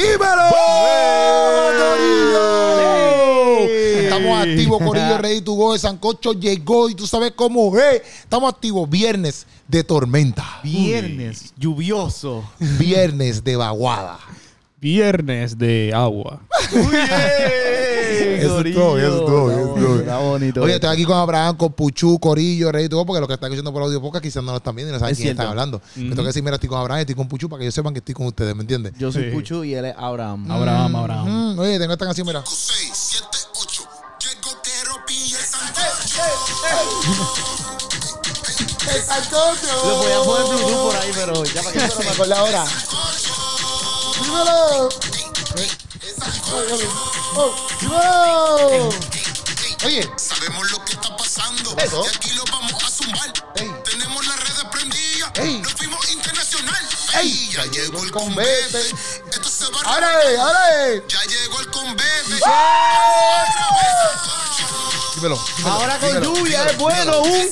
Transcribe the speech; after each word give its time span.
¡Dímelo! 0.00 0.50
Estamos 4.00 4.40
activos, 4.40 4.82
Corillo, 4.82 5.18
ready 5.18 5.40
to 5.42 5.52
go. 5.52 5.74
El 5.74 5.80
Sancocho 5.80 6.32
llegó 6.32 6.88
y 6.88 6.94
tú 6.94 7.06
sabes 7.06 7.32
cómo 7.36 7.76
es. 7.78 8.02
Estamos 8.22 8.52
activos. 8.52 8.88
Viernes 8.88 9.46
de 9.68 9.84
tormenta. 9.84 10.60
Viernes 10.62 11.52
lluvioso. 11.56 12.44
Viernes 12.58 13.44
de 13.44 13.56
vaguada. 13.56 14.18
Viernes 14.80 15.58
de 15.58 15.92
agua. 15.94 16.40
Todo, 16.72 16.80
eso 18.40 18.60
es 18.60 18.74
todo, 18.74 18.98
eso 18.98 19.18
es 19.18 19.24
todo. 19.26 19.98
Está 20.00 20.18
bonito. 20.18 20.62
Oye, 20.62 20.74
estoy 20.74 20.90
aquí 20.90 21.04
con 21.04 21.16
Abraham, 21.18 21.56
con 21.56 21.72
Puchu, 21.72 22.18
Corillo, 22.18 22.72
Ready 22.72 22.88
to 22.88 22.96
Go, 22.96 23.06
porque 23.06 23.20
los 23.20 23.28
que 23.28 23.34
están 23.34 23.48
escuchando 23.52 23.72
por 23.72 23.82
audio 23.82 24.00
podcast 24.00 24.22
quizás 24.24 24.42
no 24.42 24.52
lo 24.52 24.56
están 24.58 24.74
viendo 24.74 24.90
y 24.90 24.94
no 24.94 24.98
saben 24.98 25.12
Es 25.12 25.18
quién 25.18 25.26
cierto. 25.26 25.42
están 25.42 25.50
hablando. 25.50 25.80
Me 25.96 26.08
tengo 26.10 26.22
que 26.22 26.28
decir, 26.28 26.42
mira, 26.42 26.54
estoy 26.56 26.68
con 26.70 26.78
Abraham 26.78 26.98
y 26.98 27.02
estoy 27.02 27.14
con 27.14 27.28
Puchu 27.28 27.48
para 27.48 27.58
que 27.58 27.64
ellos 27.66 27.74
sepan 27.74 27.92
que 27.92 27.98
estoy 27.98 28.14
con 28.14 28.26
ustedes, 28.26 28.54
¿me 28.54 28.62
entiendes? 28.62 28.92
Yo 28.98 29.12
soy 29.12 29.24
Sí. 29.24 29.30
Puchu 29.30 29.64
y 29.64 29.74
él 29.74 29.84
es 29.84 29.94
Abraham. 29.96 30.50
Abraham, 30.50 30.96
Abraham. 30.96 31.54
Mm, 31.54 31.58
oye, 31.58 31.78
tengo 31.78 31.92
esta 31.92 32.06
canción, 32.06 32.26
mira. 32.26 32.42
6, 32.46 32.90
7, 32.92 33.26
8. 33.60 33.82
Llego, 34.20 34.60
quiero 34.62 35.04
pilla 35.06 35.38
el 35.38 35.44
sancocho. 35.44 36.22
¡El 38.90 39.02
Sancocho! 39.02 39.88
Lo 39.88 39.96
voy 39.98 40.12
a 40.12 40.22
poner 40.24 40.46
Bluetooth 40.48 40.82
por 40.90 40.96
ahí, 40.96 41.10
pero 41.14 41.44
ya 41.44 41.62
para 41.62 41.72
que 41.72 42.28
me 42.28 42.34
ahora. 42.34 42.64
¡Dímelo! 44.20 44.88
Oh, 47.36 47.54
¡Dímelo! 47.80 48.88
Oye, 49.84 50.10
Sabemos 50.16 50.70
lo 50.72 50.84
que 50.84 50.92
está 50.92 51.16
pasando. 51.16 51.74
Eso. 51.78 52.04
Y 52.04 52.08
aquí 52.16 52.30
lo 52.32 52.44
vamos 52.52 52.74
a 52.84 52.90
zumbar. 52.90 53.32
Ey. 53.56 53.70
Tenemos 53.84 54.26
las 54.26 54.38
redes 54.40 54.64
prendidas. 54.70 55.30
Ey. 55.36 55.58
Nos 55.60 55.72
fuimos 55.72 56.10
internacional. 56.10 56.88
Ey. 57.14 57.50
Ya 57.50 57.64
llegó 57.64 58.02
el 58.04 58.10
convete. 58.10 58.80
Esto 59.30 59.48
se 59.48 59.70
va 59.70 59.80
a. 59.80 59.94
¡ahora 59.94 60.86
es! 60.86 61.02
Ya 61.08 61.22
llegó 61.24 61.60
el 61.60 61.70
convete. 61.70 62.34
Dímelo. 65.16 65.38
dímelo, 65.56 65.72
Ahora 65.72 65.98
con 65.98 66.08
dímelo, 66.08 66.34
lluvia 66.34 66.64
dímelo, 66.64 66.70
es 66.70 66.78
bueno. 66.78 67.22
dímelo. 67.22 67.44
Un... 67.44 67.50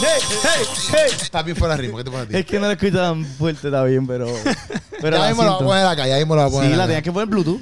Hey, 0.00 0.20
hey, 0.44 0.64
hey. 0.92 1.10
Está 1.22 1.42
bien 1.42 1.56
fuera 1.56 1.74
de 1.74 1.82
ritmo, 1.82 1.96
¿qué 1.98 2.04
te 2.04 2.10
pasa 2.10 2.22
a 2.24 2.26
ti? 2.26 2.36
Es 2.36 2.44
que 2.46 2.60
no 2.60 2.66
lo 2.66 2.72
escucho 2.72 2.92
tan 2.96 3.24
fuerte, 3.24 3.68
está 3.68 3.82
bien, 3.84 4.06
pero. 4.06 4.26
Pero 5.00 5.16
ya 5.16 5.22
la 5.22 5.28
mismo 5.28 5.44
la 5.44 5.50
voy 5.50 5.54
a 5.54 5.58
siento. 5.58 5.64
poner 5.66 5.86
acá, 5.86 6.06
ya 6.08 6.16
mismo 6.18 6.34
la 6.36 6.42
voy 6.46 6.50
a 6.50 6.54
poner 6.56 6.70
Sí, 6.70 6.76
la 6.76 6.82
acá. 6.82 6.88
tenías 6.88 7.02
que 7.04 7.12
poner 7.12 7.28
Bluetooth. 7.28 7.60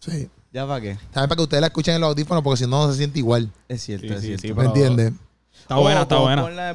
Sí. 0.00 0.28
¿Ya 0.52 0.66
para 0.66 0.80
qué? 0.82 0.94
También 1.12 1.28
para 1.28 1.36
que 1.36 1.42
ustedes 1.42 1.60
la 1.62 1.66
escuchen 1.68 1.94
en 1.94 2.00
los 2.02 2.08
audífonos 2.08 2.42
porque 2.44 2.58
si 2.58 2.66
no, 2.70 2.86
no 2.86 2.92
se 2.92 2.98
siente 2.98 3.18
igual. 3.18 3.50
Es 3.68 3.82
cierto, 3.82 4.06
Sí, 4.06 4.12
es 4.14 4.20
sí, 4.20 4.26
cierto. 4.26 4.42
sí, 4.42 4.48
¿Me 4.48 4.54
pero- 4.54 4.68
entiendes? 4.68 5.12
Está 5.62 5.76
buena, 5.76 6.02
está 6.02 6.16
buena. 6.18 6.74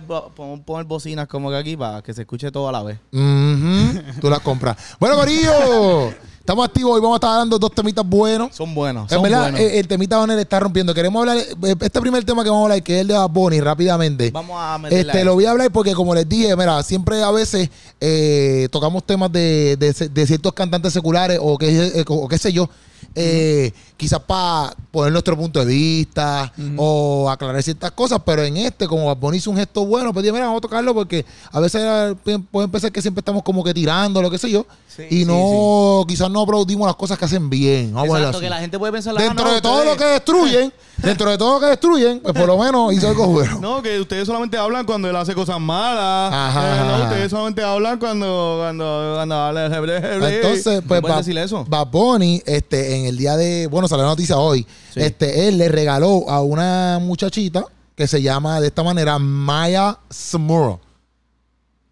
poner 0.65 0.85
bocinas 0.85 1.27
como 1.27 1.51
que 1.51 1.57
aquí 1.57 1.77
para 1.77 2.01
que 2.01 2.11
se 2.13 2.21
escuche 2.21 2.51
todo 2.51 2.67
a 2.69 2.71
la 2.71 2.81
vez. 2.83 2.97
Ujú, 3.13 4.01
Tú 4.19 4.29
las 4.31 4.39
compras. 4.39 4.75
Bueno, 4.99 5.15
Corillo, 5.15 6.11
estamos 6.49 6.65
activos. 6.65 6.95
Hoy 6.95 6.99
vamos 7.01 7.13
a 7.13 7.17
estar 7.17 7.29
hablando 7.29 7.59
dos 7.59 7.71
temitas 7.75 8.03
buenos. 8.03 8.55
Son 8.55 8.73
buenos. 8.73 9.03
En 9.03 9.09
Son 9.17 9.21
verdad, 9.21 9.41
buenos. 9.51 9.59
eh, 9.59 9.77
el 9.79 9.87
temita 9.87 10.17
Banner 10.17 10.39
está 10.39 10.59
rompiendo. 10.59 10.95
Queremos 10.95 11.19
hablar, 11.19 11.37
eh, 11.37 11.75
este 11.79 12.01
primer 12.01 12.23
tema 12.23 12.43
que 12.43 12.49
vamos 12.49 12.63
a 12.63 12.65
hablar, 12.65 12.81
que 12.81 12.95
es 12.95 13.01
el 13.01 13.07
de 13.09 13.13
Bad 13.13 13.29
Bunny, 13.29 13.61
rápidamente. 13.61 14.31
Vamos 14.31 14.57
a 14.59 14.79
meterle 14.79 15.01
Este, 15.11 15.21
a 15.21 15.25
lo 15.25 15.35
voy 15.35 15.45
a 15.45 15.51
hablar 15.51 15.71
porque, 15.71 15.93
como 15.93 16.15
les 16.15 16.27
dije, 16.27 16.55
mira, 16.55 16.81
siempre 16.81 17.21
a 17.21 17.29
veces 17.29 17.69
eh, 18.01 18.67
tocamos 18.71 19.03
temas 19.05 19.31
de, 19.31 19.77
de- 19.77 20.09
de 20.09 20.25
ciertos 20.25 20.53
cantantes 20.53 20.91
seculares 20.91 21.37
o 21.39 21.55
qué, 21.59 21.69
eh, 21.99 22.05
o 22.07 22.27
qué 22.27 22.39
sé 22.39 22.51
yo, 22.51 22.67
eh, 23.15 23.71
quizás 23.97 24.19
para 24.19 24.73
poner 24.91 25.11
nuestro 25.11 25.37
punto 25.37 25.59
de 25.59 25.65
vista 25.65 26.51
o 26.77 27.29
aclarar 27.29 27.61
ciertas 27.61 27.91
cosas, 27.91 28.21
pero 28.25 28.43
en 28.43 28.57
este, 28.57 28.87
como 28.87 29.05
Bad 29.05 29.17
Bunny 29.17 29.37
hizo 29.37 29.51
un 29.51 29.57
gesto 29.57 29.85
bueno, 29.85 30.13
pues 30.13 30.23
dije, 30.23 30.33
mira, 30.33 30.45
vamos 30.45 30.59
a 30.59 30.61
tocarlo 30.61 30.93
porque 30.93 31.25
a 31.51 31.59
veces 31.59 32.15
pueden 32.51 32.71
pensar 32.71 32.91
que 32.91 33.01
siempre 33.01 33.19
estamos 33.19 33.43
como 33.43 33.63
que 33.63 33.73
tirando, 33.73 34.21
lo 34.21 34.31
que 34.31 34.37
sé 34.37 34.49
yo, 34.49 34.65
Sí, 34.87 35.03
y 35.09 35.19
sí, 35.19 35.25
no, 35.25 36.03
quizás 36.07 36.31
no 36.31 36.41
aplaudimos 36.41 36.87
las 36.87 36.95
cosas 36.95 37.17
que 37.17 37.25
hacen 37.25 37.49
bien. 37.49 37.93
Vamos 37.93 38.09
a 38.09 38.13
verlo 38.13 38.17
Exacto, 38.17 38.37
así. 38.39 38.45
que 38.45 38.49
la 38.49 38.59
gente 38.59 38.79
puede 38.79 38.91
pensar 38.91 39.15
Dentro 39.15 39.53
de 39.53 39.61
todo 39.61 39.85
lo 39.85 39.95
que 39.95 40.05
destruyen, 40.05 40.73
dentro 40.97 41.29
de 41.29 41.37
todo 41.37 41.53
lo 41.53 41.59
que 41.59 41.67
destruyen, 41.67 42.19
pues 42.21 42.33
por 42.33 42.47
lo 42.47 42.57
menos 42.57 42.91
hizo 42.93 43.07
algo 43.07 43.27
bueno. 43.27 43.59
No, 43.61 43.81
que 43.81 43.99
ustedes 43.99 44.25
solamente 44.25 44.57
hablan 44.57 44.85
cuando 44.85 45.09
él 45.09 45.15
hace 45.15 45.35
cosas 45.35 45.59
malas. 45.59 46.33
Ajá, 46.33 46.75
Eh, 46.75 46.87
no, 46.87 47.03
ustedes 47.03 47.29
solamente 47.29 47.63
hablan 47.63 47.99
cuando 47.99 48.57
cuando 48.61 49.13
cuando 49.15 49.35
habla 49.35 49.65
Entonces, 49.65 50.81
pues 50.87 51.01
Bad? 51.01 51.65
Bad 51.67 51.87
Bunny, 51.87 52.41
este, 52.45 52.95
en 52.95 52.98
el 53.05 53.17
día 53.17 53.35
de, 53.37 53.67
bueno, 53.67 53.87
salió 53.87 54.03
la 54.03 54.09
noticia 54.11 54.37
hoy, 54.37 54.65
Sí. 54.93 55.01
este, 55.01 55.47
él 55.47 55.57
le 55.57 55.69
regaló 55.69 56.29
a 56.29 56.41
una 56.41 56.99
muchachita 57.01 57.65
que 57.95 58.07
se 58.07 58.21
llama 58.21 58.59
de 58.61 58.67
esta 58.67 58.83
manera 58.83 59.19
Maya 59.19 59.97
Samura. 60.09 60.79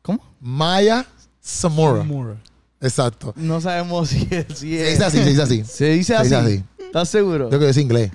¿Cómo? 0.01 0.19
Maya 0.39 1.05
Samura. 1.41 2.05
Exacto. 2.79 3.33
No 3.35 3.59
sabemos 3.59 4.09
si 4.09 4.27
es. 4.29 4.45
Si 4.57 4.77
Se 4.77 4.83
es. 4.83 4.99
dice 4.99 5.03
así, 5.05 5.17
se 5.17 5.25
dice 5.29 5.41
así. 5.41 5.63
Se 5.65 5.85
dice 5.89 6.13
Se 6.13 6.15
así. 6.15 6.23
dice 6.23 6.35
así. 6.35 6.63
¿Estás 6.85 7.09
seguro? 7.09 7.45
Yo 7.45 7.57
creo 7.57 7.61
que 7.61 7.69
es 7.69 7.77
inglés. 7.77 8.11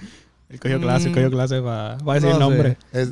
Él 0.48 0.60
cogió 0.60 0.80
clase, 0.80 1.08
él 1.08 1.14
cogió 1.14 1.30
clase 1.30 1.60
para 1.60 1.96
decir 1.96 2.22
No 2.28 2.32
el 2.32 2.38
nombre. 2.38 2.76
Es- 2.92 3.10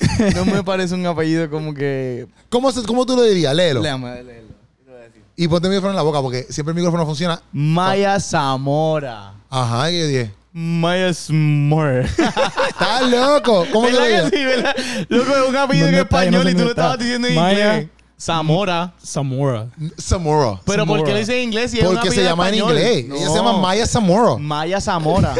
No 0.34 0.44
me 0.46 0.64
parece 0.64 0.94
un 0.94 1.04
apellido 1.06 1.48
como 1.50 1.74
que. 1.74 2.26
¿cómo, 2.48 2.70
¿Cómo 2.86 3.04
tú 3.06 3.16
lo 3.16 3.22
dirías? 3.22 3.54
Léelo. 3.54 3.82
Léame, 3.82 4.22
léelo. 4.22 4.48
¿Qué 4.78 4.84
te 4.84 4.90
voy 4.90 5.00
a 5.00 5.04
decir? 5.04 5.22
Y 5.40 5.48
ponte 5.48 5.68
el 5.68 5.70
micrófono 5.72 5.92
en 5.92 5.96
la 5.96 6.02
boca 6.02 6.20
porque 6.20 6.42
siempre 6.50 6.72
el 6.72 6.76
micrófono 6.76 7.06
funciona. 7.06 7.40
Maya 7.50 8.20
Zamora. 8.20 9.32
Ajá, 9.48 9.88
¿qué 9.88 10.00
yo 10.00 10.06
dije? 10.06 10.34
Maya 10.52 11.14
Smore. 11.14 12.02
¿Estás 12.68 13.10
loco? 13.10 13.64
¿Cómo 13.72 13.86
te 13.86 13.92
lo 13.94 14.00
que 14.00 14.36
sí, 14.36 14.44
verdad? 14.44 14.76
Loco, 15.08 15.34
es 15.34 15.48
un 15.48 15.56
apellido 15.56 15.88
en 15.88 15.94
español 15.94 16.46
y 16.46 16.54
tú 16.54 16.64
lo 16.64 16.70
estabas 16.70 16.98
diciendo 16.98 17.26
en 17.26 17.36
Maya. 17.36 17.74
inglés. 17.76 17.90
Zamora. 18.20 18.92
Zamora. 19.02 19.68
Samura. 19.96 20.60
Pero 20.66 20.84
¿por 20.84 20.98
qué 20.98 21.04
Zamora. 21.04 21.12
lo 21.14 21.18
dice 21.20 21.36
en 21.38 21.44
inglés 21.44 21.70
si 21.70 21.78
es 21.78 21.86
Porque 21.86 22.10
se 22.10 22.22
llama 22.22 22.50
en 22.50 22.56
inglés. 22.56 23.08
No. 23.08 23.16
Ella 23.16 23.28
se 23.30 23.34
llama 23.34 23.56
Maya 23.56 23.86
Samura. 23.86 24.36
Maya 24.36 24.78
Zamora. 24.78 25.34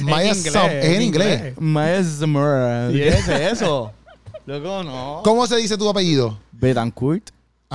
Maya 0.00 0.32
es 0.32 0.44
en 0.44 1.00
inglés. 1.00 1.54
Maya 1.58 2.04
Zamora. 2.04 2.88
¿Qué 2.92 3.08
es 3.08 3.28
eso? 3.28 3.92
Loco, 4.44 4.84
no. 4.84 5.22
¿Cómo 5.24 5.46
se 5.46 5.56
dice 5.56 5.78
tu 5.78 5.88
apellido? 5.88 6.38
Betancourt. 6.52 7.30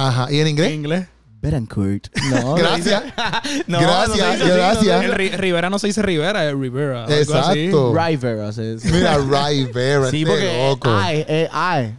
Ajá. 0.08 0.28
¿Y 0.32 0.36
en 0.36 0.42
¿En 0.42 0.48
inglés? 0.48 0.72
inglés? 0.74 1.08
Betancourt. 1.42 2.08
No. 2.32 2.54
Gracias. 2.56 3.04
No, 3.68 3.80
Gracias, 3.80 4.18
no 4.40 4.46
dice 4.46 4.56
gracias. 4.58 5.04
El 5.04 5.14
Ri- 5.14 5.38
Rivera 5.38 5.70
no 5.70 5.78
se 5.80 5.88
dice 5.88 6.02
Rivera, 6.02 6.48
es 6.50 6.56
Rivera. 6.56 7.06
Exacto. 7.10 7.94
Rivera 7.94 8.52
se 8.52 8.76
dice. 8.76 8.92
Mira, 8.92 9.18
Rivera, 9.18 10.10
Sí, 10.10 10.22
este 10.22 10.32
porque 10.32 10.68
loco. 10.70 10.90
ay, 10.92 11.26
eh, 11.28 11.48
ay. 11.52 11.96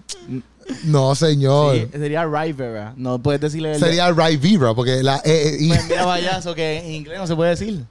No, 0.85 1.15
señor. 1.15 1.77
Sí, 1.77 1.89
sería 1.93 2.25
Rivera. 2.27 2.93
No 2.97 3.21
puedes 3.23 3.41
decirle 3.41 3.73
el- 3.73 3.79
Sería 3.81 4.11
Rivera, 4.13 4.75
porque 4.75 5.03
la 5.03 5.21
E, 5.25 5.57
e, 5.61 5.69
Pues 5.69 5.85
mira, 5.89 6.05
vayazo, 6.07 6.55
que 6.55 6.79
en 6.79 6.93
inglés 6.93 7.19
no 7.19 7.27
se 7.27 7.35
puede 7.37 7.51
decir. 7.51 7.85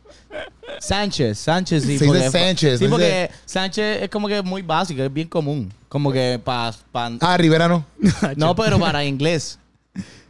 Sánchez, 0.79 1.37
Sánchez 1.39 1.83
sí. 1.83 1.97
Se 1.97 2.05
dice 2.05 2.05
porque- 2.05 2.29
Sánchez, 2.29 2.79
Sí, 2.79 2.87
porque 2.87 3.29
Sánchez 3.45 4.03
es 4.03 4.09
como 4.09 4.27
que 4.27 4.41
muy 4.41 4.61
básico, 4.61 5.01
es 5.03 5.11
bien 5.13 5.27
común. 5.27 5.71
Como 5.89 6.11
que 6.11 6.39
para... 6.43 6.73
Ah, 7.21 7.37
Rivera 7.37 7.67
no. 7.67 7.85
no, 8.35 8.55
pero 8.55 8.79
para 8.79 9.03
inglés. 9.03 9.58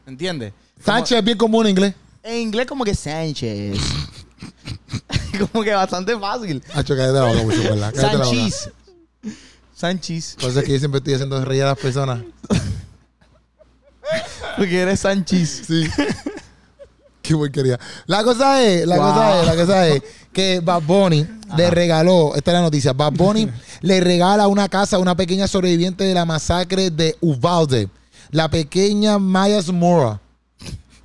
¿Entiendes? 0.09 0.53
Sánchez 0.83 1.19
es 1.19 1.23
bien 1.23 1.37
común 1.37 1.65
en 1.67 1.69
inglés. 1.71 1.93
En 2.23 2.37
inglés 2.37 2.65
como 2.65 2.83
que 2.83 2.95
Sánchez. 2.95 3.77
como 5.51 5.63
que 5.63 5.71
bastante 5.71 6.17
fácil. 6.17 6.63
Hacho, 6.73 6.95
cállate 6.95 7.13
la 7.13 7.25
boca 7.25 7.43
mucho, 7.43 7.61
¿verdad? 7.63 7.93
Cállate. 7.95 8.17
Sánchez. 8.17 8.69
Sánchez. 9.75 10.35
Por 10.41 10.49
eso 10.49 10.59
es 10.59 10.65
que 10.65 10.71
yo 10.73 10.79
siempre 10.79 10.97
estoy 10.97 11.13
haciendo 11.13 11.45
reír 11.45 11.63
a 11.63 11.67
las 11.67 11.77
personas. 11.77 12.21
Porque 14.57 14.79
eres 14.81 14.99
Sánchez. 14.99 15.63
Sí. 15.67 15.87
Qué 17.21 17.35
porquería. 17.35 17.79
La 18.07 18.23
cosa 18.23 18.61
es, 18.63 18.87
la 18.87 18.95
Wow. 18.97 19.05
cosa 19.05 19.39
es, 19.41 19.45
la 19.45 19.55
cosa 19.55 19.87
es 19.87 20.03
que 20.33 20.59
Bad 20.61 20.81
Bunny 20.81 21.27
le 21.55 21.69
regaló, 21.69 22.33
esta 22.35 22.51
es 22.51 22.55
la 22.55 22.61
noticia, 22.61 22.93
Bad 22.93 23.13
Bunny 23.13 23.47
le 23.81 23.99
regala 23.99 24.47
una 24.47 24.67
casa 24.67 24.95
a 24.95 24.99
una 24.99 25.15
pequeña 25.15 25.47
sobreviviente 25.47 26.03
de 26.05 26.13
la 26.15 26.25
masacre 26.25 26.89
de 26.89 27.15
Uvalde, 27.21 27.87
la 28.31 28.49
pequeña 28.49 29.17
Maya 29.19 29.61
Zamora, 29.61 30.19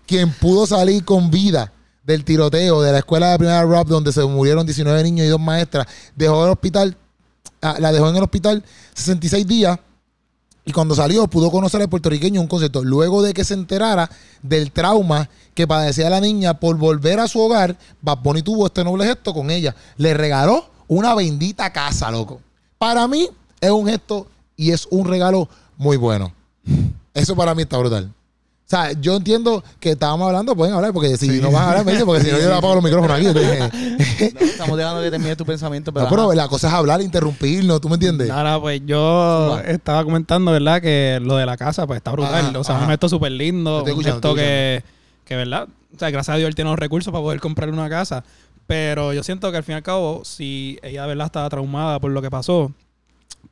quien 0.06 0.32
pudo 0.32 0.66
salir 0.66 1.04
con 1.04 1.30
vida 1.30 1.72
del 2.02 2.24
tiroteo 2.24 2.82
de 2.82 2.92
la 2.92 2.98
escuela 2.98 3.30
de 3.30 3.38
primera 3.38 3.64
rap 3.64 3.88
donde 3.88 4.12
se 4.12 4.24
murieron 4.24 4.66
19 4.66 5.02
niños 5.02 5.26
y 5.26 5.30
dos 5.30 5.40
maestras, 5.40 5.86
dejó 6.14 6.44
el 6.44 6.50
hospital, 6.50 6.96
ah, 7.62 7.76
la 7.78 7.92
dejó 7.92 8.10
en 8.10 8.16
el 8.16 8.22
hospital 8.22 8.62
66 8.94 9.46
días 9.46 9.78
y 10.66 10.72
cuando 10.72 10.94
salió 10.94 11.26
pudo 11.26 11.50
conocer 11.50 11.82
al 11.82 11.88
puertorriqueño 11.88 12.40
un 12.40 12.46
concierto. 12.46 12.82
Luego 12.82 13.22
de 13.22 13.34
que 13.34 13.44
se 13.44 13.54
enterara 13.54 14.10
del 14.42 14.72
trauma 14.72 15.28
que 15.54 15.66
padecía 15.66 16.08
la 16.08 16.20
niña 16.20 16.54
por 16.54 16.76
volver 16.76 17.20
a 17.20 17.28
su 17.28 17.40
hogar, 17.40 17.76
Bad 18.00 18.18
tuvo 18.42 18.66
este 18.66 18.82
noble 18.82 19.04
gesto 19.04 19.34
con 19.34 19.50
ella. 19.50 19.74
Le 19.96 20.14
regaló 20.14 20.66
una 20.88 21.14
bendita 21.14 21.70
casa, 21.72 22.10
loco. 22.10 22.40
Para 22.78 23.06
mí 23.08 23.28
es 23.60 23.70
un 23.70 23.86
gesto 23.86 24.26
y 24.56 24.70
es 24.70 24.86
un 24.90 25.06
regalo 25.06 25.48
muy 25.76 25.96
bueno. 25.96 26.32
Eso 27.14 27.34
para 27.36 27.54
mí 27.54 27.62
está 27.62 27.78
brutal. 27.78 28.12
O 28.66 28.66
sea, 28.66 28.92
yo 28.92 29.16
entiendo 29.16 29.62
que 29.78 29.90
estábamos 29.90 30.26
hablando, 30.26 30.56
pueden 30.56 30.74
hablar, 30.74 30.92
porque 30.94 31.18
si 31.18 31.28
no 31.38 31.50
van 31.50 31.64
a 31.64 31.68
hablar, 31.68 31.84
me 31.84 31.92
dicen, 31.92 32.06
porque 32.06 32.22
si 32.22 32.30
no 32.32 32.38
yo 32.38 32.48
le 32.48 32.54
apago 32.54 32.74
los 32.76 32.82
micrófonos 32.82 33.16
aquí. 33.16 33.26
Entonces, 33.26 33.58
No, 34.34 34.40
estamos 34.40 34.78
dejando 34.78 35.02
que 35.02 35.10
termine 35.10 35.36
tu 35.36 35.44
pensamiento, 35.44 35.92
pero... 35.92 36.04
no, 36.04 36.10
pero 36.10 36.32
la 36.32 36.48
cosa 36.48 36.68
es 36.68 36.74
hablar, 36.74 37.02
interrumpirnos, 37.02 37.78
¿tú 37.82 37.90
me 37.90 37.96
entiendes? 37.96 38.30
Ahora, 38.30 38.58
pues 38.58 38.80
yo 38.86 39.58
estaba 39.60 40.02
comentando, 40.02 40.50
¿verdad? 40.50 40.80
Que 40.80 41.20
lo 41.22 41.36
de 41.36 41.44
la 41.44 41.58
casa, 41.58 41.86
pues 41.86 41.98
está 41.98 42.12
brutal. 42.12 42.46
Ajá, 42.46 42.58
o 42.58 42.64
sea, 42.64 42.76
ajá. 42.76 42.84
un 42.84 42.90
gesto 42.90 43.10
súper 43.10 43.32
lindo. 43.32 43.84
Un 43.84 44.02
gesto 44.02 44.34
te 44.34 44.40
que, 44.40 44.84
que 45.26 45.36
verdad, 45.36 45.68
o 45.94 45.98
sea, 45.98 46.10
gracias 46.10 46.34
a 46.34 46.38
Dios 46.38 46.48
él 46.48 46.54
tiene 46.54 46.70
los 46.70 46.78
recursos 46.78 47.12
para 47.12 47.22
poder 47.22 47.40
comprarle 47.40 47.74
una 47.74 47.90
casa. 47.90 48.24
Pero 48.66 49.12
yo 49.12 49.22
siento 49.22 49.50
que 49.50 49.58
al 49.58 49.62
fin 49.62 49.74
y 49.74 49.76
al 49.76 49.82
cabo, 49.82 50.24
si 50.24 50.78
ella 50.82 51.04
verdad 51.04 51.26
estaba 51.26 51.50
traumada 51.50 52.00
por 52.00 52.10
lo 52.10 52.22
que 52.22 52.30
pasó, 52.30 52.72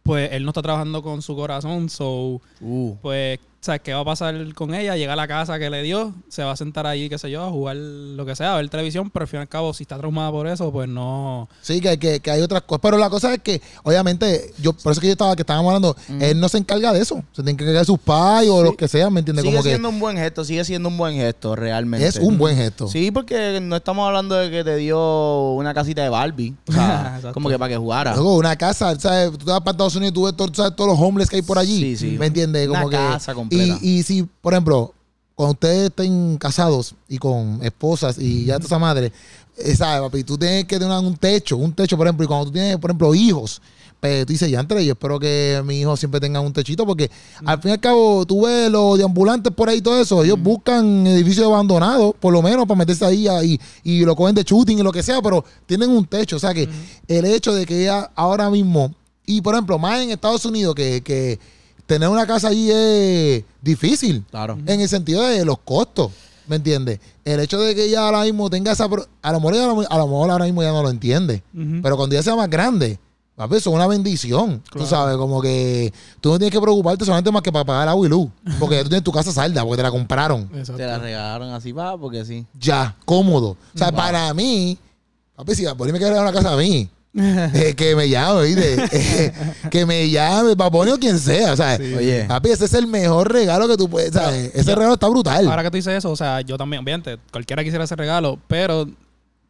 pues 0.02 0.30
él 0.32 0.44
no 0.44 0.50
está 0.50 0.62
trabajando 0.62 1.02
con 1.02 1.22
su 1.22 1.34
corazón, 1.36 1.88
so 1.88 2.40
Uh. 2.60 2.94
pues, 3.02 3.38
¿sabes 3.60 3.80
qué 3.82 3.92
va 3.94 4.00
a 4.00 4.04
pasar 4.04 4.34
con 4.54 4.74
ella? 4.74 4.96
Llega 4.96 5.12
a 5.12 5.16
la 5.16 5.28
casa 5.28 5.56
que 5.58 5.70
le 5.70 5.82
dio, 5.82 6.12
se 6.28 6.42
va 6.42 6.50
a 6.52 6.56
sentar 6.56 6.84
ahí, 6.86 7.08
qué 7.08 7.16
sé 7.18 7.30
yo, 7.30 7.44
a 7.44 7.50
jugar 7.50 7.76
lo 7.76 8.24
que 8.26 8.34
sea, 8.34 8.54
a 8.54 8.56
ver 8.56 8.68
televisión, 8.68 9.08
pero 9.10 9.22
al 9.24 9.28
fin 9.28 9.38
y 9.38 9.42
al 9.42 9.48
cabo, 9.48 9.72
si 9.72 9.84
está 9.84 9.96
traumada 9.98 10.30
por 10.32 10.46
eso, 10.48 10.72
pues 10.72 10.88
no. 10.88 11.48
Sí, 11.60 11.80
que, 11.80 11.96
que, 11.98 12.18
que 12.20 12.30
hay 12.32 12.40
otras 12.40 12.62
cosas. 12.62 12.80
Pero 12.82 12.98
la 12.98 13.08
cosa 13.10 13.32
es 13.34 13.40
que, 13.40 13.60
obviamente, 13.84 14.52
yo 14.58 14.72
por 14.72 14.90
eso 14.92 15.00
que 15.00 15.06
yo 15.06 15.12
estaba, 15.12 15.36
que 15.36 15.42
estábamos 15.42 15.70
hablando, 15.72 15.96
él 16.20 16.40
no 16.40 16.48
se 16.48 16.58
encarga 16.58 16.92
de 16.92 17.00
eso. 17.02 17.22
Se 17.32 17.42
tiene 17.44 17.56
que 17.56 17.62
encargar 17.64 17.82
de 17.82 17.86
sus 17.86 17.98
pais 18.00 18.48
o 18.50 18.58
Sí. 18.58 18.64
lo 18.64 18.76
que 18.76 18.88
sea, 18.88 19.10
¿me 19.10 19.20
entiendes? 19.20 19.44
Sigue 19.44 19.54
Como 19.54 19.62
que 19.62 19.70
siendo 19.70 19.88
un 19.90 20.00
buen 20.00 20.16
gesto, 20.16 20.44
sigue 20.44 20.64
siendo 20.64 20.88
un 20.88 20.96
buen 20.98 21.14
gesto, 21.14 21.54
realmente. 21.54 22.04
es 22.06 22.16
un 22.16 22.38
buen 22.38 22.56
gesto. 22.56 22.88
Sí, 22.88 23.10
porque 23.12 23.60
no 23.62 23.76
estamos 23.76 24.06
hablando 24.06 24.34
de 24.34 24.50
que 24.50 24.64
te 24.64 24.74
dio 24.76 25.52
una 25.52 25.72
casita 25.72 26.02
de 26.02 26.08
Barbie. 26.08 26.54
O 26.68 26.72
sea, 26.72 27.20
como 27.32 27.48
que 27.48 27.58
para 27.60 27.68
que 27.72 27.76
jugara. 27.76 28.14
Luego, 28.14 28.36
una 28.36 28.56
casa, 28.56 28.98
¿sabes? 28.98 29.30
Tú 29.30 29.38
te 29.38 29.44
vas 29.52 29.60
para 29.60 29.76
Estados 29.92 29.96
Unidos 29.96 30.12
y 30.12 30.14
tú 30.14 30.22
ves 30.24 30.36
todo- 30.36 30.54
¿sabes? 30.54 30.76
todos 30.76 30.90
los 30.90 30.98
homeless 31.00 31.28
que 31.28 31.36
hay 31.36 31.42
por 31.42 31.58
allí. 31.58 31.80
Sí, 31.80 31.96
sí. 31.96 32.16
¿Me 32.18 32.26
entiendes? 32.26 32.68
Una 32.68 32.82
Como 32.82 32.90
que, 32.90 33.32
completa. 33.34 33.78
Y, 33.82 33.98
y 33.98 34.02
si, 34.02 34.22
por 34.40 34.52
ejemplo, 34.54 34.92
cuando 35.34 35.52
ustedes 35.52 35.84
estén 35.90 36.36
casados 36.38 36.94
y 37.08 37.18
con 37.18 37.58
esposas 37.62 38.18
y 38.18 38.44
ya 38.44 38.56
toda 38.56 38.66
esa 38.66 38.78
madre, 38.78 39.12
eh, 39.56 39.74
¿sabes, 39.76 40.00
papi? 40.02 40.24
Tú 40.24 40.36
tienes 40.38 40.64
que 40.66 40.78
tener 40.78 40.98
un 40.98 41.16
techo, 41.16 41.56
un 41.56 41.72
techo, 41.72 41.96
por 41.96 42.06
ejemplo, 42.06 42.24
y 42.24 42.26
cuando 42.28 42.46
tú 42.46 42.52
tienes, 42.52 42.76
por 42.78 42.90
ejemplo, 42.90 43.14
hijos, 43.14 43.60
pues 43.98 44.26
tú 44.26 44.32
dices, 44.32 44.50
ya 44.50 44.58
entre 44.58 44.84
yo 44.84 44.92
espero 44.94 45.18
que 45.20 45.62
mi 45.64 45.78
hijo 45.80 45.96
siempre 45.96 46.18
tenga 46.18 46.40
un 46.40 46.52
techito, 46.52 46.84
porque 46.84 47.08
al 47.44 47.60
fin 47.62 47.68
y 47.70 47.72
al 47.74 47.80
cabo, 47.80 48.26
tú 48.26 48.46
ves 48.46 48.68
los 48.70 48.98
deambulantes 48.98 49.52
por 49.54 49.68
ahí 49.68 49.78
y 49.78 49.80
todo 49.80 50.00
eso, 50.00 50.24
ellos 50.24 50.40
buscan 50.42 51.06
edificios 51.06 51.46
abandonados, 51.46 52.12
por 52.18 52.32
lo 52.32 52.42
menos, 52.42 52.66
para 52.66 52.78
meterse 52.78 53.04
ahí 53.04 53.28
y, 53.44 53.60
y 53.84 54.04
lo 54.04 54.16
cogen 54.16 54.34
de 54.34 54.42
shooting 54.42 54.80
y 54.80 54.82
lo 54.82 54.90
que 54.90 55.04
sea, 55.04 55.22
pero 55.22 55.44
tienen 55.66 55.88
un 55.90 56.04
techo. 56.04 56.34
O 56.36 56.40
sea 56.40 56.52
que 56.52 56.68
el 57.06 57.24
hecho 57.26 57.54
de 57.54 57.64
que 57.64 57.82
ella 57.82 58.10
ahora 58.16 58.50
mismo, 58.50 58.92
y 59.26 59.40
por 59.40 59.54
ejemplo, 59.54 59.78
más 59.78 60.00
en 60.00 60.10
Estados 60.10 60.44
Unidos, 60.44 60.74
que, 60.74 61.00
que 61.02 61.38
tener 61.86 62.08
una 62.08 62.26
casa 62.26 62.48
allí 62.48 62.70
es 62.70 63.44
difícil. 63.60 64.24
Claro. 64.30 64.58
En 64.66 64.80
el 64.80 64.88
sentido 64.88 65.22
de 65.22 65.44
los 65.44 65.58
costos. 65.58 66.10
¿Me 66.48 66.56
entiendes? 66.56 66.98
El 67.24 67.38
hecho 67.38 67.60
de 67.60 67.72
que 67.74 67.84
ella 67.84 68.04
ahora 68.04 68.22
mismo 68.24 68.50
tenga 68.50 68.72
esa. 68.72 68.88
pro- 68.88 69.06
A 69.22 69.30
lo 69.32 69.38
mejor, 69.38 69.54
ella- 69.54 69.86
a 69.88 69.96
lo 69.98 70.06
mejor 70.08 70.28
ahora 70.30 70.44
mismo 70.44 70.60
ya 70.62 70.72
no 70.72 70.82
lo 70.82 70.90
entiende. 70.90 71.42
Pero 71.82 71.96
cuando 71.96 72.14
ella 72.16 72.22
sea 72.24 72.34
más 72.34 72.50
grande, 72.50 72.98
papi, 73.36 73.56
eso 73.56 73.70
es 73.70 73.76
una 73.76 73.86
bendición. 73.86 74.58
Tú 74.64 74.72
Claro. 74.80 74.86
sabes, 74.88 75.16
como 75.18 75.40
que 75.40 75.92
tú 76.20 76.30
no 76.30 76.38
tienes 76.38 76.52
que 76.52 76.60
preocuparte 76.60 77.04
solamente 77.04 77.30
más 77.30 77.42
que 77.42 77.52
para 77.52 77.64
pagar 77.64 77.88
agua 77.88 78.04
y 78.06 78.10
luz. 78.10 78.28
Porque 78.58 78.74
ya 78.74 78.82
tú 78.82 78.88
tienes 78.88 79.04
tu 79.04 79.12
casa 79.12 79.30
salda, 79.32 79.62
porque 79.62 79.76
te 79.76 79.82
la 79.84 79.92
compraron. 79.92 80.42
Exacto. 80.52 80.76
Te 80.78 80.84
la 80.86 80.98
regalaron 80.98 81.50
así, 81.52 81.70
va, 81.70 81.96
porque 81.96 82.24
sí. 82.24 82.44
Ya, 82.58 82.96
cómodo. 83.04 83.56
O 83.74 83.78
sea, 83.78 83.92
para 83.92 84.34
mí, 84.34 84.76
papi, 85.36 85.54
si 85.54 85.64
por 85.64 85.86
ahí 85.86 85.92
me 85.92 85.98
quiere 86.00 86.10
regalar 86.12 86.32
una 86.34 86.42
casa 86.42 86.54
a 86.54 86.56
mí, 86.56 86.88
eh, 87.54 87.74
que 87.76 87.94
me 87.94 88.08
llame, 88.08 88.44
¿viste? 88.44 88.76
Eh, 88.92 89.32
que 89.70 89.84
me 89.84 90.08
llame, 90.08 90.56
Paponi 90.56 90.92
o 90.92 90.98
quien 90.98 91.18
sea. 91.18 91.52
O 91.52 91.56
sea, 91.56 91.76
Oye. 91.76 92.24
papi, 92.26 92.50
ese 92.50 92.64
es 92.64 92.74
el 92.74 92.86
mejor 92.86 93.30
regalo 93.32 93.68
que 93.68 93.76
tú 93.76 93.88
puedes. 93.88 94.12
¿sabes? 94.12 94.50
Ese 94.54 94.74
regalo 94.74 94.94
está 94.94 95.08
brutal. 95.08 95.46
Ahora 95.48 95.62
que 95.62 95.70
tú 95.70 95.76
dices 95.76 95.94
eso, 95.94 96.10
o 96.10 96.16
sea, 96.16 96.40
yo 96.40 96.56
también, 96.56 96.82
obviamente, 96.82 97.18
cualquiera 97.30 97.62
quisiera 97.62 97.84
ese 97.84 97.96
regalo, 97.96 98.38
pero 98.48 98.88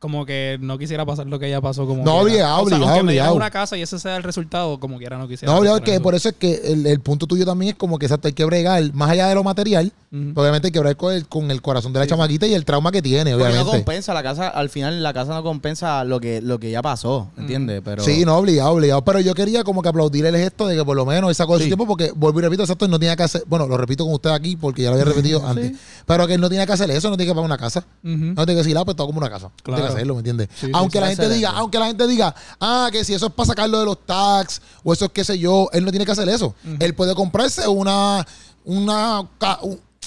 como 0.02 0.26
que 0.26 0.58
no 0.60 0.78
quisiera 0.78 1.06
pasar 1.06 1.28
lo 1.28 1.38
que 1.38 1.46
ella 1.46 1.60
pasó 1.60 1.86
como 1.86 2.02
No, 2.04 2.16
obligado, 2.16 2.54
o 2.64 2.68
sea, 2.68 2.76
obligado, 2.76 2.84
aunque 2.88 3.02
me 3.04 3.12
obligado. 3.12 3.34
una 3.36 3.50
casa 3.52 3.76
y 3.78 3.82
ese 3.82 4.00
sea 4.00 4.16
el 4.16 4.24
resultado, 4.24 4.80
como 4.80 4.98
quiera 4.98 5.16
no 5.16 5.28
quisiera. 5.28 5.52
No, 5.52 5.60
obligado, 5.60 5.80
que 5.80 6.00
por 6.00 6.16
eso 6.16 6.28
es 6.30 6.34
que 6.34 6.60
el, 6.64 6.84
el 6.88 6.98
punto 6.98 7.28
tuyo 7.28 7.46
también 7.46 7.70
es 7.70 7.76
como 7.78 8.00
que 8.00 8.06
exacto, 8.06 8.26
hay 8.26 8.34
que 8.34 8.44
bregar, 8.44 8.82
más 8.94 9.10
allá 9.10 9.28
de 9.28 9.36
lo 9.36 9.44
material, 9.44 9.92
obviamente 10.34 10.66
hay 10.68 10.72
que 10.72 10.80
bregar 10.80 10.96
con 10.96 11.14
el, 11.14 11.28
con 11.28 11.50
el 11.52 11.62
corazón 11.62 11.92
de 11.92 12.00
la 12.00 12.06
chamaquita 12.08 12.48
y 12.48 12.54
el 12.54 12.64
trauma 12.64 12.90
que 12.90 13.00
tiene, 13.00 13.30
Porque 13.30 13.44
no 13.44 13.50
obviamente. 13.50 13.76
compensa 13.78 14.12
la 14.12 14.24
casa, 14.24 14.48
al 14.48 14.68
final 14.70 15.00
la 15.04 15.12
casa 15.12 15.34
no 15.34 15.44
compensa 15.44 16.02
lo 16.02 16.18
que, 16.20 16.40
lo 16.42 16.58
que 16.58 16.72
ya 16.72 16.82
pasó, 16.82 17.28
¿entiendes? 17.38 17.80
Pero 17.84 18.02
Sí, 18.02 18.24
no, 18.24 18.36
obligado, 18.36 18.72
obligado. 18.72 19.02
Pero 19.04 19.20
yo 19.20 19.34
quería 19.34 19.62
como 19.62 19.82
que 19.82 19.88
aplaudir 19.88 20.26
el 20.26 20.36
gesto 20.36 20.66
de 20.66 20.74
que 20.76 20.84
por 20.84 20.96
lo 20.96 21.06
menos 21.06 21.28
él 21.30 21.34
sacó 21.36 21.52
de 21.54 21.60
su 21.60 21.62
Sí. 21.64 21.68
tiempo 21.70 21.86
porque, 21.86 22.10
vuelvo 22.16 22.40
y 22.40 22.42
repito, 22.42 22.62
exacto, 22.64 22.84
él 22.86 22.90
no 22.90 22.98
tenía 22.98 23.14
que 23.14 23.22
hacer, 23.22 23.44
bueno, 23.46 23.66
lo 23.68 23.76
repito 23.76 24.04
con 24.04 24.14
usted 24.14 24.30
aquí 24.30 24.56
porque 24.56 24.82
ya 24.82 24.88
lo 24.90 24.94
había 24.94 25.04
repetido 25.06 25.40
antes, 25.46 25.72
pero 26.06 26.26
que 26.26 26.34
él 26.34 26.40
no 26.40 26.48
tiene 26.50 26.66
que 26.66 26.72
hacer 26.72 26.90
eso, 26.90 27.08
no 27.08 27.16
tiene 27.16 27.30
que 27.30 27.34
pagar 27.34 27.46
una 27.46 27.56
casa. 27.58 27.84
No 28.02 28.34
tiene 28.44 28.52
que 28.60 28.64
decir, 28.64 28.76
ah, 28.76 28.84
pues 28.84 28.96
todo 28.96 29.06
como 29.06 29.18
una 29.18 29.30
casa. 29.30 29.50
Claro. 29.62 29.91
Hacerlo, 29.92 30.14
¿me 30.14 30.20
entiendes? 30.20 30.48
Sí, 30.54 30.70
aunque 30.72 30.98
sí, 30.98 31.04
la 31.04 31.08
gente 31.08 31.28
diga, 31.28 31.50
aunque 31.50 31.78
la 31.78 31.86
gente 31.86 32.06
diga, 32.06 32.34
ah, 32.60 32.88
que 32.90 33.04
si 33.04 33.14
eso 33.14 33.26
es 33.26 33.32
para 33.32 33.46
sacarlo 33.46 33.78
de 33.78 33.84
los 33.84 34.04
tax 34.04 34.60
o 34.82 34.92
eso 34.92 35.06
es 35.06 35.12
qué 35.12 35.24
sé 35.24 35.38
yo, 35.38 35.68
él 35.72 35.84
no 35.84 35.90
tiene 35.90 36.04
que 36.04 36.12
hacer 36.12 36.28
eso. 36.28 36.54
Él 36.78 36.94
puede 36.94 37.14
comprarse 37.14 37.66
una, 37.68 38.26
una, 38.64 39.22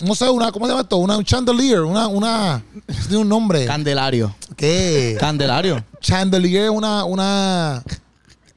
no 0.02 0.16
sé, 0.16 0.30
una, 0.30 0.52
¿cómo 0.52 0.66
se 0.66 0.72
llama 0.72 0.82
esto? 0.82 0.98
Una, 0.98 1.18
un 1.18 1.24
chandelier, 1.24 1.82
una, 1.82 2.08
una, 2.08 2.64
tiene 3.08 3.18
un 3.18 3.30
nombre. 3.30 3.66
Candelario. 3.66 4.36
¿Qué? 4.56 5.18
Candelario. 5.20 5.84
Chandelier, 6.02 6.70
una, 6.70 7.06
una, 7.06 7.84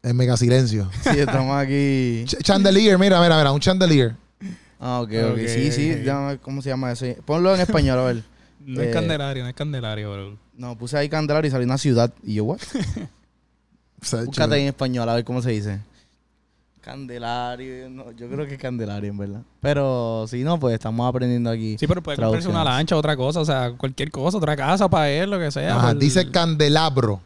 En 0.03 0.17
mega 0.17 0.37
silencio. 0.37 0.89
Sí, 1.03 1.19
estamos 1.19 1.57
aquí. 1.57 2.25
Ch- 2.27 2.43
chandelier, 2.43 2.99
mira, 2.99 3.21
mira, 3.21 3.37
mira, 3.39 3.53
un 3.53 3.61
chandelier. 3.61 4.15
Ah, 4.79 5.01
ok, 5.01 5.09
ok. 5.11 5.31
Ok. 5.33 5.39
Sí, 5.49 5.73
sí. 5.73 5.89
déjame 5.95 6.39
¿Cómo 6.39 6.61
se 6.63 6.69
llama 6.69 6.93
eso? 6.93 7.07
Ponlo 7.25 7.55
en 7.55 7.61
español, 7.63 7.99
a 7.99 8.03
ver. 8.05 8.23
No 8.61 8.81
Eh, 8.83 8.89
es 8.89 8.93
candelario, 8.95 9.43
no 9.43 9.49
es 9.49 9.55
candelario, 9.55 10.13
bro. 10.13 10.39
No, 10.57 10.79
puse 10.79 10.97
ahí 10.97 11.09
Candelario 11.09 11.49
y 11.49 11.51
salió 11.51 11.67
una 11.67 11.79
ciudad. 11.79 12.13
Y 12.23 12.35
yo, 12.35 12.45
¿what? 12.45 12.61
Búscate 14.27 14.57
en 14.59 14.69
español, 14.69 15.09
a 15.09 15.15
ver 15.15 15.25
cómo 15.25 15.41
se 15.43 15.51
dice. 15.51 15.81
Candelario. 16.81 17.89
No, 17.89 18.13
yo 18.13 18.29
creo 18.29 18.47
que 18.47 18.55
es 18.55 18.61
Candelario, 18.61 19.09
en 19.11 19.17
verdad. 19.17 19.41
Pero 19.61 20.27
si 20.29 20.43
no, 20.45 20.61
pues 20.61 20.75
estamos 20.75 21.09
aprendiendo 21.09 21.49
aquí. 21.51 21.77
Sí, 21.79 21.87
pero 21.87 22.03
puede 22.03 22.19
comprarse 22.19 22.49
una 22.49 22.63
lancha, 22.63 22.95
otra 22.97 23.17
cosa, 23.17 23.41
o 23.41 23.45
sea, 23.45 23.73
cualquier 23.77 24.11
cosa, 24.11 24.37
otra 24.37 24.55
casa 24.55 24.87
para 24.89 25.09
él, 25.11 25.31
lo 25.31 25.39
que 25.39 25.51
sea. 25.51 25.77
Ajá, 25.77 25.89
por- 25.93 25.99
dice 25.99 26.31
candelabro. 26.31 27.21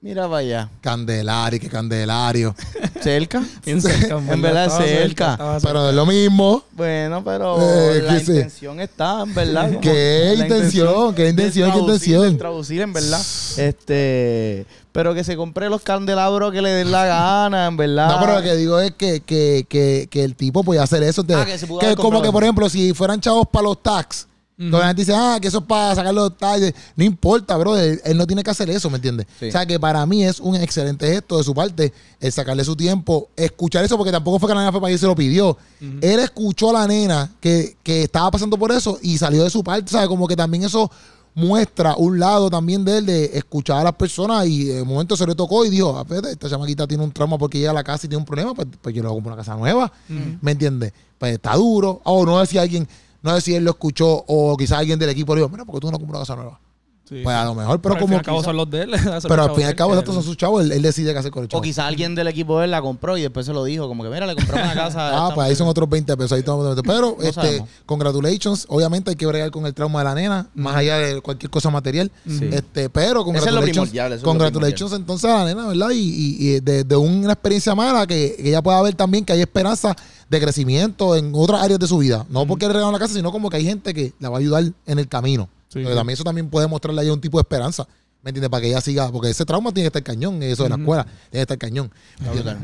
Mira 0.00 0.24
para 0.24 0.36
allá. 0.38 0.70
Candelario, 0.80 1.60
que 1.60 1.68
candelario. 1.68 2.54
¿Cerca? 3.04 3.42
Bien 3.64 3.80
cerca, 3.80 4.16
En 4.18 4.42
verdad, 4.42 4.64
estaba 4.66 4.84
cerca. 4.84 5.36
cerca. 5.36 5.58
Pero 5.62 5.88
es 5.90 5.94
lo 5.94 6.06
mismo. 6.06 6.62
Bueno, 6.72 7.22
pero 7.24 7.56
Eh, 7.60 8.02
la 8.02 8.14
¿qué 8.18 8.24
sé? 8.24 8.32
intención 8.32 8.80
está, 8.80 9.22
en 9.22 9.34
verdad. 9.34 9.68
como- 9.68 9.80
¿Qué 9.80 10.34
intención? 10.38 11.14
¿Qué 11.14 11.28
intención? 11.28 11.70
¿Qué 11.72 11.78
intención? 11.78 12.38
traducir, 12.38 12.80
en 12.80 12.92
verdad. 12.92 13.20
Este, 13.56 14.66
pero 14.92 15.14
que 15.14 15.24
se 15.24 15.36
compre 15.36 15.68
los 15.68 15.82
candelabros 15.82 16.52
que 16.52 16.62
le 16.62 16.70
den 16.70 16.90
la 16.92 17.04
gana, 17.06 17.66
en 17.66 17.76
verdad. 17.76 18.08
No, 18.08 18.20
pero 18.20 18.36
lo 18.36 18.42
que 18.42 18.54
digo 18.56 18.80
es 18.80 18.92
que, 18.92 19.20
que, 19.20 19.66
que, 19.68 20.08
que 20.10 20.24
el 20.24 20.34
tipo 20.36 20.62
podía 20.64 20.82
hacer 20.82 21.02
eso. 21.02 21.22
de- 21.22 21.34
Ah, 21.34 21.44
que 21.44 21.58
se 21.58 21.66
pudo 21.66 21.80
que 21.80 21.86
haber 21.86 21.96
como 21.96 22.04
comprado 22.10 22.22
que, 22.24 22.32
por 22.32 22.42
ejemplo, 22.44 22.68
si 22.68 22.92
fueran 22.94 23.20
chavos 23.20 23.46
para 23.50 23.64
los 23.64 23.82
tax, 23.82 24.26
Ujú. 24.56 24.70
la 24.70 24.86
gente 24.86 25.02
dice, 25.02 25.12
ah, 25.14 25.38
que 25.40 25.48
eso 25.48 25.58
es 25.58 25.64
para 25.64 25.94
sacar 25.94 26.14
los 26.14 26.36
tax. 26.36 26.72
No 26.94 27.04
importa, 27.04 27.56
bro. 27.56 27.76
Él, 27.76 28.00
él 28.04 28.16
no 28.16 28.26
tiene 28.26 28.42
que 28.42 28.50
hacer 28.50 28.70
eso, 28.70 28.88
¿me 28.88 28.96
entiendes? 28.96 29.26
Sí. 29.38 29.48
O 29.48 29.50
sea, 29.52 29.66
que 29.66 29.80
para 29.80 30.04
mí 30.06 30.24
es 30.24 30.38
un 30.38 30.54
excelente 30.56 31.06
gesto 31.06 31.38
de 31.38 31.44
su 31.44 31.54
parte 31.54 31.92
el 32.20 32.32
sacarle 32.32 32.64
su 32.64 32.76
tiempo, 32.76 33.30
escuchar 33.36 33.84
eso, 33.84 33.96
porque 33.96 34.12
tampoco 34.12 34.38
fue 34.38 34.48
que 34.48 34.54
la 34.54 34.60
nena 34.60 34.72
fue 34.72 34.80
para 34.80 34.92
que 34.92 34.98
se 34.98 35.06
lo 35.06 35.14
pidió. 35.14 35.56
Él 35.80 36.20
escuchó 36.20 36.70
a 36.70 36.72
la 36.72 36.86
nena 36.86 37.32
que, 37.40 37.76
que 37.82 38.04
estaba 38.04 38.30
pasando 38.30 38.56
por 38.56 38.72
eso 38.72 38.98
y 39.02 39.18
salió 39.18 39.44
de 39.44 39.50
su 39.50 39.62
parte, 39.62 39.90
¿sabes? 39.90 40.08
Como 40.08 40.26
que 40.26 40.36
también 40.36 40.64
eso 40.64 40.90
muestra 41.34 41.96
un 41.96 42.18
lado 42.18 42.48
también 42.48 42.84
de 42.84 42.98
él 42.98 43.06
de 43.06 43.24
escuchar 43.34 43.78
a 43.80 43.84
las 43.84 43.94
personas 43.94 44.46
y 44.46 44.64
de 44.64 44.84
momento 44.84 45.16
se 45.16 45.26
le 45.26 45.34
tocó 45.34 45.64
y 45.64 45.70
dijo, 45.70 45.96
ah, 45.98 46.02
espérate, 46.02 46.30
esta 46.30 46.48
chamaquita 46.48 46.86
tiene 46.86 47.02
un 47.02 47.10
trauma 47.10 47.36
porque 47.36 47.58
llega 47.58 47.72
a 47.72 47.74
la 47.74 47.82
casa 47.84 48.06
y 48.06 48.08
tiene 48.08 48.20
un 48.20 48.24
problema, 48.24 48.54
pues, 48.54 48.68
pues 48.80 48.94
yo 48.94 49.02
le 49.02 49.08
voy 49.08 49.14
a 49.14 49.16
comprar 49.16 49.34
una 49.34 49.42
casa 49.42 49.56
nueva, 49.56 49.92
¿me 50.40 50.52
entiendes? 50.52 50.92
Pues 51.18 51.34
está 51.34 51.54
duro, 51.56 52.00
o 52.04 52.24
no 52.24 52.40
sé 52.40 52.52
si 52.52 52.58
alguien, 52.58 52.86
no 53.24 53.34
sé 53.34 53.40
si 53.40 53.54
él 53.56 53.64
lo 53.64 53.72
escuchó 53.72 54.24
o 54.28 54.56
quizás 54.56 54.78
alguien 54.78 54.98
del 55.00 55.08
equipo 55.10 55.34
le 55.34 55.40
dijo, 55.40 55.50
mira, 55.50 55.64
porque 55.64 55.80
tú 55.80 55.90
no 55.90 55.98
compras 55.98 56.10
una 56.10 56.20
casa 56.20 56.36
nueva. 56.36 56.60
Sí, 57.06 57.20
Pues 57.22 57.36
a 57.36 57.44
lo 57.44 57.54
mejor, 57.54 57.82
pero, 57.82 57.96
al 57.96 58.00
como 58.00 58.08
fin 58.08 58.14
y 58.14 58.18
al 58.20 58.24
cabo 58.24 58.42
son 58.42 58.56
los 58.56 58.70
de 58.70 58.80
él. 58.84 58.90
pero 59.28 59.42
al 59.42 59.50
fin 59.50 59.60
y 59.60 59.64
al 59.64 59.74
cabo 59.74 59.94
estos 59.94 60.14
son 60.14 60.24
sus 60.24 60.38
chavos, 60.38 60.64
él, 60.64 60.72
él 60.72 60.80
decide 60.80 61.12
qué 61.12 61.18
hacer 61.18 61.30
con 61.30 61.42
el 61.42 61.48
O 61.48 61.50
chavo. 61.50 61.62
quizá 61.62 61.86
alguien 61.86 62.14
del 62.14 62.28
equipo 62.28 62.58
de 62.58 62.64
él 62.64 62.70
la 62.70 62.80
compró 62.80 63.18
y 63.18 63.20
después 63.20 63.44
se 63.44 63.52
lo 63.52 63.62
dijo, 63.62 63.86
como 63.88 64.02
que 64.04 64.08
mira, 64.08 64.24
le 64.26 64.34
compramos 64.34 64.64
una 64.72 64.74
casa. 64.74 65.10
Ah, 65.26 65.30
pues 65.34 65.46
ahí 65.46 65.54
son 65.54 65.66
mujer". 65.66 65.72
otros 65.82 65.90
20 65.90 66.16
pesos. 66.16 66.32
Ahí 66.32 66.38
estamos- 66.38 66.80
Pero, 66.82 67.14
No 67.18 67.22
este, 67.22 67.32
sabemos. 67.34 67.68
congratulations. 67.84 68.64
Obviamente 68.70 69.10
hay 69.10 69.16
que 69.16 69.26
bregar 69.26 69.50
con 69.50 69.66
el 69.66 69.74
trauma 69.74 69.98
de 69.98 70.04
la 70.06 70.14
nena, 70.14 70.46
más 70.54 70.76
allá 70.76 70.96
de 70.96 71.20
cualquier 71.20 71.50
cosa 71.50 71.68
material. 71.68 72.10
Sí. 72.26 72.48
Este, 72.50 72.88
pero 72.88 73.20
Eso 73.20 73.20
es 73.20 73.52
lo 73.52 73.60
congratulations. 73.60 73.92
es 73.94 74.22
lo 74.22 74.26
congratulations 74.28 74.92
entonces 74.94 75.30
a 75.30 75.38
la 75.40 75.44
nena, 75.44 75.66
¿verdad? 75.68 75.90
Y, 75.90 75.98
y- 75.98 76.36
y 76.56 76.60
de, 76.60 76.84
de 76.84 76.96
una 76.96 77.34
experiencia 77.34 77.74
mala 77.74 78.06
que, 78.06 78.34
que 78.38 78.48
ella 78.48 78.62
pueda 78.62 78.80
ver 78.80 78.94
también 78.94 79.26
que 79.26 79.34
hay 79.34 79.42
esperanza 79.42 79.94
de 80.30 80.40
crecimiento 80.40 81.16
en 81.16 81.32
otras 81.34 81.62
áreas 81.62 81.78
de 81.78 81.86
su 81.86 81.98
vida. 81.98 82.26
No 82.30 82.46
porque 82.46 82.66
le 82.66 82.72
regalan 82.72 82.92
la 82.92 82.98
casa, 82.98 83.14
sino 83.14 83.30
como 83.32 83.50
que 83.50 83.56
hay 83.58 83.64
gente 83.64 83.92
que 83.94 84.12
la 84.20 84.28
va 84.30 84.36
a 84.38 84.40
ayudar 84.40 84.64
en 84.86 84.98
el 84.98 85.08
camino. 85.08 85.48
Sí, 85.68 85.80
sí. 85.84 85.94
también 85.94 86.14
eso 86.14 86.24
también 86.24 86.48
puede 86.50 86.66
mostrarle 86.68 87.00
a 87.00 87.04
ella 87.04 87.12
un 87.12 87.20
tipo 87.20 87.38
de 87.38 87.42
esperanza. 87.42 87.86
¿Me 88.22 88.30
entiendes? 88.30 88.48
Para 88.48 88.62
que 88.62 88.68
ella 88.68 88.80
siga, 88.80 89.12
porque 89.12 89.28
ese 89.28 89.44
trauma 89.44 89.70
tiene 89.70 89.84
que 89.90 89.98
estar 89.98 90.02
cañón, 90.02 90.42
eso 90.42 90.62
de 90.62 90.70
la 90.70 90.76
escuela, 90.76 91.04
tiene 91.04 91.30
que 91.32 91.40
estar 91.40 91.58
cañón. 91.58 91.90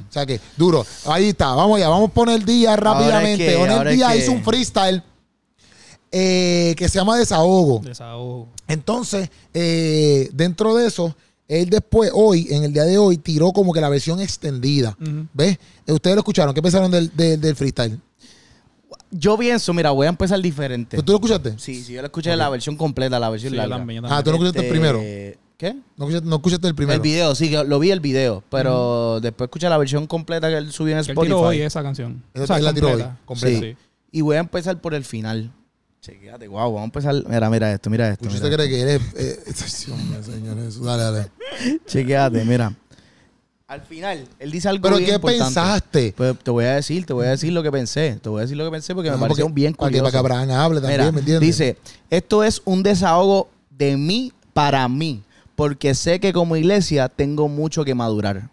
O 0.09 0.13
sea 0.13 0.25
que, 0.25 0.41
duro. 0.57 0.87
Ahí 1.05 1.29
está, 1.29 1.55
vamos 1.55 1.77
allá, 1.77 1.89
vamos 1.91 2.09
a 2.11 2.15
poner 2.15 2.43
día 2.45 2.77
rápidamente. 2.77 3.45
que- 3.45 3.55
ahora 3.57 3.93
es 3.93 4.03
que- 4.03 4.17
hizo 4.19 4.33
un 4.33 4.43
freestyle 4.43 5.03
eh, 6.13 6.75
que 6.77 6.89
se 6.89 6.99
llama 6.99 7.17
Desahogo. 7.19 7.81
Desahogo. 7.85 8.49
Entonces, 8.69 9.31
eh, 9.55 10.29
dentro 10.33 10.75
de 10.75 10.87
eso, 10.87 11.15
él 11.51 11.69
después, 11.69 12.11
hoy, 12.15 12.47
en 12.51 12.63
el 12.65 12.73
día 12.73 12.85
de 12.85 12.97
hoy, 12.97 13.17
tiró 13.19 13.53
como 13.53 13.73
que 13.73 13.81
la 13.81 13.89
versión 13.89 14.21
extendida. 14.21 14.97
¿Ves? 15.35 15.59
Eh, 15.87 15.93
Ustedes 15.93 16.15
lo 16.15 16.21
escucharon. 16.21 16.55
¿Qué 16.55 16.63
pensaron 16.63 16.91
del, 16.91 17.11
del, 17.17 17.41
del 17.41 17.57
freestyle? 17.57 17.99
Yo 19.11 19.37
pienso, 19.37 19.73
mira, 19.75 19.91
voy 19.91 20.07
a 20.07 20.11
empezar 20.11 20.41
diferente. 20.41 20.97
¿Tú 21.03 21.13
lo 21.13 21.19
escuchaste? 21.19 21.55
Sí, 21.59 21.83
sí, 21.83 21.95
yo 21.95 22.01
lo 22.01 22.07
escuché 22.07 22.35
la 22.37 22.49
versión 22.49 22.77
completa, 22.77 23.19
la 23.19 23.29
versión 23.31 23.51
Sí, 23.51 23.57
yo 23.57 23.63
larga. 23.63 23.79
también, 23.79 24.03
yo 24.03 24.09
Ah, 24.11 24.23
tú 24.23 24.31
no 24.31 24.37
escuchaste 24.37 24.61
el 24.65 24.69
primero. 24.71 25.01
¿Qué? 25.01 25.75
¿No 25.97 26.05
escuchaste, 26.07 26.29
no 26.29 26.37
escuchaste 26.37 26.69
el 26.69 26.75
primero? 26.75 26.95
El 26.97 27.01
video, 27.03 27.35
sí, 27.35 27.51
lo 27.67 27.79
vi 27.81 27.91
el 27.91 28.01
video, 28.01 28.43
pero 28.49 29.19
después 29.21 29.49
escuché 29.49 29.69
la 29.69 29.77
versión 29.79 30.07
completa 30.07 30.49
que 30.49 30.57
él 30.57 30.73
subió 30.73 30.97
en 30.97 31.05
Que 31.05 31.11
él 31.13 31.19
tiró 31.21 31.41
hoy 31.41 31.57
Spotify. 31.57 31.63
esa 31.67 31.83
canción. 31.83 32.23
Él- 32.35 32.43
él 32.49 32.65
la 32.65 32.73
tiró 32.73 32.93
hoy, 32.93 33.05
completa. 33.25 33.61
Sí. 33.61 33.77
Y 34.13 34.21
voy 34.23 34.37
a 34.37 34.41
empezar 34.41 34.81
por 34.81 34.95
el 34.95 35.05
final. 35.05 35.53
Chequéate, 36.01 36.49
wow, 36.49 36.61
vamos 36.73 36.81
a 36.81 36.85
empezar. 36.85 37.15
Mira, 37.29 37.51
mira 37.51 37.73
esto, 37.73 37.91
mira 37.91 38.09
esto. 38.11 38.25
Mira 38.25 38.37
¿Usted 38.37 38.53
cree 38.55 38.69
que 38.69 38.81
eres... 38.81 39.01
Eh, 39.17 39.39
Dios 39.87 39.99
mío, 39.99 40.23
señor 40.23 40.57
Jesús. 40.57 40.83
Dale, 40.85 41.03
dale. 41.03 41.31
Chequéate, 41.87 42.45
mira. 42.45 42.75
Al 43.67 43.83
final, 43.83 44.27
él 44.39 44.51
dice 44.51 44.69
algo 44.69 44.83
¿Pero 44.83 44.97
bien 44.97 45.11
qué 45.11 45.15
importante. 45.17 45.45
pensaste? 45.45 46.15
Pues 46.17 46.39
te 46.43 46.51
voy 46.51 46.65
a 46.65 46.75
decir, 46.77 47.05
te 47.07 47.13
voy 47.13 47.27
a 47.27 47.31
decir 47.31 47.53
lo 47.53 47.63
que 47.63 47.71
pensé. 47.71 48.19
Te 48.21 48.29
voy 48.29 48.39
a 48.41 48.43
decir 48.43 48.57
lo 48.57 48.65
que 48.65 48.71
pensé 48.71 48.95
porque 48.95 49.11
me 49.11 49.17
Ah, 49.17 49.21
pareció 49.21 49.45
porque- 49.45 49.55
bien 49.55 49.75
para 49.75 49.91
que, 49.91 49.99
curioso. 49.99 50.05
para 50.05 50.11
que 50.13 50.33
Abraham 50.45 50.51
hable 50.61 50.81
también, 50.81 51.01
Mira, 51.01 51.13
¿me 51.13 51.19
entiendes? 51.21 51.47
dice, 51.47 51.77
esto 52.09 52.43
es 52.43 52.63
un 52.65 52.83
desahogo 52.83 53.49
de 53.71 53.97
mí 53.97 54.33
para 54.55 54.89
mí, 54.89 55.23
porque 55.55 55.95
sé 55.95 56.19
que 56.19 56.33
como 56.33 56.57
iglesia 56.57 57.09
tengo 57.09 57.47
mucho 57.49 57.85
que 57.85 57.95
madurar. 57.95 58.51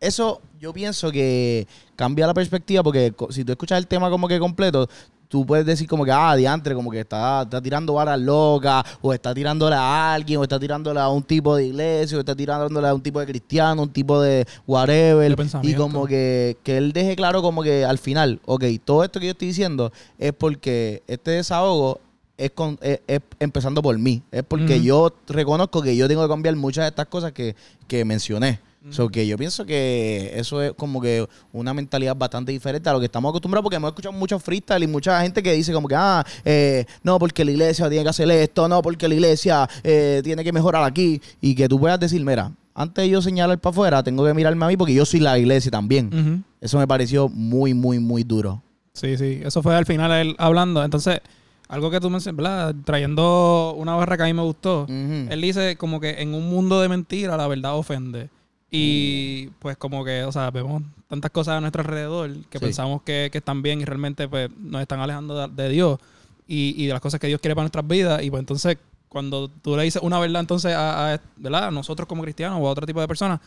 Eso 0.00 0.40
yo 0.58 0.72
pienso 0.72 1.12
que 1.12 1.66
cambia 1.96 2.26
la 2.26 2.34
perspectiva 2.34 2.82
porque 2.82 3.12
si 3.30 3.44
tú 3.44 3.52
escuchas 3.52 3.78
el 3.78 3.86
tema 3.86 4.08
como 4.10 4.28
que 4.28 4.38
completo, 4.38 4.88
tú 5.32 5.46
puedes 5.46 5.64
decir 5.64 5.88
como 5.88 6.04
que, 6.04 6.12
ah, 6.12 6.36
diantre, 6.36 6.74
como 6.74 6.90
que 6.90 7.00
está, 7.00 7.40
está 7.40 7.58
tirando 7.62 7.94
varas 7.94 8.20
locas, 8.20 8.84
o 9.00 9.14
está 9.14 9.32
tirándole 9.32 9.74
a 9.74 10.12
alguien, 10.12 10.38
o 10.38 10.42
está 10.42 10.60
tirándole 10.60 11.00
a 11.00 11.08
un 11.08 11.22
tipo 11.22 11.56
de 11.56 11.68
iglesia, 11.68 12.18
o 12.18 12.20
está 12.20 12.36
tirándole 12.36 12.86
a 12.86 12.92
un 12.92 13.00
tipo 13.00 13.18
de 13.18 13.24
cristiano, 13.24 13.82
un 13.82 13.90
tipo 13.90 14.20
de 14.20 14.46
whatever. 14.66 15.34
Y 15.62 15.72
como 15.72 16.06
que, 16.06 16.58
que 16.62 16.76
él 16.76 16.92
deje 16.92 17.16
claro 17.16 17.40
como 17.40 17.62
que 17.62 17.82
al 17.82 17.96
final, 17.96 18.40
ok, 18.44 18.64
todo 18.84 19.04
esto 19.04 19.20
que 19.20 19.26
yo 19.26 19.32
estoy 19.32 19.48
diciendo 19.48 19.90
es 20.18 20.34
porque 20.34 21.02
este 21.06 21.30
desahogo 21.30 21.98
es, 22.36 22.50
con, 22.50 22.78
es, 22.82 23.00
es 23.06 23.20
empezando 23.40 23.80
por 23.80 23.98
mí. 23.98 24.22
Es 24.32 24.42
porque 24.42 24.82
yo 24.82 25.14
reconozco 25.28 25.80
que 25.80 25.96
yo 25.96 26.08
tengo 26.08 26.20
que 26.24 26.28
cambiar 26.28 26.56
muchas 26.56 26.84
de 26.84 26.88
estas 26.90 27.06
cosas 27.06 27.32
que, 27.32 27.56
que 27.88 28.04
mencioné. 28.04 28.60
So 28.90 29.08
que 29.08 29.26
yo 29.26 29.38
pienso 29.38 29.64
que 29.64 30.32
eso 30.34 30.60
es 30.60 30.72
como 30.72 31.00
que 31.00 31.26
una 31.52 31.72
mentalidad 31.72 32.16
bastante 32.16 32.52
diferente 32.52 32.88
a 32.88 32.92
lo 32.92 32.98
que 32.98 33.06
estamos 33.06 33.30
acostumbrados 33.30 33.62
porque 33.62 33.76
hemos 33.76 33.90
escuchado 33.90 34.12
muchos 34.12 34.42
freestyle 34.42 34.82
y 34.82 34.86
mucha 34.86 35.20
gente 35.22 35.42
que 35.42 35.52
dice 35.52 35.72
como 35.72 35.86
que, 35.86 35.94
ah, 35.96 36.24
eh, 36.44 36.84
no, 37.02 37.18
porque 37.18 37.44
la 37.44 37.52
iglesia 37.52 37.88
tiene 37.88 38.02
que 38.02 38.10
hacer 38.10 38.30
esto, 38.30 38.68
no, 38.68 38.82
porque 38.82 39.06
la 39.06 39.14
iglesia 39.14 39.68
eh, 39.84 40.20
tiene 40.24 40.42
que 40.42 40.52
mejorar 40.52 40.84
aquí. 40.84 41.20
Y 41.40 41.54
que 41.54 41.68
tú 41.68 41.78
puedas 41.78 42.00
decir, 42.00 42.24
mira, 42.24 42.52
antes 42.74 43.04
de 43.04 43.10
yo 43.10 43.22
señalar 43.22 43.58
para 43.60 43.70
afuera, 43.72 44.02
tengo 44.02 44.24
que 44.24 44.34
mirarme 44.34 44.64
a 44.64 44.68
mí 44.68 44.76
porque 44.76 44.94
yo 44.94 45.04
soy 45.04 45.20
la 45.20 45.38
iglesia 45.38 45.70
también. 45.70 46.44
Eso 46.60 46.78
me 46.78 46.86
pareció 46.86 47.28
muy, 47.28 47.74
muy, 47.74 47.98
muy 47.98 48.24
duro. 48.24 48.62
Sí, 48.94 49.16
sí. 49.16 49.40
Eso 49.44 49.62
fue 49.62 49.74
al 49.74 49.86
final 49.86 50.10
él 50.12 50.34
hablando. 50.38 50.84
Entonces, 50.84 51.20
algo 51.68 51.90
que 51.90 52.00
tú 52.00 52.10
mencionas. 52.10 52.74
Trayendo 52.84 53.74
una 53.76 53.94
barra 53.94 54.16
que 54.16 54.22
a 54.24 54.26
mí 54.26 54.34
me 54.34 54.42
gustó. 54.42 54.86
Él 54.88 55.40
dice 55.40 55.76
como 55.76 56.00
que 56.00 56.20
en 56.20 56.34
un 56.34 56.48
mundo 56.50 56.80
de 56.80 56.88
mentira 56.88 57.36
la 57.36 57.46
verdad 57.46 57.76
ofende. 57.76 58.28
Y 58.76 59.50
pues 59.58 59.76
como 59.76 60.04
que, 60.04 60.24
o 60.24 60.32
sea, 60.32 60.50
vemos 60.50 60.82
tantas 61.08 61.30
cosas 61.30 61.56
a 61.58 61.60
nuestro 61.60 61.82
alrededor 61.82 62.30
que 62.48 62.58
Sí. 62.58 62.64
pensamos 62.64 63.02
que, 63.02 63.28
que 63.30 63.38
están 63.38 63.60
bien 63.62 63.80
y 63.80 63.84
realmente 63.84 64.26
pues 64.28 64.48
nos 64.58 64.80
están 64.80 65.00
alejando 65.00 65.46
de, 65.48 65.62
de 65.62 65.68
Dios 65.68 65.98
y, 66.48 66.74
y 66.82 66.86
de 66.86 66.92
las 66.92 67.02
cosas 67.02 67.20
que 67.20 67.26
Dios 67.26 67.40
quiere 67.40 67.54
para 67.54 67.64
nuestras 67.64 67.86
vidas. 67.86 68.22
Y 68.22 68.30
pues 68.30 68.40
entonces 68.40 68.78
cuando 69.08 69.48
tú 69.48 69.76
le 69.76 69.82
dices 69.82 70.00
una 70.02 70.18
verdad 70.18 70.40
entonces 70.40 70.72
a, 70.74 71.12
a- 71.14 71.20
¿verdad? 71.36 71.64
a 71.68 71.70
nosotros 71.70 72.08
como 72.08 72.22
cristianos 72.22 72.58
o 72.62 72.66
a 72.66 72.70
otro 72.70 72.86
tipo 72.86 73.00
de 73.00 73.06
personas, 73.08 73.40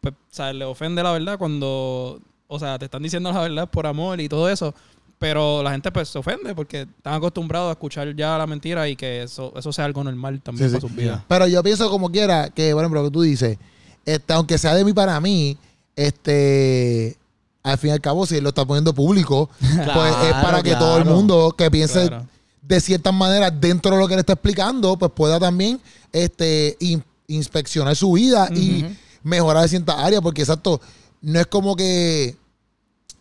pues, 0.00 0.14
o 0.14 0.34
sea, 0.34 0.52
le 0.52 0.64
ofende 0.64 1.02
la 1.02 1.12
verdad 1.12 1.36
cuando, 1.36 2.18
o 2.48 2.58
sea, 2.58 2.78
te 2.78 2.86
están 2.86 3.02
diciendo 3.02 3.30
la 3.32 3.42
verdad 3.42 3.68
por 3.68 3.86
amor 3.86 4.18
y 4.20 4.28
todo 4.30 4.48
eso. 4.48 4.74
Pero 5.18 5.62
la 5.62 5.72
gente 5.72 5.92
pues 5.92 6.08
se 6.08 6.18
ofende 6.18 6.54
porque 6.54 6.80
están 6.96 7.12
acostumbrados 7.12 7.68
a 7.68 7.72
escuchar 7.72 8.16
ya 8.16 8.38
la 8.38 8.46
mentira 8.46 8.88
y 8.88 8.96
que 8.96 9.24
eso, 9.24 9.52
eso 9.54 9.70
sea 9.70 9.84
algo 9.84 10.02
normal 10.02 10.40
también 10.40 10.70
Sí, 10.70 10.74
para 10.76 10.80
sí. 10.80 10.88
sus 10.88 10.96
vidas. 10.96 11.20
Pero 11.28 11.46
yo 11.46 11.62
pienso 11.62 11.90
como 11.90 12.10
quiera 12.10 12.48
que, 12.48 12.72
por 12.72 12.82
ejemplo, 12.82 13.02
lo 13.02 13.08
que 13.10 13.12
tú 13.12 13.20
dices, 13.20 13.58
este, 14.06 14.32
aunque 14.32 14.58
sea 14.58 14.74
de 14.74 14.84
mí 14.84 14.92
para 14.92 15.20
mí, 15.20 15.56
este, 15.96 17.16
al 17.62 17.78
fin 17.78 17.90
y 17.90 17.92
al 17.92 18.00
cabo, 18.00 18.26
si 18.26 18.36
él 18.36 18.42
lo 18.42 18.48
está 18.50 18.64
poniendo 18.64 18.94
público, 18.94 19.48
pues 19.60 20.14
es 20.24 20.32
para 20.42 20.62
que 20.62 20.74
todo 20.76 20.98
el 20.98 21.04
mundo 21.04 21.54
que 21.56 21.70
piense 21.70 22.08
Claro. 22.08 22.26
de 22.62 22.80
ciertas 22.80 23.12
maneras 23.14 23.52
dentro 23.60 23.92
de 23.94 23.98
lo 23.98 24.08
que 24.08 24.14
él 24.14 24.20
está 24.20 24.32
explicando, 24.34 24.96
pues 24.98 25.12
pueda 25.14 25.38
también 25.38 25.80
este, 26.12 26.76
in- 26.80 27.04
inspeccionar 27.28 27.94
su 27.96 28.12
vida 28.12 28.48
y 28.54 28.84
mejorar 29.22 29.68
ciertas 29.68 29.96
áreas, 29.98 30.22
porque 30.22 30.42
exacto, 30.42 30.80
no 31.20 31.38
es 31.38 31.46
como 31.46 31.76
que, 31.76 32.36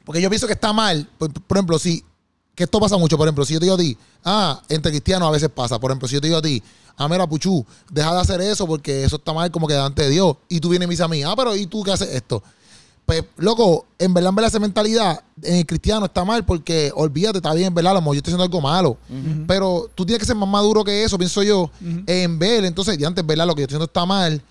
porque 0.05 0.21
yo 0.21 0.29
pienso 0.29 0.47
que 0.47 0.53
está 0.53 0.71
mal, 0.73 1.07
por, 1.17 1.31
por 1.33 1.57
ejemplo, 1.57 1.77
si, 1.77 2.03
que 2.59 2.65
esto 2.65 2.77
pasa 2.77 2.97
mucho, 2.97 3.17
por 3.17 3.25
ejemplo, 3.25 3.45
si 3.45 3.53
yo 3.53 3.59
te 3.61 3.67
digo 3.67 3.75
a 3.75 3.77
ti, 3.77 3.97
ah, 4.25 4.61
entre 4.67 4.91
cristianos 4.91 5.29
a 5.29 5.31
veces 5.31 5.47
pasa, 5.47 5.79
por 5.79 5.91
ejemplo, 5.91 6.09
si 6.09 6.15
yo 6.15 6.19
te 6.19 6.27
digo 6.27 6.39
a 6.39 6.41
ti, 6.41 6.61
ah, 6.97 7.07
mira, 7.07 7.25
Puchu, 7.25 7.65
deja 7.89 8.13
de 8.13 8.19
hacer 8.19 8.41
eso 8.41 8.67
porque 8.67 9.05
eso 9.05 9.15
está 9.15 9.31
mal 9.31 9.49
como 9.49 9.65
que 9.65 9.75
delante 9.75 10.01
de 10.01 10.09
Dios, 10.09 10.35
y 10.49 10.59
tú 10.59 10.67
vienes 10.67 10.85
y 10.85 10.87
me 10.89 10.91
dices 10.91 11.05
a 11.05 11.07
mí, 11.07 11.23
ah, 11.23 11.35
pero 11.37 11.55
¿y 11.55 11.67
tú 11.67 11.83
qué 11.83 11.93
haces 11.93 12.09
esto? 12.09 12.43
Pues, 13.05 13.23
loco, 13.37 13.85
en 13.97 14.13
verdad, 14.13 14.31
en 14.31 14.35
verdad, 14.35 14.49
esa 14.49 14.59
mentalidad 14.59 15.23
en 15.41 15.55
el 15.55 15.65
cristiano 15.65 16.05
está 16.07 16.25
mal 16.25 16.43
porque, 16.43 16.91
olvídate, 16.93 17.37
está 17.37 17.53
bien, 17.53 17.67
en 17.67 17.75
verdad, 17.75 17.91
a 17.91 17.93
lo 17.93 18.01
mejor 18.01 18.15
yo 18.15 18.17
estoy 18.17 18.31
haciendo 18.33 18.43
algo 18.43 18.59
malo. 18.59 18.97
Pero 19.47 19.89
tú 19.95 20.05
tienes 20.05 20.19
que 20.19 20.25
ser 20.25 20.35
más 20.35 20.49
maduro 20.49 20.83
que 20.83 21.05
eso, 21.05 21.17
pienso 21.17 21.41
yo, 21.43 21.71
en 21.81 22.37
ver, 22.37 22.65
entonces, 22.65 22.97
ya 22.97 23.07
antes, 23.07 23.25
¿verdad? 23.25 23.47
Lo 23.47 23.55
que 23.55 23.61
yo 23.61 23.63
estoy 23.63 23.77
haciendo 23.77 23.85
está 23.85 24.05
mal 24.05 24.43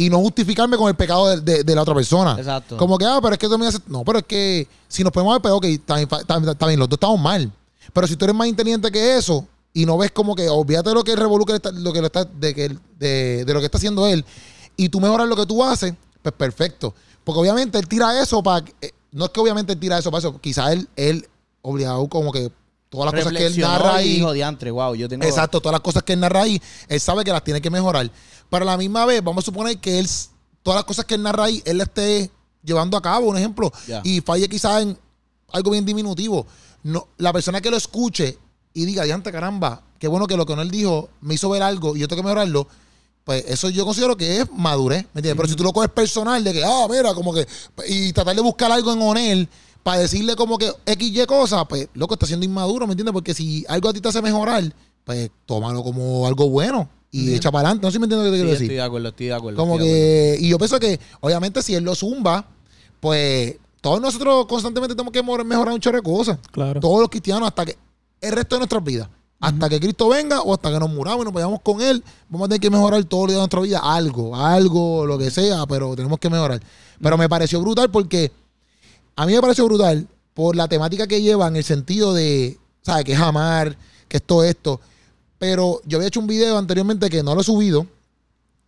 y 0.00 0.08
no 0.10 0.18
justificarme 0.20 0.76
con 0.76 0.88
el 0.88 0.94
pecado 0.94 1.26
de, 1.28 1.40
de- 1.40 1.64
de 1.64 1.74
la 1.74 1.82
otra 1.82 1.94
persona. 1.94 2.36
Exacto. 2.38 2.76
Como 2.76 2.96
que, 2.96 3.04
ah, 3.04 3.18
pero 3.20 3.32
es 3.32 3.38
que 3.38 3.48
tú 3.48 3.58
me 3.58 3.66
haces. 3.66 3.80
No, 3.88 4.04
pero 4.04 4.20
es 4.20 4.24
que 4.26 4.68
si 4.86 5.02
nos 5.02 5.12
ponemos 5.12 5.34
al 5.34 5.42
peor, 5.42 5.54
ok, 5.56 5.64
está 5.64 6.66
bien, 6.66 6.78
los 6.78 6.88
dos 6.88 6.96
estamos 6.96 7.18
mal. 7.20 7.50
Pero 7.92 8.06
si 8.06 8.14
tú 8.16 8.24
eres 8.24 8.36
más 8.36 8.46
inteligente 8.46 8.90
que 8.92 9.16
eso 9.16 9.44
y 9.72 9.84
no 9.84 9.98
ves 9.98 10.12
como 10.12 10.36
que, 10.36 10.48
olvídate 10.48 10.90
de 10.90 10.94
lo 10.94 11.02
que 11.02 11.12
el 11.12 11.18
revolú 11.18 11.44
que 11.44 11.52
le 11.52 11.56
está- 11.56 11.72
lo 11.72 11.92
que 11.92 12.00
lo 12.00 12.06
está, 12.06 12.24
de, 12.24 12.54
que, 12.54 12.76
de, 12.98 13.44
de 13.44 13.52
lo 13.54 13.58
que 13.60 13.66
está 13.66 13.78
haciendo 13.78 14.06
él 14.06 14.24
y 14.76 14.88
tú 14.88 15.00
mejoras 15.00 15.28
lo 15.28 15.34
que 15.34 15.46
tú 15.46 15.64
haces, 15.64 15.94
pues 16.22 16.34
perfecto. 16.34 16.94
Porque 17.24 17.40
obviamente 17.40 17.76
él 17.78 17.88
tira 17.88 18.22
eso 18.22 18.40
para. 18.42 18.64
no 19.10 19.24
es 19.24 19.30
que 19.32 19.40
obviamente 19.40 19.72
él 19.72 19.80
tira 19.80 19.98
eso 19.98 20.10
para 20.12 20.20
eso, 20.20 20.40
quizás 20.40 20.70
él, 20.72 20.88
él 20.94 21.26
obligado 21.62 22.06
como 22.08 22.30
que 22.30 22.52
todas 22.88 23.12
las 23.12 23.24
cosas 23.24 23.36
que 23.36 23.46
él 23.46 23.58
narra 23.58 23.96
ahí. 23.96 24.14
dijo, 24.16 24.32
diantre, 24.32 24.70
wow, 24.70 24.94
yo 24.94 25.08
tengo... 25.08 25.24
Exacto, 25.24 25.60
todas 25.60 25.74
las 25.74 25.80
cosas 25.80 26.02
que 26.02 26.14
él 26.14 26.20
narra 26.20 26.42
ahí, 26.42 26.60
él 26.88 27.00
sabe 27.00 27.24
que 27.24 27.32
las 27.32 27.44
tiene 27.44 27.60
que 27.60 27.70
mejorar. 27.70 28.10
Pero 28.50 28.62
a 28.62 28.66
la 28.66 28.76
misma 28.76 29.04
vez, 29.04 29.22
vamos 29.22 29.44
a 29.44 29.46
suponer 29.46 29.78
que 29.78 29.98
él, 29.98 30.08
todas 30.62 30.78
las 30.78 30.84
cosas 30.84 31.04
que 31.04 31.14
él 31.14 31.22
narra 31.22 31.44
ahí, 31.44 31.62
él 31.64 31.78
las 31.78 31.88
esté 31.88 32.30
llevando 32.62 32.96
a 32.96 33.02
cabo, 33.02 33.28
un 33.28 33.36
ejemplo, 33.36 33.72
y 34.02 34.20
falle 34.20 34.48
quizás 34.48 34.82
en 34.82 34.98
algo 35.52 35.70
bien 35.70 35.84
diminutivo. 35.84 36.46
No, 36.82 37.08
la 37.18 37.32
persona 37.32 37.60
que 37.60 37.70
lo 37.70 37.76
escuche 37.76 38.38
y 38.72 38.84
diga, 38.84 39.04
diante 39.04 39.32
caramba, 39.32 39.82
qué 39.98 40.08
bueno 40.08 40.26
que 40.26 40.36
lo 40.36 40.46
que 40.46 40.52
él 40.52 40.70
dijo 40.70 41.08
me 41.20 41.34
hizo 41.34 41.50
ver 41.50 41.62
algo 41.62 41.96
y 41.96 42.00
yo 42.00 42.08
tengo 42.08 42.22
que 42.22 42.26
mejorarlo, 42.26 42.68
pues 43.24 43.44
eso 43.46 43.68
yo 43.68 43.84
considero 43.84 44.16
que 44.16 44.40
es 44.40 44.52
madurez, 44.52 45.02
¿me 45.12 45.18
entiendes? 45.18 45.36
Pero 45.36 45.48
si 45.48 45.54
tú 45.54 45.62
lo 45.62 45.72
coges 45.72 45.90
personal 45.90 46.42
de 46.42 46.52
que, 46.52 46.64
ah, 46.64 46.86
mira, 46.88 47.12
como 47.14 47.34
que, 47.34 47.46
y 47.86 48.12
tratar 48.12 48.34
de 48.34 48.40
buscar 48.40 48.72
algo 48.72 48.92
en 48.92 49.02
Onel 49.02 49.48
para 49.88 50.00
decirle 50.00 50.36
como 50.36 50.58
que 50.58 50.70
X, 50.84 51.16
Y 51.16 51.24
cosas, 51.24 51.64
pues, 51.66 51.88
loco, 51.94 52.12
está 52.12 52.26
siendo 52.26 52.44
inmaduro, 52.44 52.86
¿me 52.86 52.92
entiendes? 52.92 53.14
Porque 53.14 53.32
si 53.32 53.64
algo 53.70 53.88
a 53.88 53.94
ti 53.94 54.02
te 54.02 54.08
hace 54.10 54.20
mejorar, 54.20 54.62
pues, 55.02 55.30
tómalo 55.46 55.82
como 55.82 56.26
algo 56.26 56.50
bueno 56.50 56.90
y 57.10 57.32
echa 57.32 57.50
para 57.50 57.68
adelante. 57.68 57.86
No 57.86 57.90
sé 57.90 57.94
si 57.94 57.98
me 57.98 58.04
entiendes 58.04 58.26
lo 58.26 58.32
que 58.32 58.36
Sí, 58.36 58.42
quiero 58.42 58.52
estoy 58.52 58.66
decir. 58.66 58.76
de 58.76 58.82
acuerdo, 58.82 59.08
estoy 59.08 59.26
de 59.28 59.32
acuerdo. 59.32 59.56
Como 59.58 59.76
estoy 59.76 59.88
de 59.88 59.94
que, 59.94 60.44
y 60.44 60.50
yo 60.50 60.58
pienso 60.58 60.78
que, 60.78 61.00
obviamente, 61.20 61.62
si 61.62 61.74
él 61.74 61.84
lo 61.84 61.94
zumba, 61.94 62.46
pues, 63.00 63.56
todos 63.80 63.98
nosotros 63.98 64.44
constantemente 64.44 64.94
tenemos 64.94 65.10
que 65.10 65.22
mejorar 65.22 65.72
un 65.72 65.80
chorro 65.80 65.96
de 65.96 66.02
cosas. 66.02 66.38
Claro. 66.50 66.80
Todos 66.80 67.00
los 67.00 67.08
cristianos, 67.08 67.48
hasta 67.48 67.64
que 67.64 67.78
el 68.20 68.32
resto 68.32 68.56
de 68.56 68.58
nuestras 68.60 68.84
vidas. 68.84 69.08
Hasta 69.40 69.70
que 69.70 69.80
Cristo 69.80 70.10
venga 70.10 70.42
o 70.42 70.52
hasta 70.52 70.70
que 70.70 70.78
nos 70.78 70.90
muramos 70.90 71.22
y 71.22 71.24
nos 71.24 71.32
vayamos 71.32 71.62
con 71.62 71.80
Él, 71.80 72.04
vamos 72.28 72.44
a 72.44 72.48
tener 72.50 72.60
que 72.60 72.68
mejorar 72.68 73.02
todos 73.04 73.22
los 73.22 73.28
días 73.28 73.36
de 73.36 73.40
nuestra 73.40 73.60
vida. 73.62 73.78
Algo, 73.82 74.36
algo, 74.36 75.06
lo 75.06 75.16
que 75.16 75.30
sea, 75.30 75.64
pero 75.66 75.96
tenemos 75.96 76.18
que 76.18 76.28
mejorar. 76.28 76.60
Pero 77.00 77.16
me 77.16 77.26
pareció 77.26 77.58
brutal 77.62 77.90
porque 77.90 78.30
a 79.18 79.26
mí 79.26 79.32
me 79.32 79.40
pareció 79.40 79.64
brutal 79.64 80.06
por 80.32 80.54
la 80.54 80.68
temática 80.68 81.08
que 81.08 81.20
lleva 81.20 81.48
en 81.48 81.56
el 81.56 81.64
sentido 81.64 82.14
de, 82.14 82.56
¿sabes? 82.82 83.04
Que 83.04 83.14
es 83.14 83.18
amar, 83.18 83.76
que 84.06 84.18
esto, 84.18 84.44
esto. 84.44 84.80
Pero 85.40 85.80
yo 85.84 85.98
había 85.98 86.06
hecho 86.06 86.20
un 86.20 86.28
video 86.28 86.56
anteriormente 86.56 87.10
que 87.10 87.24
no 87.24 87.34
lo 87.34 87.40
he 87.40 87.44
subido. 87.44 87.84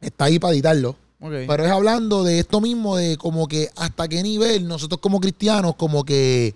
Está 0.01 0.25
ahí 0.25 0.41
para 0.41 0.53
editarlo. 0.53 0.97
Pero 1.21 1.65
es 1.65 1.71
hablando 1.71 2.25
de 2.25 2.41
esto 2.41 2.61
mismo, 2.61 2.97
de 2.97 3.17
como 3.17 3.47
que 3.47 3.71
hasta 3.77 4.09
qué 4.09 4.25
nivel 4.25 4.67
nosotros 4.67 5.01
como 5.01 5.21
cristianos, 5.21 5.77
como 5.77 6.03
que 6.03 6.53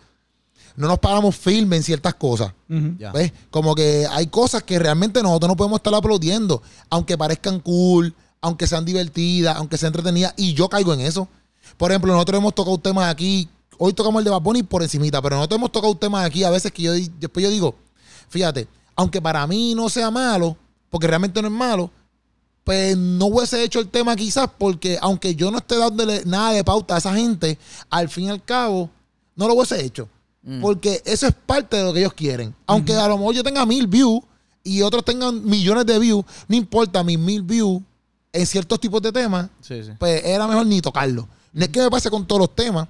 no 0.75 0.89
nos 0.89 0.99
paramos 0.99 1.37
firme 1.37 1.77
en 1.77 1.85
ciertas 1.85 2.15
cosas. 2.15 2.53
¿Ves? 2.67 3.33
Como 3.53 3.77
que 3.77 4.09
hay 4.11 4.27
cosas 4.27 4.65
que 4.65 4.81
realmente 4.81 5.23
nosotros 5.23 5.51
no 5.51 5.57
podemos 5.57 5.79
estar 5.79 5.95
aplaudiendo, 5.95 6.63
aunque 6.91 7.17
parezcan 7.17 7.61
cool, 7.61 8.13
aunque 8.41 8.67
sean 8.67 8.85
divertidas, 8.85 9.57
aunque 9.57 9.79
sean 9.79 9.91
entretenidas, 9.91 10.35
y 10.37 10.53
yo 10.53 10.69
caigo 10.69 10.93
en 10.95 11.03
eso. 11.03 11.29
Por 11.77 11.93
ejemplo, 11.93 12.13
nosotros 12.13 12.39
hemos 12.41 12.57
tocado 12.57 12.79
temas 12.79 13.09
aquí, 13.09 13.49
hoy 13.79 13.93
tocamos 13.93 14.21
el 14.21 14.25
de 14.25 14.31
Bad 14.31 14.41
Bunny 14.43 14.63
por 14.63 14.83
encimita, 14.83 15.21
pero 15.23 15.37
nosotros 15.37 15.59
hemos 15.59 15.73
tocado 15.73 15.95
temas 15.97 16.25
aquí 16.27 16.45
a 16.45 16.51
veces 16.51 16.73
que 16.73 16.83
yo 16.83 16.93
después 16.93 17.43
yo 17.45 17.51
digo, 17.51 17.75
fíjate, 18.29 18.67
aunque 18.97 19.21
para 19.21 19.47
mí 19.47 19.75
no 19.75 19.89
sea 19.89 20.11
malo, 20.11 20.57
porque 20.91 21.07
realmente 21.07 21.41
no 21.43 21.49
es 21.49 21.55
malo, 21.55 21.91
pues 22.63 22.97
no 22.97 23.27
hubiese 23.27 23.63
hecho 23.63 23.81
el 23.81 23.89
tema 23.89 24.17
quizás 24.17 24.49
porque 24.57 24.99
aunque 25.03 25.35
yo 25.35 25.51
no 25.51 25.59
esté 25.59 25.77
dándole 25.77 26.23
nada 26.25 26.53
de 26.53 26.65
pauta 26.65 26.95
a 26.95 26.99
esa 26.99 27.15
gente, 27.15 27.59
al 27.91 28.09
fin 28.09 28.27
y 28.27 28.31
al 28.31 28.43
cabo, 28.43 28.89
no 29.37 29.47
lo 29.49 29.55
hubiese 29.55 29.85
hecho. 29.85 30.09
Porque 30.61 31.01
eso 31.07 31.27
es 31.27 31.35
parte 31.35 31.79
de 31.79 31.85
lo 31.85 31.93
que 31.95 32.01
ellos 32.01 32.13
quieren. 32.13 32.55
Aunque 32.67 32.93
a 32.95 33.09
lo 33.09 33.17
mejor 33.17 33.35
yo 33.35 33.43
tenga 33.43 33.65
mil 33.65 33.87
views 33.87 34.21
y 34.63 34.83
otros 34.83 35.03
tengan 35.03 35.43
millones 35.43 35.87
de 35.87 35.99
views, 35.99 36.23
no 36.49 36.55
importa, 36.57 37.03
mis 37.03 37.19
mil 37.19 37.41
views 37.43 37.81
en 38.31 38.47
ciertos 38.47 38.79
tipos 38.79 39.01
de 39.01 39.11
temas, 39.11 39.49
Sí, 39.63 39.83
sí. 39.83 39.93
pues 39.99 40.23
era 40.23 40.47
mejor 40.47 40.67
ni 40.67 40.83
tocarlo. 40.83 41.27
No 41.53 41.65
es 41.65 41.71
que 41.71 41.81
me 41.81 41.91
pase 41.91 42.11
con 42.11 42.27
todos 42.27 42.41
los 42.41 42.55
temas, 42.55 42.87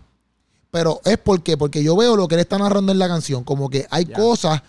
pero 0.75 1.01
es 1.05 1.19
porque, 1.19 1.57
porque 1.57 1.85
yo 1.85 1.95
veo 1.95 2.17
lo 2.17 2.27
que 2.27 2.35
él 2.35 2.41
está 2.41 2.59
narrando 2.59 2.91
en 2.91 2.99
la 2.99 3.07
canción, 3.07 3.45
como 3.45 3.71
que 3.71 3.87
hay 3.91 4.07
cosas 4.19 4.61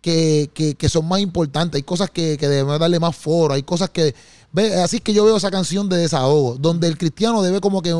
que, 0.00 0.48
que- 0.54 0.76
que 0.76 0.88
son 0.88 1.08
más 1.08 1.18
importantes, 1.20 1.76
hay 1.80 1.82
cosas 1.82 2.10
que, 2.10 2.36
que 2.38 2.46
debemos 2.46 2.78
darle 2.78 3.00
más 3.00 3.16
foro, 3.16 3.54
hay 3.54 3.64
cosas 3.64 3.90
que... 3.90 4.14
Ve, 4.52 4.80
así 4.80 4.96
es 4.98 5.02
que 5.02 5.12
yo 5.12 5.24
veo 5.24 5.36
esa 5.36 5.50
canción 5.50 5.88
de 5.88 5.96
desahogo, 5.96 6.54
donde 6.60 6.86
el 6.86 6.96
cristiano 6.96 7.42
debe 7.42 7.60
como 7.60 7.82
que 7.82 7.92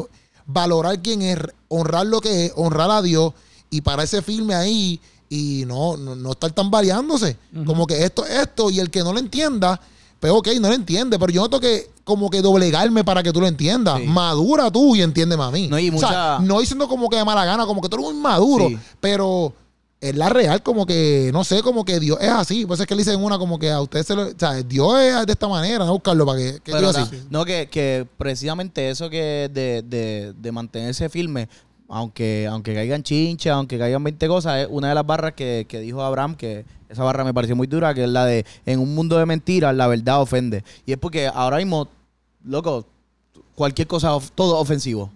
valorar 0.47 1.03
quién 1.03 1.21
es, 1.23 1.37
honrar 1.67 2.07
lo 2.07 2.21
que 2.21 2.47
es, 2.47 2.53
honrar 2.55 2.93
a 2.93 3.03
Dios 3.03 3.33
y 3.71 3.81
para 3.81 4.05
ese 4.05 4.23
firme 4.23 4.55
ahí 4.55 5.01
y 5.29 5.65
no, 5.67 5.97
no, 5.97 6.15
no 6.15 6.31
estar 6.31 6.53
tan 6.53 6.71
variándose. 6.71 7.37
Como 7.67 7.87
que 7.89 8.05
esto 8.05 8.25
es 8.25 8.39
esto 8.39 8.71
y 8.71 8.79
el 8.79 8.89
que 8.91 9.01
no 9.01 9.13
lo 9.13 9.19
entienda, 9.19 9.81
pues 10.21 10.33
ok, 10.33 10.49
no 10.61 10.69
lo 10.69 10.75
entiende, 10.75 11.19
pero 11.19 11.33
yo 11.33 11.41
no 11.43 11.51
tengo 11.51 11.61
que 11.61 11.91
como 12.09 12.29
que 12.31 12.43
doblegarme 12.43 13.05
para 13.05 13.23
que 13.23 13.33
tú 13.33 13.41
lo 13.41 13.47
entiendas. 13.47 13.99
Sí. 14.01 14.07
Madura 14.07 14.69
tú 14.71 14.97
y 14.97 15.03
entiéndeme 15.03 15.45
a 15.45 15.51
mí. 15.53 15.69
No, 15.69 15.79
y 15.79 15.91
O 15.91 15.99
sea, 15.99 16.09
mucha- 16.09 16.39
no 16.41 16.59
diciendo 16.61 16.89
como 16.89 17.09
que 17.09 17.17
de 17.19 17.25
mala 17.25 17.45
gana, 17.45 17.65
como 17.67 17.81
que 17.81 17.89
tú 17.89 17.97
eres 17.99 18.07
muy 18.13 18.21
maduro, 18.21 18.69
Sí. 18.69 18.79
pero 18.99 19.53
es 20.01 20.15
la 20.17 20.29
real, 20.29 20.63
como 20.63 20.87
que, 20.87 21.31
no 21.33 21.43
sé, 21.45 21.61
como 21.63 21.85
que 21.85 21.99
Dios 22.01 22.19
es 22.21 22.31
así. 22.31 22.65
Por 22.67 22.75
eso 22.75 22.85
es 22.85 22.87
que 22.89 22.95
le 22.95 23.03
dicen 23.05 23.23
una 23.23 23.37
como 23.39 23.59
que 23.59 23.71
a 23.71 23.81
ustedes 23.81 24.07
se 24.07 24.15
lo. 24.17 24.29
O 24.29 24.33
sea, 24.37 24.55
Dios 24.63 24.99
es 25.01 25.27
de 25.27 25.33
esta 25.33 25.47
manera, 25.49 25.85
no 25.85 25.93
buscarlo 25.93 26.25
para 26.25 26.39
que. 26.39 26.61
que 26.65 26.73
Pero 26.73 26.89
así. 26.91 27.03
no, 27.31 27.45
que, 27.45 27.69
que 27.69 28.07
precisamente 28.17 28.91
eso 28.91 29.11
que 29.11 29.51
de, 29.53 29.83
de, 29.87 30.33
de 30.37 30.53
mantenerse 30.53 31.09
firme, 31.09 31.49
aunque, 31.89 32.47
aunque 32.51 32.75
caigan 32.75 33.03
chinchas, 33.03 33.53
aunque 33.55 33.79
caigan 33.79 34.05
20 34.05 34.29
cosas, 34.29 34.59
es 34.63 34.69
una 34.71 34.89
de 34.91 34.95
las 34.95 35.07
barras 35.07 35.33
que, 35.35 35.67
que 35.69 35.81
dijo 35.81 36.03
Abraham, 36.03 36.37
que 36.37 36.65
esa 36.89 37.03
barra 37.03 37.25
me 37.25 37.35
pareció 37.35 37.57
muy 37.57 37.67
dura, 37.67 37.93
que 37.95 38.05
es 38.05 38.09
la 38.11 38.25
de 38.25 38.45
en 38.67 38.79
un 38.79 38.95
mundo 38.95 39.19
de 39.19 39.27
mentiras, 39.27 39.75
la 39.75 39.87
verdad 39.89 40.21
ofende. 40.21 40.63
Y 40.87 40.93
es 40.93 40.99
porque 40.99 41.27
ahora 41.27 41.57
mismo, 41.57 41.89
loco, 42.45 42.87
cualquier 43.55 43.89
cosa, 43.89 44.17
todo 44.35 44.57
ofensivo. 44.59 45.11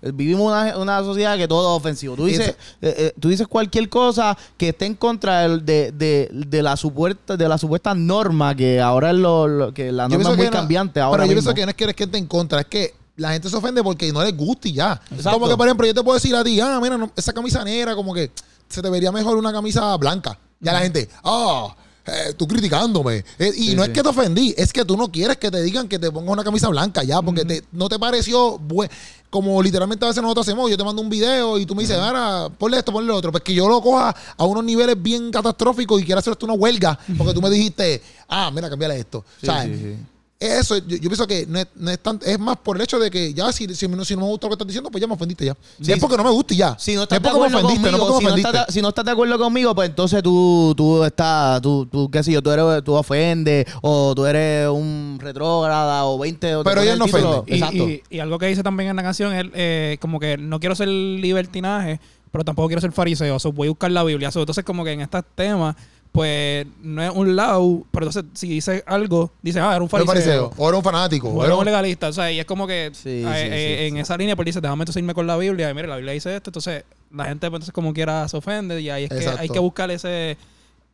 Vivimos 0.00 0.46
una, 0.52 0.76
una 0.78 1.00
sociedad 1.02 1.36
que 1.36 1.48
todo 1.48 1.74
es 1.76 1.80
ofensivo. 1.80 2.14
Tú 2.14 2.26
dices, 2.26 2.50
eh, 2.80 2.94
eh, 2.96 3.12
tú 3.18 3.28
dices 3.28 3.46
cualquier 3.48 3.88
cosa 3.88 4.36
que 4.56 4.68
esté 4.70 4.86
en 4.86 4.94
contra 4.94 5.48
de, 5.48 5.90
de, 5.92 6.28
de 6.32 6.62
la 6.62 6.76
supuesta 6.76 7.36
de 7.36 7.48
la 7.48 7.58
supuesta 7.58 7.94
norma 7.94 8.54
que 8.54 8.80
ahora 8.80 9.10
es 9.10 9.16
lo, 9.16 9.48
lo- 9.48 9.74
que 9.74 9.90
la 9.90 10.08
norma 10.08 10.22
es 10.30 10.36
muy 10.36 10.44
que 10.46 10.50
no- 10.52 10.56
cambiante 10.56 11.00
ahora 11.00 11.24
Pero 11.24 11.32
yo 11.32 11.36
mismo. 11.36 11.50
pienso 11.52 11.54
que 11.56 11.66
no 11.66 11.70
es 11.70 11.76
que 11.76 11.84
eres 11.84 11.96
que 11.96 12.04
esté 12.04 12.18
en 12.18 12.26
contra, 12.26 12.60
es 12.60 12.66
que 12.66 12.94
la 13.16 13.32
gente 13.32 13.50
se 13.50 13.56
ofende 13.56 13.82
porque 13.82 14.12
no 14.12 14.22
les 14.22 14.36
gusta 14.36 14.68
y 14.68 14.74
ya. 14.74 14.92
Exacto. 15.10 15.32
Como 15.32 15.48
que, 15.48 15.56
por 15.56 15.66
ejemplo, 15.66 15.84
yo 15.84 15.92
te 15.92 16.02
puedo 16.04 16.14
decir 16.14 16.36
a 16.36 16.44
ti, 16.44 16.60
ah, 16.60 16.78
mira, 16.80 16.96
no, 16.96 17.10
esa 17.16 17.32
camisa 17.32 17.64
negra, 17.64 17.96
como 17.96 18.14
que 18.14 18.30
se 18.68 18.80
te 18.80 18.88
vería 18.90 19.10
mejor 19.10 19.36
una 19.36 19.52
camisa 19.52 19.96
blanca. 19.96 20.38
Ya 20.60 20.72
la 20.72 20.80
gente, 20.82 21.08
ah, 21.24 21.74
eh, 22.08 22.32
tú 22.36 22.46
criticándome. 22.48 23.24
Eh, 23.38 23.52
y 23.56 23.68
Sí, 23.68 23.74
no 23.76 23.84
sí. 23.84 23.90
es 23.90 23.94
que 23.94 24.02
te 24.02 24.08
ofendí, 24.08 24.54
es 24.56 24.72
que 24.72 24.84
tú 24.84 24.96
no 24.96 25.10
quieres 25.10 25.36
que 25.36 25.50
te 25.50 25.62
digan 25.62 25.86
que 25.88 25.98
te 25.98 26.10
pongas 26.10 26.32
una 26.32 26.44
camisa 26.44 26.68
blanca 26.68 27.02
ya, 27.02 27.20
porque 27.22 27.44
te- 27.44 27.62
no 27.72 27.88
te 27.88 27.98
pareció 27.98 28.58
buen- 28.58 28.90
como 29.30 29.62
literalmente 29.62 30.04
a 30.04 30.08
veces 30.08 30.22
nosotros 30.22 30.46
hacemos, 30.48 30.70
yo 30.70 30.76
te 30.78 30.84
mando 30.84 31.02
un 31.02 31.10
video 31.10 31.58
y 31.58 31.66
tú 31.66 31.74
me 31.74 31.82
dices, 31.82 31.98
ahora, 31.98 32.48
ponle 32.48 32.78
esto, 32.78 32.92
ponle 32.92 33.08
lo 33.08 33.16
otro, 33.16 33.30
pues 33.30 33.44
que 33.44 33.52
yo 33.52 33.68
lo 33.68 33.80
coja 33.82 34.14
a 34.36 34.44
unos 34.44 34.64
niveles 34.64 35.00
bien 35.02 35.30
catastróficos 35.30 36.00
y 36.00 36.04
quiera 36.04 36.20
hacer 36.20 36.32
esto 36.32 36.46
una 36.46 36.54
huelga, 36.54 36.98
porque 37.18 37.34
tú 37.34 37.42
me 37.42 37.50
dijiste, 37.50 38.00
ah, 38.28 38.50
mira, 38.50 38.70
cambiale 38.70 38.98
esto. 38.98 39.24
Sí, 39.40 39.46
sí. 39.64 39.96
Eso, 40.40 40.78
yo, 40.78 40.96
yo 40.96 41.08
pienso 41.08 41.26
que 41.26 41.46
no 41.48 41.58
es, 41.58 41.66
no 41.74 41.90
es 41.90 41.98
tan- 41.98 42.20
es 42.24 42.38
más 42.38 42.56
por 42.58 42.76
el 42.76 42.82
hecho 42.82 42.98
de 43.00 43.10
que 43.10 43.34
ya 43.34 43.50
si, 43.50 43.74
si, 43.74 43.88
no- 43.88 44.04
si 44.04 44.14
no 44.14 44.20
me 44.22 44.26
gusta 44.28 44.46
lo 44.46 44.50
que 44.50 44.54
estás 44.54 44.66
diciendo, 44.68 44.88
pues 44.90 45.00
ya 45.00 45.08
me 45.08 45.14
ofendiste 45.14 45.44
ya. 45.46 45.56
Sí, 45.82 45.90
es 45.90 45.98
porque 45.98 46.16
no 46.16 46.22
me 46.22 46.30
gusta 46.30 46.54
y 46.54 46.58
ya. 46.58 46.76
Si 46.78 46.94
no 46.94 47.00
es 47.00 47.04
estás 47.04 47.20
de 47.20 47.28
porque 47.28 47.40
me 47.40 47.46
acuerdo 47.46 47.66
ofendiste, 47.66 47.90
no 47.90 47.98
conmigo, 47.98 48.12
porque 48.20 48.26
si 48.30 48.36
me 48.36 48.42
no, 48.42 48.48
estás, 48.48 48.74
si 48.74 48.82
no 48.82 48.88
estás 48.90 49.04
de 49.04 49.10
acuerdo 49.10 49.38
conmigo, 49.38 49.74
pues 49.74 49.88
entonces 49.88 50.22
tú, 50.22 50.74
tú 50.76 51.02
estás, 51.04 51.60
tú, 51.60 51.86
tú, 51.86 52.08
qué 52.10 52.22
sé 52.22 52.30
yo, 52.32 52.40
tú 52.42 52.50
eres, 52.52 52.84
tú 52.84 52.94
ofendes, 52.94 53.66
o 53.82 54.14
tú 54.14 54.26
eres 54.26 54.68
un 54.68 55.18
retrógrada, 55.20 56.04
o 56.04 56.18
20, 56.18 56.54
o 56.56 56.62
Pero 56.62 56.76
pones 56.76 56.84
ellos 56.84 56.92
el 56.92 56.98
no 57.00 57.04
ofenden. 57.06 57.42
Y, 57.46 57.54
Exacto. 57.58 57.88
y- 57.88 58.02
y 58.10 58.18
algo 58.20 58.38
que 58.38 58.46
dice 58.46 58.62
también 58.62 58.90
en 58.90 58.96
la 58.96 59.02
canción 59.02 59.32
es 59.34 59.46
eh, 59.54 59.98
como 60.00 60.20
que 60.20 60.36
no 60.38 60.60
quiero 60.60 60.76
ser 60.76 60.86
libertinaje, 60.88 62.00
pero 62.30 62.44
tampoco 62.44 62.68
quiero 62.68 62.80
ser 62.80 62.92
fariseo. 62.92 63.38
So, 63.38 63.52
voy 63.52 63.68
a 63.68 63.70
buscar 63.70 63.90
la 63.90 64.04
Biblia. 64.04 64.30
Entonces, 64.34 64.64
como 64.64 64.84
que 64.84 64.92
en 64.92 65.00
estos 65.00 65.24
temas, 65.34 65.74
pues 66.18 66.66
no 66.82 67.00
es 67.00 67.12
un 67.14 67.36
lado, 67.36 67.84
pero 67.92 68.06
entonces 68.06 68.24
si 68.34 68.48
dice 68.48 68.82
algo, 68.88 69.30
dice, 69.40 69.60
ah, 69.60 69.76
era 69.76 69.82
un 69.84 69.88
fariseo. 69.88 70.12
fariseo, 70.12 70.52
o 70.56 70.68
era 70.68 70.76
un 70.76 70.82
fanático. 70.82 71.28
O 71.28 71.44
era 71.44 71.54
un 71.54 71.64
legalista. 71.64 72.08
O 72.08 72.12
sea, 72.12 72.32
y 72.32 72.40
es 72.40 72.44
como 72.44 72.66
que 72.66 72.90
Sí, 72.92 73.08
eh, 73.08 73.22
sí, 73.22 73.28
eh, 73.28 73.76
sí, 73.78 73.86
en 73.86 73.98
esa 73.98 74.16
línea, 74.16 74.34
pues 74.34 74.46
dice, 74.46 74.60
déjame 74.60 74.82
entonces 74.82 75.00
irme 75.00 75.14
con 75.14 75.28
la 75.28 75.36
Biblia. 75.36 75.70
Y 75.70 75.74
mire, 75.74 75.86
la 75.86 75.94
Biblia 75.94 76.14
dice 76.14 76.34
esto. 76.34 76.50
Entonces, 76.50 76.82
la 77.14 77.26
gente, 77.26 77.48
pues, 77.48 77.58
entonces, 77.58 77.72
como 77.72 77.94
quiera, 77.94 78.26
se 78.26 78.36
ofende. 78.36 78.80
Y 78.80 78.90
ahí 78.90 79.04
es 79.04 79.10
que 79.10 79.28
hay 79.28 79.48
que 79.48 79.60
buscar 79.60 79.92
ese, 79.92 80.36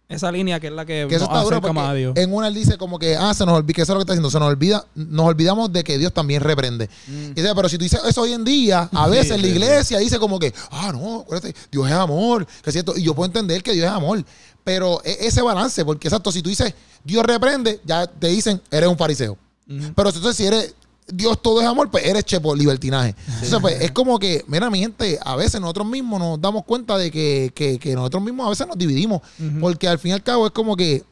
esa 0.08 0.30
línea 0.30 0.60
que 0.60 0.66
es 0.66 0.72
la 0.72 0.84
que, 0.84 1.06
que 1.08 1.14
eso 1.16 1.24
nos 1.24 1.32
está 1.32 1.42
duro 1.44 1.56
acerca 1.56 1.72
más 1.72 1.84
a 1.84 1.88
porque 1.88 1.98
Dios. 1.98 2.16
en 2.16 2.32
una 2.34 2.48
él 2.48 2.54
dice 2.54 2.76
como 2.76 2.98
que, 2.98 3.16
ah, 3.16 3.32
se 3.32 3.46
nos 3.46 3.56
olvida, 3.56 3.74
que 3.74 3.82
eso 3.82 3.92
es 3.92 3.94
lo 3.94 3.98
que 4.00 4.02
está 4.02 4.12
diciendo, 4.12 4.30
se 4.30 4.38
nos 4.38 4.48
olvida, 4.48 4.86
nos 4.94 5.26
olvidamos 5.26 5.72
de 5.72 5.82
que 5.82 5.96
Dios 5.98 6.12
también 6.12 6.42
reprende. 6.42 6.88
Mm. 7.06 7.30
Y 7.30 7.34
dice, 7.34 7.54
pero 7.54 7.68
si 7.68 7.78
tú 7.78 7.84
dices 7.84 8.00
eso 8.06 8.20
hoy 8.22 8.32
en 8.32 8.44
día, 8.44 8.88
a 8.92 9.08
veces 9.08 9.40
la 9.40 9.48
iglesia 9.48 9.98
dice 9.98 10.18
como 10.18 10.38
que, 10.38 10.52
ah, 10.70 10.92
no, 10.92 11.20
acuérdate, 11.20 11.54
Dios 11.72 11.86
es 11.86 11.94
amor, 11.94 12.46
que 12.46 12.70
es 12.70 12.74
cierto, 12.74 12.94
y 12.96 13.02
yo 13.02 13.14
puedo 13.14 13.26
entender 13.26 13.62
que 13.62 13.72
Dios 13.72 13.86
es 13.86 13.92
amor, 13.92 14.22
pero 14.62 15.00
e- 15.04 15.18
ese 15.26 15.42
balance, 15.42 15.84
porque 15.84 16.08
exacto, 16.08 16.30
si 16.30 16.42
tú 16.42 16.48
dices 16.50 16.74
Dios 17.02 17.24
reprende, 17.24 17.80
ya 17.84 18.06
te 18.06 18.28
dicen, 18.28 18.60
eres 18.70 18.88
un 18.88 18.96
fariseo. 18.96 19.36
Ujú. 19.68 19.92
Pero 19.94 20.10
si 20.10 20.18
entonces 20.18 20.36
si 20.36 20.46
eres 20.46 20.74
Dios 21.06 21.40
todo 21.42 21.60
es 21.60 21.66
amor, 21.66 21.90
pues 21.90 22.04
eres 22.06 22.24
chepo 22.24 22.54
libertinaje. 22.54 23.14
Entonces, 23.28 23.58
pues 23.60 23.80
es 23.80 23.90
como 23.92 24.18
que, 24.18 24.42
mira, 24.46 24.70
mi 24.70 24.78
gente, 24.78 25.18
a 25.22 25.36
veces 25.36 25.60
nosotros 25.60 25.86
mismos 25.86 26.18
nos 26.18 26.40
damos 26.40 26.64
cuenta 26.64 26.96
de 26.96 27.10
que, 27.10 27.52
que- 27.54 27.78
que 27.78 27.94
nosotros 27.94 28.22
mismos 28.22 28.46
a 28.46 28.50
veces 28.50 28.66
nos 28.66 28.78
dividimos. 28.78 29.20
Porque 29.60 29.86
al 29.86 29.98
fin 29.98 30.10
y 30.12 30.14
al 30.14 30.22
cabo 30.22 30.46
es 30.46 30.52
como 30.52 30.76
que 30.76 31.02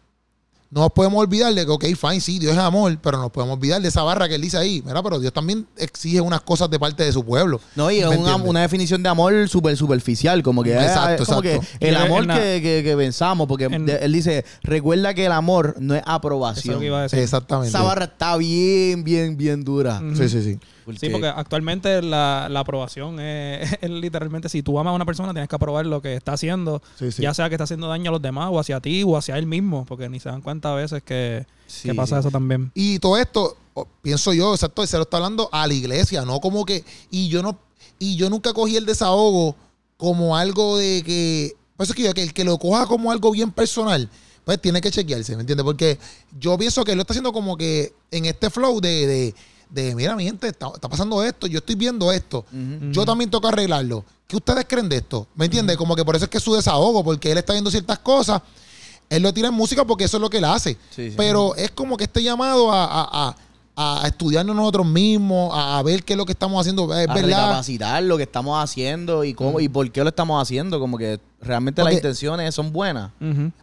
no 0.75 0.81
nos 0.81 0.91
podemos 0.93 1.21
olvidar 1.21 1.53
de 1.53 1.67
que, 1.67 1.71
ok, 1.71 1.85
fine, 1.95 2.19
sí, 2.21 2.39
Dios 2.39 2.55
es 2.55 2.59
amor, 2.59 2.97
pero 3.03 3.19
nos 3.19 3.31
podemos 3.31 3.59
olvidar 3.59 3.83
de 3.83 3.89
esa 3.89 4.03
barra 4.03 4.27
que 4.27 4.37
él 4.37 4.41
dice 4.41 4.57
ahí. 4.57 4.83
Mira, 4.87 5.03
pero 5.03 5.21
Dios 5.21 5.31
también 5.31 5.67
exige 5.77 6.19
unas 6.23 6.41
cosas 6.41 6.71
de 6.71 6.79
parte 6.81 7.05
de 7.05 7.13
su 7.13 7.23
pueblo. 7.25 7.61
No, 7.77 7.91
y 7.91 7.99
es 7.99 8.09
¿Me 8.09 8.17
una, 8.17 8.37
una 8.37 8.63
definición 8.63 9.03
de 9.03 9.11
amor 9.11 9.49
súper 9.51 9.77
superficial, 9.77 10.43
como 10.43 10.63
que, 10.63 10.73
Exacto, 10.73 11.25
es 11.25 11.29
como 11.29 11.41
exacto. 11.43 11.67
que 11.79 11.89
el 11.89 11.95
amor 11.95 12.25
la- 12.25 12.37
que, 12.37 12.61
que- 12.63 12.81
que 12.83 12.97
pensamos, 12.97 13.47
porque 13.47 13.65
en- 13.65 13.87
él 13.87 14.13
dice, 14.15 14.47
recuerda 14.63 15.13
que 15.13 15.27
el 15.27 15.33
amor 15.33 15.77
no 15.79 15.95
es 15.95 16.03
aprobación. 16.07 16.75
lo 16.77 16.81
que 16.81 16.87
iba 16.87 17.01
a 17.01 17.03
decir. 17.03 17.19
Exactamente. 17.19 17.69
Esa 17.69 17.83
barra 17.83 18.07
está 18.07 18.35
bien, 18.39 19.05
bien, 19.05 19.37
bien 19.37 19.63
dura. 19.65 20.01
Sí, 20.17 20.27
sí, 20.31 20.43
sí. 20.43 20.59
Sí, 20.99 21.09
porque 21.11 21.27
actualmente 21.27 22.03
la, 22.03 22.49
la 22.51 22.61
aprobación 22.61 23.21
es, 23.21 23.73
es 23.81 23.91
literalmente 23.91 24.49
si 24.49 24.63
tú 24.63 24.79
amas 24.79 24.93
a 24.93 24.95
una 24.95 25.05
persona 25.07 25.33
tienes 25.33 25.49
que 25.49 25.57
aprobar 25.57 25.87
lo 25.87 26.03
que 26.03 26.15
está 26.15 26.33
haciendo, 26.33 26.83
Sí, 26.99 27.13
sí. 27.13 27.23
ya 27.23 27.35
sea 27.35 27.49
que 27.49 27.55
está 27.55 27.65
haciendo 27.65 27.89
daño 27.89 28.11
a 28.11 28.13
los 28.13 28.23
demás 28.23 28.49
o 28.53 28.59
hacia 28.59 28.81
ti 28.81 29.03
o 29.05 29.17
hacia 29.17 29.39
él 29.39 29.47
mismo, 29.47 29.85
porque 29.87 30.09
ni 30.09 30.21
se 30.21 30.29
dan 30.29 30.41
cuenta 30.43 30.73
a 30.73 30.75
veces 30.75 31.03
que, 31.03 31.47
que 31.83 31.95
pasa 31.95 32.19
eso 32.19 32.31
también. 32.31 32.71
Y 32.75 32.99
todo 32.99 33.17
esto, 33.17 33.57
pienso 34.03 34.33
yo, 34.33 34.55
exacto, 34.55 34.87
se 34.87 34.97
lo 34.97 35.05
está 35.05 35.19
hablando 35.19 35.49
a 35.53 35.67
la 35.67 35.75
iglesia, 35.75 36.25
no 36.25 36.41
como 36.41 36.65
que, 36.65 36.85
y 37.11 37.29
yo 37.29 37.43
no, 37.43 37.59
y 37.99 38.17
yo 38.17 38.29
nunca 38.31 38.53
cogí 38.53 38.77
el 38.77 38.87
desahogo 38.87 39.55
como 39.97 40.37
algo 40.37 40.79
de 40.79 41.03
que, 41.05 41.57
por 41.77 41.85
eso 41.85 41.93
es 41.93 41.97
que 41.97 42.03
yo, 42.03 42.15
que 42.15 42.23
el 42.23 42.33
que 42.35 42.45
lo 42.45 42.59
coja 42.59 42.87
como 42.87 43.13
algo 43.13 43.31
bien 43.31 43.51
personal, 43.53 44.09
pues 44.45 44.61
tiene 44.61 44.81
que 44.81 44.91
chequearse, 44.91 45.37
¿me 45.37 45.43
entiendes? 45.43 45.63
Porque 45.65 45.99
yo 46.41 46.59
pienso 46.59 46.85
que 46.85 46.91
él 46.93 46.97
lo 46.99 47.03
está 47.03 47.13
haciendo 47.13 47.33
como 47.33 47.57
que 47.57 47.93
en 48.11 48.25
este 48.25 48.51
flow 48.51 48.81
de, 48.81 49.07
de, 49.07 49.35
de, 49.73 49.95
mira, 49.95 50.15
mi 50.17 50.25
gente, 50.25 50.49
está, 50.49 50.69
está 50.75 50.89
pasando 50.89 51.23
esto, 51.23 51.47
yo 51.47 51.59
estoy 51.59 51.75
viendo 51.75 52.13
esto, 52.13 52.45
yo 52.91 53.05
también 53.05 53.31
toca 53.31 53.49
arreglarlo. 53.49 54.05
¿Qué 54.27 54.37
ustedes 54.37 54.65
creen 54.69 54.89
de 54.89 54.97
esto? 54.97 55.27
¿Me 55.35 55.47
entiendes? 55.47 55.77
Como 55.77 55.95
que 55.97 56.05
por 56.05 56.17
eso 56.17 56.25
es 56.27 56.31
que 56.31 56.39
es 56.39 56.45
su 56.45 56.55
desahogo, 56.55 57.03
porque 57.05 57.33
él 57.33 57.39
está 57.39 57.53
viendo 57.53 57.71
ciertas 57.71 57.99
cosas. 57.99 58.41
Él 59.11 59.23
lo 59.23 59.33
tira 59.35 59.49
en 59.49 59.55
música 59.55 59.85
porque 59.85 60.05
eso 60.05 60.17
es 60.17 60.21
lo 60.23 60.31
que 60.31 60.39
él 60.39 60.45
hace. 60.45 60.75
Sí, 60.91 61.11
sí. 61.11 61.15
Pero 61.17 61.55
es 61.57 61.71
como 61.71 61.97
que 61.99 62.05
este 62.05 62.23
llamado 62.23 62.73
a, 62.73 62.85
a, 62.85 63.37
a, 63.77 64.03
a 64.05 64.07
estudiarnos 64.09 64.57
nosotros 64.57 64.87
mismos, 64.87 65.51
a, 65.55 65.79
a 65.79 65.83
ver 65.83 66.03
qué 66.03 66.15
es 66.15 66.17
lo 66.17 66.25
que 66.25 66.33
estamos 66.33 66.59
haciendo. 66.61 66.85
Es 66.99 67.09
a 67.09 67.13
verdad. 67.13 67.27
recapacitar 67.27 68.03
lo 68.05 68.17
que 68.17 68.23
estamos 68.23 68.63
haciendo 68.63 69.23
y 69.25 69.35
cómo 69.35 69.61
y 69.61 69.69
por 69.69 69.91
qué 69.91 70.03
lo 70.03 70.09
estamos 70.09 70.41
haciendo. 70.41 70.81
Como 70.81 70.97
que 70.97 71.21
realmente 71.43 71.83
Porque- 71.83 71.95
las 71.97 71.99
intenciones 71.99 72.55
son 72.55 72.73
buenas. 72.73 73.11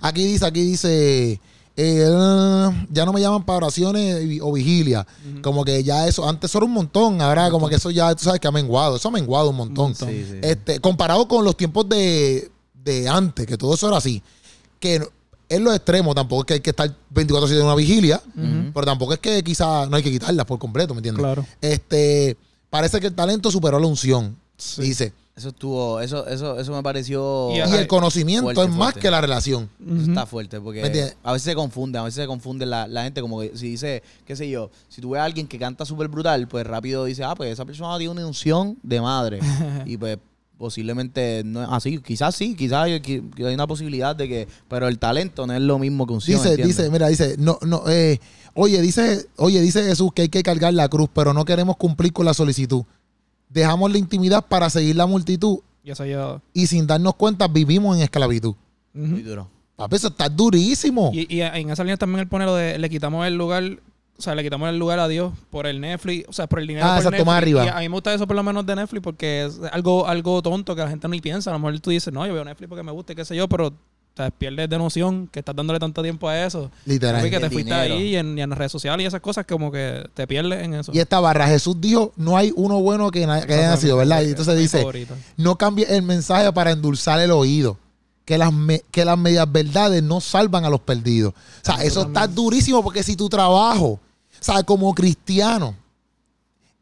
Aquí 0.02 0.24
dice, 0.26 0.45
aquí 0.45 0.62
dice, 0.63 1.41
eh, 1.82 2.86
ya 2.89 3.06
no 3.06 3.13
me 3.13 3.22
llaman 3.22 3.46
para 3.46 3.58
oraciones 3.58 4.39
o 4.42 4.52
vigilia. 4.52 5.08
Como 5.42 5.63
que 5.63 5.82
ya 5.82 6.08
eso, 6.08 6.28
antes 6.28 6.54
era 6.54 6.65
un 6.65 6.72
montón, 6.72 7.22
ahora 7.22 7.50
como 7.50 7.70
que 7.70 7.76
eso 7.76 7.89
ya, 7.89 8.13
tú 8.15 8.26
sabes 8.26 8.42
que 8.42 8.48
ha 8.50 8.52
menguado, 8.52 8.98
eso 8.98 9.08
ha 9.08 9.12
menguado 9.12 9.52
un 9.52 9.56
montón. 9.56 9.96
Sí, 9.96 10.06
sí. 10.30 10.39
Este, 10.42 10.82
comparado 10.82 11.28
con 11.30 11.46
los 11.46 11.56
tiempos 11.56 11.88
de, 11.88 12.52
de 12.74 13.08
antes, 13.08 13.48
que 13.48 13.58
todo 13.58 13.76
eso 13.76 13.88
era 13.88 13.96
así. 13.96 14.22
Que 14.80 15.02
en 15.48 15.63
los 15.63 15.74
extremos. 15.74 16.15
Tampoco 16.15 16.42
es 16.42 16.48
que 16.48 16.54
hay 16.56 16.60
que 16.60 16.70
estar 16.72 16.94
24-7 17.13 17.60
en 17.60 17.65
una 17.65 17.76
vigilia, 17.76 18.22
pero 18.74 18.86
tampoco 18.86 19.13
es 19.13 19.20
que 19.20 19.42
quizás 19.42 19.89
no 19.89 19.96
hay 19.96 20.04
que 20.04 20.12
quitarlas 20.12 20.46
por 20.46 20.60
completo, 20.60 20.94
¿me 20.94 21.00
entiendes? 21.00 21.24
Claro. 21.24 21.46
Este, 21.62 22.36
parece 22.70 23.00
que 23.00 23.08
el 23.08 23.15
talento 23.15 23.52
superó 23.52 23.80
la 23.80 23.88
unción. 23.88 24.38
Sí. 24.58 24.82
Dice. 24.82 25.13
Eso 25.36 25.50
estuvo, 25.50 26.02
eso, 26.02 26.28
eso, 26.28 26.60
eso 26.60 26.74
me 26.74 26.84
pareció. 26.84 27.50
Y 27.54 27.60
el 27.60 27.88
conocimiento 27.88 28.44
Fuerte, 28.44 28.62
es 28.63 28.70
más 28.70 28.78
fuerte. 28.78 29.00
que 29.00 29.10
la 29.10 29.22
relación. 29.22 29.70
Eso 29.80 30.10
está 30.10 30.26
fuerte 30.26 30.60
porque 30.60 30.82
a 31.24 31.32
veces 31.32 31.46
se 31.46 31.56
confunden, 31.56 32.02
a 32.02 32.04
veces 32.04 32.24
se 32.24 32.28
confunde 32.28 32.65
la, 32.65 32.88
la 32.88 33.04
gente 33.04 33.22
como 33.22 33.39
que 33.39 33.58
si 33.58 33.70
dice, 33.70 34.04
qué 34.26 34.36
sé 34.36 34.50
yo, 34.50 34.70
si 34.89 35.00
tú 35.00 35.12
ves 35.12 35.22
a 35.22 35.24
alguien 35.24 35.48
que 35.48 35.58
canta 35.58 35.86
súper 35.86 36.10
brutal, 36.10 36.48
pues 36.50 36.68
rápido 36.68 37.06
dice, 37.06 37.24
ah, 37.24 37.36
pues 37.36 37.54
esa 37.54 37.63
persona 37.63 37.98
tiene 37.98 38.12
una 38.12 38.28
unción 38.28 38.78
de 38.84 39.00
madre. 39.00 39.39
y 39.86 39.96
pues 39.96 40.18
posiblemente 40.60 41.42
no 41.46 41.63
es 41.63 41.70
así, 41.72 42.00
quizás 42.00 42.36
sí, 42.36 42.54
quizás 42.54 42.84
hay, 42.84 43.00
que 43.00 43.24
hay 43.38 43.54
una 43.54 43.65
posibilidad 43.65 44.13
de 44.13 44.28
que, 44.28 44.48
pero 44.68 44.89
el 44.89 45.00
talento 45.00 45.48
no 45.48 45.54
es 45.54 45.62
lo 45.62 45.80
mismo 45.80 46.06
que 46.06 46.13
unción. 46.13 46.38
Dice, 46.38 46.50
¿entiendes? 46.50 46.78
dice, 46.78 46.89
mira, 46.92 47.08
dice, 47.08 47.36
no, 47.39 47.58
no, 47.62 47.84
eh, 47.88 48.20
oye, 48.56 48.82
dice, 48.82 49.26
oye, 49.38 49.62
dice 49.62 49.84
Jesús 49.86 50.12
que 50.13 50.24
hay 50.24 50.30
que 50.30 50.44
cargar 50.44 50.74
la 50.74 50.89
cruz, 50.89 51.10
pero 51.13 51.34
no 51.34 51.46
queremos 51.46 51.78
cumplir 51.78 52.12
con 52.12 52.26
la 52.26 52.34
solicitud. 52.34 52.84
Dejamos 53.50 53.92
la 53.92 53.98
intimidad 53.98 54.46
para 54.46 54.70
seguir 54.70 54.96
la 54.96 55.06
multitud 55.08 55.60
Y 55.84 55.92
eso 55.92 56.06
ya. 56.06 56.40
y 56.54 56.68
sin 56.68 56.86
darnos 56.88 57.16
cuenta 57.16 57.48
vivimos 57.48 57.98
en 57.98 58.04
esclavitud. 58.04 58.54
Ujú. 58.94 59.06
Muy 59.08 59.22
duro. 59.24 59.50
Papi, 59.76 59.96
eso 59.96 60.08
está 60.10 60.30
durísimo. 60.30 61.12
Y, 61.14 61.34
y 61.36 61.42
en 61.42 61.70
esa 61.70 61.84
línea 61.84 61.98
también 61.98 62.20
él 62.22 62.28
pone 62.28 62.46
lo 62.46 62.54
de 62.56 62.78
le 62.78 62.90
quitamos 62.90 63.26
el 63.26 63.36
lugar, 63.36 63.64
o 64.18 64.22
sea, 64.22 64.36
le 64.36 64.44
quitamos 64.44 64.68
el 64.70 64.78
lugar 64.78 65.00
a 65.00 65.08
Dios 65.08 65.32
por 65.50 65.66
el 65.66 65.80
Netflix, 65.80 66.28
o 66.28 66.34
sea, 66.34 66.48
por 66.48 66.60
el 66.60 66.68
dinero. 66.68 66.86
Ah, 66.86 66.90
por 66.90 66.98
exacto, 66.98 67.12
Netflix. 67.12 67.26
más 67.28 67.38
arriba. 67.38 67.66
Y 67.66 67.68
a, 67.70 67.78
a 67.78 67.80
mí 67.80 67.88
me 67.90 67.94
gusta 67.96 68.14
eso 68.14 68.28
por 68.28 68.36
lo 68.36 68.44
menos 68.44 68.66
de 68.66 68.76
Netflix 68.76 69.02
porque 69.02 69.46
es 69.46 69.60
algo, 69.72 70.06
algo 70.06 70.42
tonto 70.42 70.76
que 70.76 70.82
la 70.82 70.90
gente 70.90 71.08
ni 71.08 71.22
piensa. 71.22 71.50
A 71.50 71.54
lo 71.54 71.60
mejor 71.60 71.80
tú 71.80 71.92
dices, 71.92 72.14
no, 72.14 72.28
yo 72.28 72.34
veo 72.34 72.44
Netflix 72.44 72.68
porque 72.70 72.84
me 72.84 72.92
gusta 72.92 73.14
y 73.14 73.16
qué 73.16 73.24
sé 73.26 73.36
yo, 73.38 73.48
pero 73.48 73.74
te 74.13 74.30
pierdes 74.32 74.69
de 74.69 74.78
noción 74.78 75.28
que 75.28 75.39
estás 75.39 75.56
dándole 75.56 75.80
tanto 75.80 76.02
tiempo 76.04 76.28
a 76.28 76.45
eso. 76.45 76.69
Literal. 76.86 77.22
Papi, 77.22 77.30
que 77.30 77.39
te 77.39 77.50
fuiste 77.50 77.74
dinero. 77.74 77.95
ahí 77.95 78.02
y 78.10 78.15
en, 78.17 78.38
y 78.38 78.41
en 78.41 78.50
las 78.50 78.58
redes 78.60 78.72
sociales 78.72 79.04
y 79.04 79.08
esas 79.08 79.22
cosas 79.22 79.45
como 79.48 79.72
que 79.72 80.08
te 80.13 80.28
pierdes 80.28 80.63
en 80.63 80.74
eso. 80.74 80.91
Y 80.93 81.00
esta 81.00 81.19
barra, 81.22 81.48
Jesús 81.48 81.76
dijo, 81.80 82.12
no 82.17 82.36
hay 82.36 82.52
uno 82.56 82.82
bueno 82.82 83.12
que, 83.12 83.26
na- 83.26 83.45
que 83.45 83.54
haya 83.54 83.69
nacido, 83.69 83.95
¿verdad? 83.98 84.22
Y 84.24 84.30
entonces 84.30 84.58
dice, 84.58 84.80
favorito. 84.80 85.15
no 85.38 85.56
cambie 85.58 85.86
el 85.95 86.02
mensaje 86.04 86.52
para 86.52 86.72
endulzar 86.72 87.19
el 87.22 87.32
oído. 87.32 87.78
Que 88.26 88.38
las, 88.38 88.54
me- 88.54 88.84
que 88.91 89.06
las 89.06 89.17
medias 89.17 89.52
verdades 89.52 90.04
no 90.04 90.22
salvan 90.22 90.63
a 90.65 90.69
los 90.69 90.82
perdidos. 90.82 91.34
O 91.34 91.65
sea, 91.65 91.84
eso 91.84 92.04
está 92.04 92.28
durísimo 92.28 92.84
porque 92.84 93.02
si 93.02 93.15
tu 93.15 93.28
trabajo, 93.30 93.88
o 93.88 94.00
sea, 94.39 94.62
como 94.63 94.93
cristiano, 94.93 95.76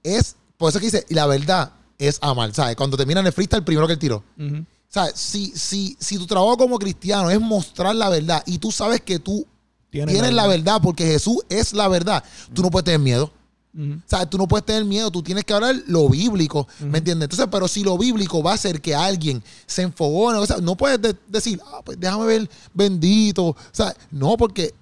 es, 0.03 0.35
por 0.57 0.69
eso 0.69 0.79
que 0.79 0.85
dice, 0.87 1.05
y 1.09 1.13
la 1.13 1.25
verdad 1.25 1.71
es 1.97 2.17
amar. 2.21 2.53
¿Sabes? 2.53 2.75
Cuando 2.75 2.97
termina 2.97 3.21
el 3.21 3.31
freestyle, 3.31 3.63
primero 3.63 3.87
que 3.87 3.93
el 3.93 3.99
tiro. 3.99 4.23
O 4.39 4.63
sea, 4.89 5.07
si, 5.15 5.47
si, 5.55 5.95
si 5.99 6.17
tu 6.17 6.25
trabajo 6.25 6.57
como 6.57 6.79
cristiano 6.79 7.29
es 7.29 7.39
mostrar 7.39 7.95
la 7.95 8.09
verdad 8.09 8.41
y 8.45 8.57
tú 8.57 8.71
sabes 8.71 9.01
que 9.01 9.19
tú 9.19 9.45
Tienes 9.89 10.13
tienes 10.13 10.33
la 10.33 10.47
verdad 10.47 10.79
porque 10.81 11.05
Jesús 11.05 11.37
es 11.49 11.73
la 11.73 11.87
verdad, 11.87 12.23
tú 12.53 12.61
no 12.61 12.69
puedes 12.69 12.85
tener 12.85 12.99
miedo. 12.99 13.31
O 13.79 14.01
sea, 14.07 14.27
tú 14.27 14.39
no 14.39 14.47
puedes 14.47 14.65
tener 14.65 14.83
miedo, 14.85 15.11
tú 15.11 15.21
tienes 15.21 15.43
que 15.43 15.53
hablar 15.53 15.75
lo 15.85 16.09
bíblico, 16.09 16.67
¿me 16.79 16.97
entiendes? 16.97 17.25
Entonces, 17.27 17.47
pero 17.51 17.67
si 17.67 17.83
lo 17.83 17.95
bíblico 17.95 18.41
va 18.41 18.51
a 18.51 18.55
hacer 18.55 18.81
que 18.81 18.95
alguien 18.95 19.43
se 19.67 19.83
enfogone, 19.83 20.39
o 20.39 20.45
sea, 20.47 20.57
no 20.57 20.75
puedes 20.75 20.99
de- 20.99 21.15
decir, 21.27 21.61
ah, 21.63 21.81
pues 21.85 21.99
déjame 21.99 22.25
ver, 22.25 22.49
bendito. 22.73 23.43
O 23.45 23.55
sea, 23.71 23.95
no, 24.09 24.35
porque, 24.35 24.73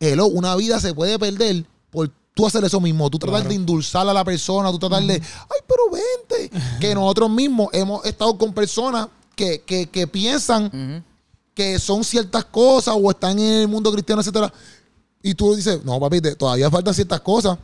hello, 0.00 0.26
una 0.26 0.56
vida 0.56 0.80
se 0.80 0.92
puede 0.92 1.16
perder 1.16 1.64
por 1.90 2.10
tú 2.34 2.44
hacer 2.44 2.64
eso 2.64 2.80
mismo, 2.80 3.08
tú 3.08 3.20
tratar 3.20 3.40
Claro. 3.42 3.50
de 3.50 3.54
endulzar 3.54 4.08
a 4.08 4.12
la 4.12 4.24
persona, 4.24 4.72
tú 4.72 4.80
tratar 4.80 5.04
de, 5.04 5.14
ay, 5.14 5.58
pero 5.68 5.82
vente. 5.92 6.50
que 6.80 6.92
nosotros 6.92 7.30
mismos 7.30 7.68
hemos 7.72 8.04
estado 8.04 8.36
con 8.36 8.52
personas 8.52 9.06
que, 9.40 9.60
que, 9.62 9.86
que 9.88 10.06
piensan 10.06 10.70
que 11.54 11.78
son 11.78 12.04
ciertas 12.04 12.44
cosas 12.44 12.94
o 12.98 13.10
están 13.10 13.38
en 13.38 13.62
el 13.62 13.68
mundo 13.68 13.90
cristiano, 13.92 14.20
etcétera. 14.20 14.52
Y 15.22 15.34
tú 15.34 15.54
dices, 15.54 15.80
no, 15.84 15.98
papi, 16.00 16.20
te- 16.20 16.34
todavía 16.34 16.70
faltan 16.70 16.94
ciertas 16.94 17.20
cosas. 17.20 17.58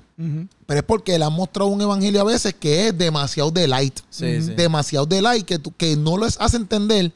Pero 0.66 0.80
es 0.80 0.84
porque 0.86 1.18
le 1.18 1.24
han 1.24 1.32
mostrado 1.32 1.68
un 1.70 1.80
evangelio 1.80 2.20
a 2.20 2.24
veces 2.24 2.54
que 2.54 2.88
es 2.88 2.96
demasiado 2.96 3.50
de 3.50 3.66
light. 3.68 3.98
Sí, 4.10 4.40
sí. 4.42 4.54
Demasiado 4.54 5.04
de 5.06 5.20
light 5.22 5.44
que, 5.46 5.58
tú- 5.58 5.72
que 5.76 5.96
no 5.96 6.16
les 6.18 6.36
hace 6.40 6.56
entender 6.56 7.12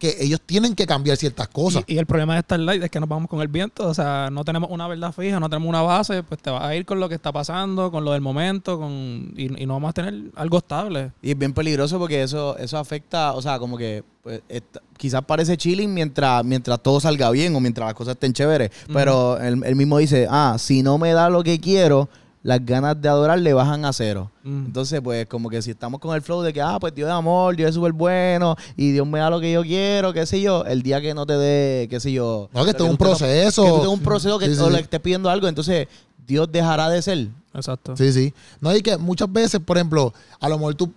que 0.00 0.16
ellos 0.18 0.40
tienen 0.44 0.74
que 0.74 0.86
cambiar 0.86 1.16
ciertas 1.18 1.46
cosas. 1.48 1.84
Y, 1.86 1.94
y 1.94 1.98
el 1.98 2.06
problema 2.06 2.34
de 2.34 2.40
Starlight 2.40 2.82
es 2.82 2.90
que 2.90 2.98
nos 2.98 3.08
vamos 3.08 3.28
con 3.28 3.40
el 3.42 3.48
viento, 3.48 3.86
o 3.86 3.94
sea, 3.94 4.30
no 4.32 4.44
tenemos 4.44 4.70
una 4.72 4.88
verdad 4.88 5.12
fija, 5.12 5.38
no 5.38 5.48
tenemos 5.48 5.68
una 5.68 5.82
base, 5.82 6.22
pues 6.24 6.40
te 6.40 6.50
vas 6.50 6.64
a 6.64 6.74
ir 6.74 6.84
con 6.86 6.98
lo 6.98 7.08
que 7.08 7.14
está 7.14 7.30
pasando, 7.30 7.90
con 7.92 8.04
lo 8.04 8.12
del 8.12 8.22
momento, 8.22 8.78
con 8.80 9.32
y, 9.36 9.62
y 9.62 9.66
no 9.66 9.74
vamos 9.74 9.90
a 9.90 9.92
tener 9.92 10.14
algo 10.34 10.58
estable. 10.58 11.12
Y 11.22 11.30
es 11.32 11.38
bien 11.38 11.52
peligroso 11.52 11.98
porque 11.98 12.22
eso, 12.22 12.56
eso 12.58 12.78
afecta, 12.78 13.34
o 13.34 13.42
sea, 13.42 13.58
como 13.58 13.76
que 13.76 14.02
pues, 14.22 14.40
esta- 14.48 14.80
quizás 14.96 15.22
parece 15.24 15.56
chilling 15.58 15.92
mientras, 15.92 16.44
mientras 16.44 16.82
todo 16.82 16.98
salga 16.98 17.30
bien 17.30 17.54
o 17.54 17.60
mientras 17.60 17.86
las 17.86 17.94
cosas 17.94 18.12
estén 18.14 18.32
chéveres. 18.32 18.70
Pero 18.92 19.38
él, 19.38 19.62
él 19.64 19.76
mismo 19.76 19.98
dice, 19.98 20.26
ah, 20.30 20.56
si 20.58 20.82
no 20.82 20.96
me 20.98 21.12
da 21.12 21.28
lo 21.28 21.42
que 21.44 21.60
quiero, 21.60 22.08
las 22.42 22.64
ganas 22.64 23.00
de 23.00 23.08
adorar 23.08 23.38
le 23.38 23.52
bajan 23.52 23.84
a 23.84 23.92
cero. 23.92 24.30
Mm. 24.44 24.66
Entonces, 24.66 25.00
pues, 25.02 25.26
como 25.26 25.50
que 25.50 25.60
si 25.60 25.70
estamos 25.72 26.00
con 26.00 26.14
el 26.14 26.22
flow 26.22 26.40
de 26.42 26.52
que, 26.52 26.62
ah, 26.62 26.78
pues 26.80 26.94
Dios 26.94 27.08
es 27.08 27.14
amor, 27.14 27.54
Dios 27.54 27.68
es 27.68 27.74
súper 27.74 27.92
bueno 27.92 28.56
y 28.76 28.92
Dios 28.92 29.06
me 29.06 29.18
da 29.18 29.28
lo 29.28 29.40
que 29.40 29.52
yo 29.52 29.62
quiero, 29.62 30.12
qué 30.12 30.24
sé 30.24 30.40
yo, 30.40 30.64
el 30.64 30.82
día 30.82 31.00
que 31.00 31.12
no 31.12 31.26
te 31.26 31.34
dé, 31.34 31.86
qué 31.88 32.00
sé 32.00 32.12
yo. 32.12 32.48
No, 32.54 32.64
que 32.64 32.70
esto 32.70 32.84
es 32.84 32.90
un 32.90 32.94
no- 32.94 32.98
proceso. 32.98 33.82
que 33.82 33.88
un 33.88 34.00
proceso 34.00 34.38
que 34.38 34.46
Sí, 34.46 34.54
sí, 34.54 34.60
o 34.62 34.70
le 34.70 34.80
estés 34.80 35.00
pidiendo 35.00 35.28
algo, 35.28 35.48
entonces 35.48 35.86
Dios 36.26 36.50
dejará 36.50 36.88
de 36.88 37.02
ser. 37.02 37.28
Exacto. 37.52 37.96
Sí, 37.96 38.12
sí. 38.12 38.32
No, 38.60 38.74
y 38.74 38.80
que 38.80 38.96
muchas 38.96 39.30
veces, 39.30 39.60
por 39.60 39.76
ejemplo, 39.76 40.12
a 40.38 40.48
lo 40.48 40.56
mejor 40.56 40.74
tú. 40.76 40.90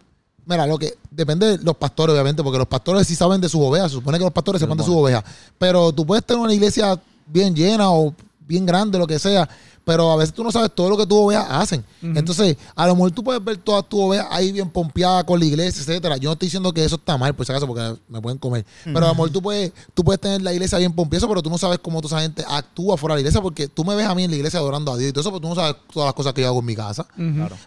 Mira, 0.46 0.68
lo 0.68 0.78
que 0.78 0.94
depende 1.10 1.58
de 1.58 1.64
los 1.64 1.76
pastores, 1.78 2.14
obviamente, 2.14 2.44
porque 2.44 2.58
los 2.60 2.68
pastores 2.68 3.08
sí 3.08 3.16
saben 3.16 3.40
de 3.42 3.48
sus 3.50 3.62
ovejas. 3.62 3.92
Se 3.92 3.96
supone 3.98 4.18
que 4.18 4.26
los 4.26 4.34
pastores 4.34 4.60
sepan 4.62 4.78
de 4.78 4.84
sus 4.84 4.94
ovejas. 4.94 5.24
Pero 5.58 5.92
tú 5.94 6.06
puedes 6.06 6.24
tener 6.26 6.44
una 6.44 6.54
iglesia 6.54 7.00
bien 7.26 7.56
llena 7.56 7.90
o 7.92 8.14
bien 8.46 8.66
grande, 8.66 8.98
lo 9.00 9.08
que 9.08 9.18
sea. 9.20 9.48
Pero 9.86 10.12
a 10.12 10.16
veces 10.16 10.34
tú 10.34 10.44
no 10.44 10.52
sabes 10.52 10.72
todo 10.74 10.90
lo 10.90 10.98
que 10.98 11.06
tus 11.06 11.18
ovejas 11.18 11.46
hacen. 11.50 11.84
Entonces, 12.02 12.58
a 12.76 12.88
lo 12.88 12.96
mejor 12.96 13.12
tú 13.12 13.24
puedes 13.24 13.44
ver 13.44 13.58
todas 13.58 13.88
tus 13.88 14.00
ovejas 14.00 14.28
ahí 14.30 14.52
bien 14.52 14.70
pompeadas 14.70 15.26
con 15.26 15.40
la 15.40 15.46
iglesia, 15.46 15.82
etcétera. 15.82 16.18
Yo 16.18 16.30
no 16.30 16.34
estoy 16.34 16.48
diciendo 16.48 16.74
que 16.74 16.86
eso 16.86 16.96
está 16.96 17.18
mal, 17.18 17.36
por 17.36 17.46
si 17.46 17.52
acaso, 17.52 17.68
porque 17.68 18.00
me 18.08 18.22
pueden 18.22 18.38
comer. 18.38 18.66
Pero 18.84 19.00
a 19.00 19.10
lo 19.10 19.14
mejor 19.14 19.30
tú 19.30 19.42
puedes, 19.42 19.74
tú 19.94 20.04
puedes 20.04 20.22
tener 20.22 20.42
la 20.42 20.54
iglesia 20.54 20.78
bien 20.78 20.94
pompeada, 20.94 21.28
pero 21.28 21.42
tú 21.42 21.50
no 21.50 21.58
sabes 21.58 21.80
cómo 21.80 22.02
toda 22.02 22.18
esa 22.18 22.24
gente 22.24 22.46
actúa 22.48 22.96
fuera 22.98 23.16
de 23.16 23.18
la 23.18 23.22
iglesia, 23.22 23.42
porque 23.42 23.68
tú 23.68 23.84
me 23.84 23.96
ves 23.96 24.08
a 24.08 24.16
mí 24.16 24.24
en 24.24 24.32
la 24.32 24.38
iglesia 24.38 24.60
adorando 24.60 24.92
a 24.92 24.98
Dios 24.98 25.10
y 25.10 25.14
todo 25.14 25.22
eso, 25.22 25.32
pero 25.32 25.42
tú 25.42 25.50
no 25.50 25.56
sabes 25.56 25.76
todas 25.92 26.08
las 26.08 26.14
cosas 26.14 26.34
que 26.34 26.42
yo 26.42 26.48
hago 26.48 26.60
en 26.60 26.66
mi 26.66 26.76
casa. 26.76 27.06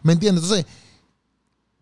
¿Me 0.02 0.12
entiendes? 0.14 0.42
Entonces, 0.42 0.66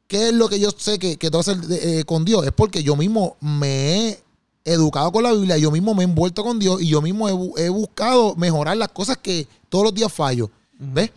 ¿qué 0.08 0.28
es 0.28 0.34
lo 0.34 0.48
que 0.48 0.58
yo 0.58 0.70
sé 0.76 0.98
que, 0.98 1.16
que 1.16 1.30
que 1.30 1.36
hacer 1.36 1.58
eh, 1.70 2.04
con 2.04 2.24
Dios? 2.24 2.44
Es 2.44 2.52
porque 2.52 2.82
yo 2.82 2.96
mismo 2.96 3.36
me 3.40 4.08
he 4.08 4.23
educado 4.64 5.12
con 5.12 5.22
la 5.22 5.32
Biblia, 5.32 5.58
yo 5.58 5.70
mismo 5.70 5.94
me 5.94 6.02
he 6.02 6.04
envuelto 6.04 6.42
con 6.42 6.58
Dios 6.58 6.80
y 6.82 6.88
yo 6.88 7.02
mismo 7.02 7.28
he, 7.28 7.32
bu- 7.32 7.58
he 7.58 7.68
buscado 7.68 8.34
mejorar 8.36 8.76
las 8.76 8.88
cosas 8.88 9.18
que 9.18 9.46
todos 9.68 9.84
los 9.84 9.94
días 9.94 10.12
fallo. 10.12 10.50
¿Ves? 10.78 11.10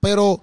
Pero, 0.00 0.40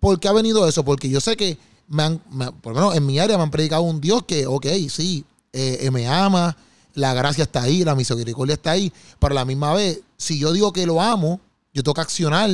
¿por 0.00 0.18
qué 0.20 0.28
ha 0.28 0.32
venido 0.32 0.66
eso? 0.68 0.84
Porque 0.84 1.08
yo 1.08 1.20
sé 1.20 1.36
que, 1.36 1.58
me 1.88 2.02
han, 2.04 2.20
me- 2.30 2.52
por 2.52 2.74
lo 2.74 2.80
menos 2.80 2.96
en 2.96 3.06
mi 3.06 3.18
área, 3.18 3.36
me 3.36 3.42
han 3.42 3.50
predicado 3.50 3.82
un 3.82 4.00
Dios 4.00 4.22
que, 4.24 4.46
ok, 4.46 4.66
sí, 4.88 5.24
eh, 5.52 5.78
eh, 5.82 5.90
me 5.90 6.06
ama, 6.08 6.56
la 6.94 7.12
gracia 7.14 7.44
está 7.44 7.62
ahí, 7.62 7.84
la 7.84 7.94
misericordia 7.94 8.54
está 8.54 8.72
ahí, 8.72 8.92
pero 9.18 9.32
a 9.32 9.34
la 9.36 9.44
misma 9.44 9.72
vez, 9.74 10.00
si 10.16 10.38
yo 10.38 10.52
digo 10.52 10.72
que 10.72 10.86
lo 10.86 11.00
amo, 11.02 11.40
yo 11.74 11.82
tengo 11.82 11.94
que 11.94 12.00
accionar 12.00 12.50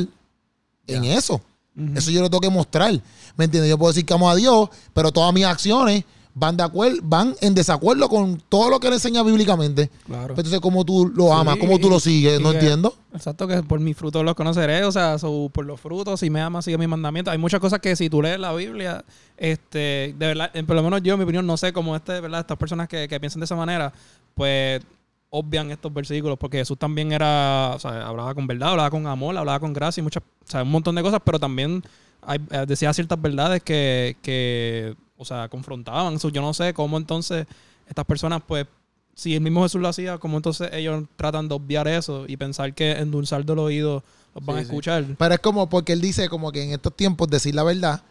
en 0.87 1.03
eso. 1.05 1.39
Eso 1.95 2.11
yo 2.11 2.21
lo 2.21 2.29
tengo 2.29 2.41
que 2.41 2.49
mostrar. 2.51 2.91
¿Me 3.35 3.45
entiendes? 3.45 3.69
Yo 3.69 3.77
puedo 3.79 3.91
decir 3.91 4.05
que 4.05 4.13
amo 4.13 4.29
a 4.29 4.35
Dios, 4.35 4.69
pero 4.93 5.11
todas 5.11 5.33
mis 5.33 5.45
acciones 5.45 6.03
van 6.35 6.57
de 6.57 6.63
acuerdo, 6.63 6.97
van 7.03 7.35
en 7.41 7.53
desacuerdo 7.53 8.09
con 8.09 8.41
todo 8.49 8.69
lo 8.69 8.79
que 8.79 8.87
le 8.89 8.95
enseña 8.95 9.21
bíblicamente. 9.23 9.89
Claro. 10.05 10.33
Entonces, 10.35 10.59
¿cómo 10.59 10.83
tú 10.83 11.11
lo 11.15 11.25
Sí, 11.27 11.31
amas? 11.33 11.57
¿Cómo 11.57 11.77
tú 11.79 11.87
y- 11.87 11.89
lo 11.91 11.99
sigues? 11.99 12.39
No 12.41 12.49
que- 12.51 12.57
entiendo. 12.57 12.95
Exacto, 13.13 13.47
que 13.47 13.61
por 13.61 13.79
mis 13.79 13.95
frutos 13.95 14.23
los 14.25 14.33
conoceré, 14.33 14.83
o 14.85 14.91
sea, 14.91 15.19
so, 15.19 15.49
por 15.53 15.65
los 15.65 15.79
frutos, 15.79 16.19
si 16.19 16.29
me 16.31 16.41
amas, 16.41 16.65
sigue 16.65 16.77
mis 16.79 16.87
mandamientos. 16.87 17.31
Hay 17.31 17.37
muchas 17.37 17.59
cosas 17.59 17.79
que 17.79 17.95
si 17.95 18.09
tú 18.09 18.21
lees 18.21 18.39
la 18.39 18.51
Biblia, 18.53 19.05
este, 19.37 20.15
de 20.17 20.27
verdad, 20.27 20.49
eh, 20.53 20.63
por 20.63 20.75
lo 20.75 20.83
menos 20.83 21.01
yo, 21.03 21.13
en 21.13 21.19
mi 21.19 21.23
opinión, 21.23 21.45
no 21.45 21.55
sé 21.57 21.71
cómo 21.73 21.95
este, 21.95 22.19
verdad, 22.21 22.39
estas 22.41 22.57
personas 22.57 22.87
que, 22.87 23.07
que 23.07 23.19
piensan 23.19 23.39
de 23.39 23.45
esa 23.45 23.55
manera, 23.55 23.93
pues 24.33 24.81
obvian 25.29 25.71
estos 25.71 25.91
versículos, 25.93 26.37
porque 26.39 26.57
Jesús 26.59 26.77
también 26.77 27.11
era, 27.11 27.71
o 27.75 27.79
sea, 27.79 28.05
hablaba 28.07 28.33
con 28.35 28.45
verdad, 28.47 28.69
hablaba 28.69 28.89
con 28.91 29.05
amor, 29.07 29.35
hablaba 29.37 29.59
con 29.59 29.73
gracia 29.73 30.01
y 30.01 30.03
muchas, 30.03 30.21
o 30.23 30.49
sea, 30.51 30.61
un 30.63 30.69
montón 30.71 30.93
de 30.95 31.01
cosas, 31.01 31.21
pero 31.23 31.39
también 31.39 31.83
hay- 32.21 32.39
eh, 32.51 32.65
decía 32.67 32.93
ciertas 32.93 33.19
verdades 33.21 33.61
que, 33.63 34.15
que, 34.21 34.95
o 35.17 35.25
sea, 35.25 35.47
confrontaban. 35.49 36.19
So, 36.19 36.29
yo 36.29 36.41
no 36.41 36.53
sé 36.53 36.73
cómo 36.73 36.97
entonces 36.97 37.45
estas 37.87 38.05
personas, 38.05 38.41
pues, 38.47 38.65
si 39.15 39.35
el 39.35 39.41
mismo 39.41 39.61
Jesús 39.63 39.79
lo 39.81 39.87
hacía, 39.87 40.17
como 40.17 40.37
entonces 40.37 40.69
ellos 40.73 41.03
tratan 41.15 41.47
de 41.47 41.55
obviar 41.55 41.87
eso 41.87 42.25
y 42.27 42.35
pensar 42.37 42.73
que 42.73 42.93
endulzar 42.93 43.45
del 43.45 43.59
oído 43.59 44.03
los 44.33 44.43
van 44.45 44.55
Sí, 44.55 44.61
a 44.61 44.63
sí. 44.65 44.69
escuchar. 44.69 45.05
Pero 45.17 45.33
es 45.35 45.39
como 45.39 45.69
porque 45.69 45.93
él 45.93 46.01
dice 46.01 46.29
como 46.29 46.51
que 46.51 46.63
en 46.63 46.71
estos 46.71 46.95
tiempos 46.95 47.27
decir 47.27 47.53
la 47.53 47.63
verdad 47.63 48.01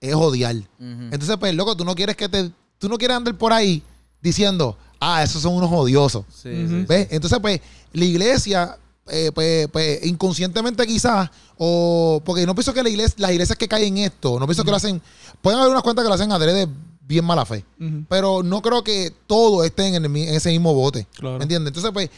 es 0.00 0.14
odiar. 0.14 0.54
Entonces, 0.78 1.36
pues, 1.38 1.54
loco, 1.54 1.76
tú 1.76 1.84
no 1.84 1.94
quieres 1.94 2.16
que 2.16 2.28
te... 2.28 2.52
Tú 2.78 2.88
no 2.88 2.96
quieres 2.96 3.16
andar 3.16 3.36
por 3.36 3.52
ahí 3.52 3.82
diciendo, 4.22 4.78
ah, 5.00 5.20
esos 5.24 5.42
son 5.42 5.54
unos 5.54 5.72
odiosos. 5.72 6.24
Sí. 6.32 6.50
¿Ves? 6.88 7.08
Entonces, 7.10 7.40
pues, 7.40 7.60
la 7.92 8.04
iglesia, 8.04 8.78
eh, 9.10 9.30
pues, 9.34 9.68
pues, 9.68 10.04
inconscientemente 10.06 10.86
quizás, 10.86 11.30
o 11.56 12.20
porque 12.24 12.46
no 12.46 12.54
pienso 12.54 12.72
que 12.74 12.82
la 12.82 12.88
iglesia, 12.88 13.14
las 13.18 13.30
iglesias 13.32 13.58
que 13.58 13.68
caen 13.68 13.98
en 13.98 14.04
esto, 14.04 14.38
no 14.38 14.46
pienso 14.46 14.64
que 14.64 14.70
lo 14.70 14.76
hacen, 14.76 15.00
pueden 15.42 15.58
haber 15.58 15.70
unas 15.72 15.82
cuantas 15.82 16.04
que 16.04 16.08
lo 16.08 16.14
hacen 16.14 16.30
adrede 16.32 16.68
bien 17.06 17.24
mala 17.24 17.46
fe, 17.46 17.64
pero 18.08 18.42
no 18.42 18.60
creo 18.62 18.84
que 18.84 19.12
todo 19.26 19.64
esté 19.64 19.86
en, 19.86 19.94
el 19.94 20.08
mi- 20.10 20.24
en 20.28 20.34
ese 20.34 20.50
mismo 20.50 20.74
bote. 20.74 21.06
Claro. 21.14 21.38
¿Me 21.38 21.44
entiendes? 21.44 21.68
Entonces, 21.70 21.90
pues, 21.92 22.10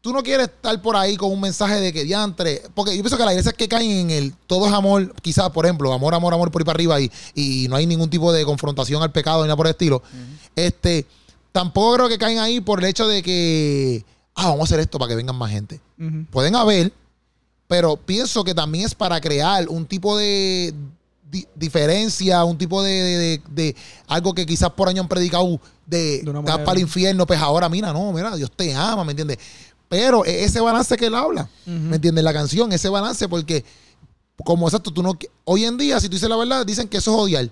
tú 0.00 0.14
no 0.14 0.22
quieres 0.22 0.48
estar 0.48 0.80
por 0.80 0.96
ahí 0.96 1.14
con 1.18 1.30
un 1.30 1.38
mensaje 1.42 1.78
de 1.78 1.92
que 1.92 2.04
diantre, 2.04 2.62
porque 2.74 2.96
yo 2.96 3.02
pienso 3.02 3.18
que 3.18 3.24
las 3.24 3.32
iglesias 3.34 3.52
que 3.54 3.68
caen 3.68 3.90
en 3.90 4.10
el 4.10 4.32
todo 4.46 4.66
es 4.66 4.72
amor, 4.72 5.14
quizás, 5.20 5.50
por 5.50 5.66
ejemplo, 5.66 5.92
amor, 5.92 6.14
amor, 6.14 6.32
amor 6.32 6.50
por 6.50 6.62
ahí 6.62 6.64
para 6.64 6.76
arriba 6.76 6.98
y, 7.02 7.10
y 7.34 7.68
no 7.68 7.76
hay 7.76 7.86
ningún 7.86 8.08
tipo 8.08 8.32
de 8.32 8.44
confrontación 8.46 9.02
al 9.02 9.12
pecado 9.12 9.42
ni 9.42 9.48
nada 9.48 9.56
por 9.58 9.66
el 9.66 9.72
estilo, 9.72 10.02
este, 10.56 11.06
tampoco 11.52 11.94
creo 11.96 12.08
que 12.08 12.16
caen 12.16 12.38
ahí 12.38 12.62
por 12.62 12.78
el 12.78 12.86
hecho 12.86 13.06
de 13.06 13.22
que, 13.22 14.06
ah, 14.34 14.48
vamos 14.48 14.60
a 14.60 14.64
hacer 14.64 14.80
esto 14.80 14.98
para 14.98 15.08
que 15.10 15.16
vengan 15.16 15.36
más 15.36 15.50
gente. 15.50 15.80
Pueden 16.30 16.54
haber, 16.56 16.92
pero 17.68 17.96
pienso 17.96 18.42
que 18.44 18.54
también 18.54 18.86
es 18.86 18.94
para 18.94 19.20
crear 19.20 19.68
un 19.68 19.86
tipo 19.86 20.16
de 20.16 20.74
di- 21.30 21.46
diferencia, 21.54 22.42
un 22.44 22.58
tipo 22.58 22.82
de, 22.82 22.90
de- 22.90 23.16
de- 23.18 23.42
de 23.50 23.76
algo 24.08 24.34
que 24.34 24.46
quizás 24.46 24.70
por 24.70 24.88
año 24.88 25.02
han 25.02 25.08
predicado 25.08 25.60
de, 25.86 26.22
De 26.22 26.30
una 26.30 26.40
"Te 26.40 26.44
vas 26.44 26.44
manera. 26.44 26.64
para 26.64 26.76
el 26.76 26.82
infierno, 26.82 27.26
pues 27.26 27.40
ahora 27.40 27.68
mira, 27.68 27.92
no, 27.92 28.12
mira, 28.12 28.34
Dios 28.36 28.50
te 28.54 28.74
ama, 28.74 29.04
¿me 29.04 29.12
entiendes? 29.12 29.38
Pero 29.88 30.24
e- 30.24 30.44
ese 30.44 30.60
balance 30.60 30.96
que 30.96 31.06
él 31.06 31.14
habla, 31.14 31.48
¿me 31.66 31.96
entiendes? 31.96 32.24
La 32.24 32.32
canción, 32.32 32.72
ese 32.72 32.88
balance, 32.88 33.28
porque 33.28 33.64
como 34.44 34.66
exacto, 34.68 34.90
tú 34.92 35.02
no 35.02 35.16
hoy 35.44 35.64
en 35.64 35.76
día, 35.76 36.00
si 36.00 36.08
tú 36.08 36.14
dices 36.14 36.28
la 36.28 36.36
verdad, 36.36 36.64
dicen 36.64 36.88
que 36.88 36.96
eso 36.98 37.10
es 37.12 37.16
odiar. 37.18 37.50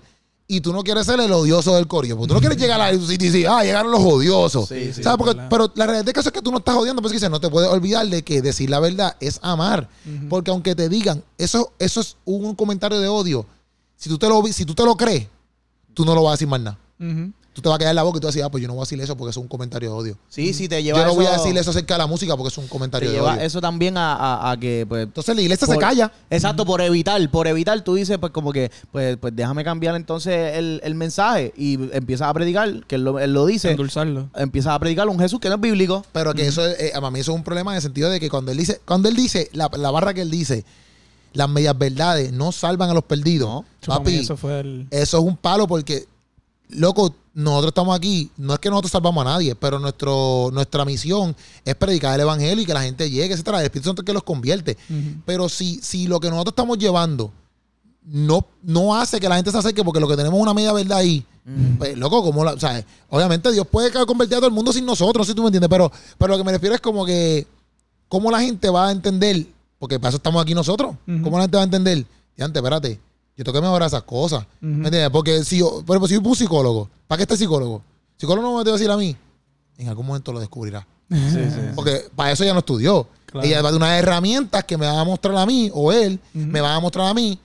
Y 0.51 0.61
tú 0.61 0.73
no 0.73 0.83
quieres 0.83 1.05
ser 1.05 1.19
el 1.19 1.31
odioso 1.31 1.75
del 1.75 1.85
corillo. 1.87 2.17
Porque 2.17 2.29
tú 2.29 2.33
no 2.33 2.39
quieres 2.39 2.57
llegar 2.57 2.81
a 2.81 2.91
la 2.91 2.93
y 2.93 3.17
decir, 3.17 3.47
ah, 3.47 3.63
llegaron 3.63 3.91
los 3.91 4.01
odiosos. 4.01 4.67
Sí, 4.67 4.91
sí, 4.93 5.03
¿Sabes? 5.03 5.17
Porque- 5.19 5.39
pero 5.47 5.71
la 5.75 5.85
realidad 5.85 6.05
del 6.05 6.13
caso 6.15 6.29
es 6.29 6.33
que 6.33 6.41
tú 6.41 6.49
no 6.51 6.57
estás 6.57 6.75
odiando, 6.75 7.03
pues 7.03 7.13
dice, 7.13 7.29
no 7.29 7.39
te 7.39 7.49
puedes 7.51 7.69
olvidar 7.69 8.07
de 8.07 8.23
que 8.23 8.41
decir 8.41 8.67
la 8.67 8.79
verdad 8.79 9.15
es 9.19 9.37
amar. 9.43 9.87
Porque 10.27 10.49
aunque 10.49 10.73
te 10.73 10.89
digan, 10.89 11.23
eso, 11.37 11.71
eso 11.77 12.01
es 12.01 12.17
un 12.25 12.55
comentario 12.55 12.99
de 12.99 13.07
odio. 13.07 13.45
Si 13.95 14.09
tú 14.09 14.17
te 14.17 14.27
lo 14.27 14.41
si 14.47 14.65
tú 14.65 14.73
te 14.73 14.83
lo 14.83 14.97
crees, 14.97 15.27
tú 15.93 16.03
no 16.03 16.15
lo 16.15 16.23
vas 16.23 16.31
a 16.31 16.33
decir 16.33 16.47
más 16.47 16.61
nada. 16.61 16.79
Ujú. 16.99 17.31
Tú 17.51 17.61
te 17.63 17.67
vas 17.69 17.75
a 17.75 17.79
quedar 17.79 17.91
en 17.91 17.95
la 17.95 18.03
boca 18.03 18.17
y 18.17 18.21
tú 18.21 18.27
vas 18.27 18.33
a 18.33 18.37
decir, 18.37 18.43
ah, 18.43 18.49
pues 18.49 18.61
yo 18.61 18.67
no 18.67 18.75
voy 18.75 18.81
a 18.81 18.85
decir 18.85 19.01
eso 19.01 19.17
porque 19.17 19.31
es 19.31 19.37
un 19.37 19.47
comentario 19.47 19.89
de 19.89 19.95
odio. 19.95 20.17
Sí, 20.29 20.53
sí, 20.53 20.69
te 20.69 20.81
lleva 20.83 20.99
Yo 20.99 21.05
no 21.05 21.15
voy 21.15 21.25
a 21.25 21.31
decirle 21.31 21.59
eso 21.59 21.71
acerca 21.71 21.95
de 21.95 21.97
la 21.97 22.07
música 22.07 22.37
porque 22.37 22.49
es 22.49 22.57
un 22.57 22.65
Te 22.65 22.69
comentario 22.69 23.09
de 23.09 23.15
lleva 23.15 23.33
odio. 23.33 23.41
eso 23.41 23.59
también 23.59 23.97
a, 23.97 24.13
a- 24.15 24.51
a 24.51 24.57
que, 24.57 24.85
pues. 24.87 25.03
Entonces 25.03 25.35
la 25.35 25.41
iglesia 25.41 25.65
se 25.67 25.73
por- 25.73 25.81
calla. 25.81 26.11
Exacto, 26.29 26.63
por 26.65 26.79
evitar, 26.81 27.29
por 27.31 27.47
evitar, 27.47 27.81
tú 27.83 27.95
dices, 27.95 28.17
pues 28.19 28.31
como 28.31 28.53
que, 28.53 28.71
pues, 28.91 29.17
pues 29.17 29.35
déjame 29.35 29.63
cambiar 29.63 29.95
entonces 29.95 30.55
el, 30.57 30.79
el 30.83 30.95
mensaje 30.95 31.51
y 31.57 31.73
empiezas 31.91 32.27
a 32.29 32.33
predicar, 32.33 32.85
que 32.85 32.95
él 32.95 33.03
lo, 33.03 33.19
él 33.19 33.33
lo 33.33 33.45
dice, 33.45 33.71
Endulzarlo. 33.71 34.29
empiezas 34.35 34.73
a 34.73 34.79
predicar 34.79 35.09
un 35.09 35.19
Jesús 35.19 35.39
que 35.39 35.49
no 35.49 35.55
es 35.55 35.61
bíblico. 35.61 36.05
Pero 36.13 36.33
que 36.33 36.45
eso, 36.47 36.65
es, 36.65 36.79
eh, 36.79 36.91
para 36.93 37.09
mí 37.11 37.19
eso 37.19 37.31
es 37.31 37.37
un 37.37 37.43
problema 37.43 37.71
en 37.71 37.77
el 37.77 37.81
sentido 37.81 38.09
de 38.09 38.19
que 38.19 38.29
cuando 38.29 38.51
él 38.51 38.57
dice, 38.57 38.79
cuando 38.85 39.09
él 39.09 39.15
dice, 39.15 39.49
la, 39.53 39.69
la 39.75 39.91
barra 39.91 40.13
que 40.13 40.21
él 40.21 40.31
dice, 40.31 40.63
las 41.33 41.49
medias 41.49 41.77
verdades 41.77 42.31
no 42.31 42.51
salvan 42.51 42.89
a 42.89 42.93
los 42.93 43.03
perdidos. 43.03 43.49
No. 43.49 43.65
Eso 43.81 43.87
para 43.91 43.99
mí, 43.99 44.05
Papi, 44.05 44.15
eso 44.19 44.37
fue 44.37 44.59
el. 44.61 44.87
eso 44.91 45.17
es 45.17 45.23
un 45.23 45.35
palo 45.37 45.67
porque, 45.67 46.05
loco, 46.69 47.13
nosotros 47.33 47.69
estamos 47.69 47.95
aquí, 47.95 48.31
no 48.37 48.53
es 48.53 48.59
que 48.59 48.69
nosotros 48.69 48.91
salvamos 48.91 49.25
a 49.25 49.29
nadie, 49.29 49.55
pero 49.55 49.79
nuestro, 49.79 50.49
nuestra 50.53 50.85
misión 50.85 51.35
es 51.65 51.75
predicar 51.75 52.15
el 52.15 52.21
evangelio 52.21 52.63
y 52.63 52.65
que 52.65 52.73
la 52.73 52.81
gente 52.81 53.09
llegue, 53.09 53.33
etcétera. 53.33 53.59
El 53.59 53.65
Espíritu 53.65 53.89
Santo 53.89 54.01
es 54.01 54.05
que 54.05 54.13
los 54.13 54.23
convierte. 54.23 54.77
Pero 55.25 55.49
si, 55.49 55.79
si 55.81 56.07
lo 56.07 56.19
que 56.19 56.29
nosotros 56.29 56.53
estamos 56.53 56.77
llevando 56.77 57.31
no, 58.03 58.45
no 58.63 58.95
hace 58.95 59.19
que 59.19 59.29
la 59.29 59.35
gente 59.35 59.51
se 59.51 59.57
acerque 59.57 59.83
porque 59.83 59.99
lo 59.99 60.07
que 60.07 60.15
tenemos 60.15 60.37
es 60.37 60.41
una 60.41 60.53
media 60.53 60.73
verdad 60.73 60.99
ahí, 60.99 61.25
pues, 61.77 61.97
loco, 61.97 62.23
como 62.23 62.43
la, 62.43 62.53
o 62.53 62.59
sea, 62.59 62.83
obviamente 63.09 63.51
Dios 63.51 63.67
puede 63.67 63.91
convertir 64.05 64.35
a 64.35 64.39
todo 64.39 64.47
el 64.47 64.53
mundo 64.53 64.71
sin 64.71 64.85
nosotros, 64.85 65.25
si 65.25 65.33
tú 65.33 65.41
me 65.41 65.47
entiendes, 65.47 65.69
pero, 65.69 65.91
pero 66.17 66.33
lo 66.33 66.37
que 66.37 66.43
me 66.43 66.51
refiero 66.51 66.75
es 66.75 66.81
como 66.81 67.05
que, 67.05 67.47
¿cómo 68.07 68.29
la 68.29 68.39
gente 68.39 68.69
va 68.69 68.89
a 68.89 68.91
entender? 68.91 69.47
Porque 69.79 69.99
para 69.99 70.09
eso 70.09 70.17
estamos 70.17 70.41
aquí 70.41 70.53
nosotros. 70.53 70.95
Ujú. 71.07 71.21
¿Cómo 71.23 71.37
la 71.37 71.43
gente 71.43 71.57
va 71.57 71.63
a 71.63 71.65
entender? 71.65 72.05
Y 72.37 72.41
antes, 72.41 72.61
espérate, 72.61 72.99
yo 73.39 73.45
tengo 73.45 73.53
que 73.53 73.61
mejorar 73.61 73.87
esas 73.87 74.03
cosas. 74.03 74.45
¿Me 74.59 74.87
entiendes? 74.87 75.09
Porque 75.11 75.45
si 75.45 75.59
yo, 75.59 75.81
por 75.85 75.95
ejemplo, 75.95 76.07
si 76.09 76.15
yo 76.15 76.19
un 76.19 76.35
psicólogo, 76.35 76.89
¿para 77.07 77.15
qué 77.15 77.23
este 77.23 77.37
psicólogo? 77.37 77.81
Psicólogo 78.17 78.45
no 78.45 78.57
me 78.57 78.65
te 78.65 78.69
va 78.69 78.75
a 78.75 78.77
decir 78.77 78.91
a 78.91 78.97
mí. 78.97 79.15
En 79.77 79.87
algún 79.87 80.07
momento 80.07 80.33
lo 80.33 80.41
descubrirá. 80.41 80.85
Porque 81.73 82.09
para 82.13 82.33
eso 82.33 82.43
ya 82.43 82.51
no 82.51 82.59
estudió. 82.59 83.07
Claro. 83.27 83.47
Ella 83.47 83.61
va 83.61 83.71
de 83.71 83.77
unas 83.77 83.97
herramientas 83.97 84.65
que 84.65 84.77
me 84.77 84.85
va 84.85 84.99
a 84.99 85.05
mostrar 85.05 85.37
a 85.37 85.45
mí, 85.45 85.71
o 85.73 85.93
él, 85.93 86.19
me 86.33 86.59
va 86.59 86.75
a 86.75 86.81
mostrar 86.81 87.07
a 87.07 87.13
mí. 87.13 87.39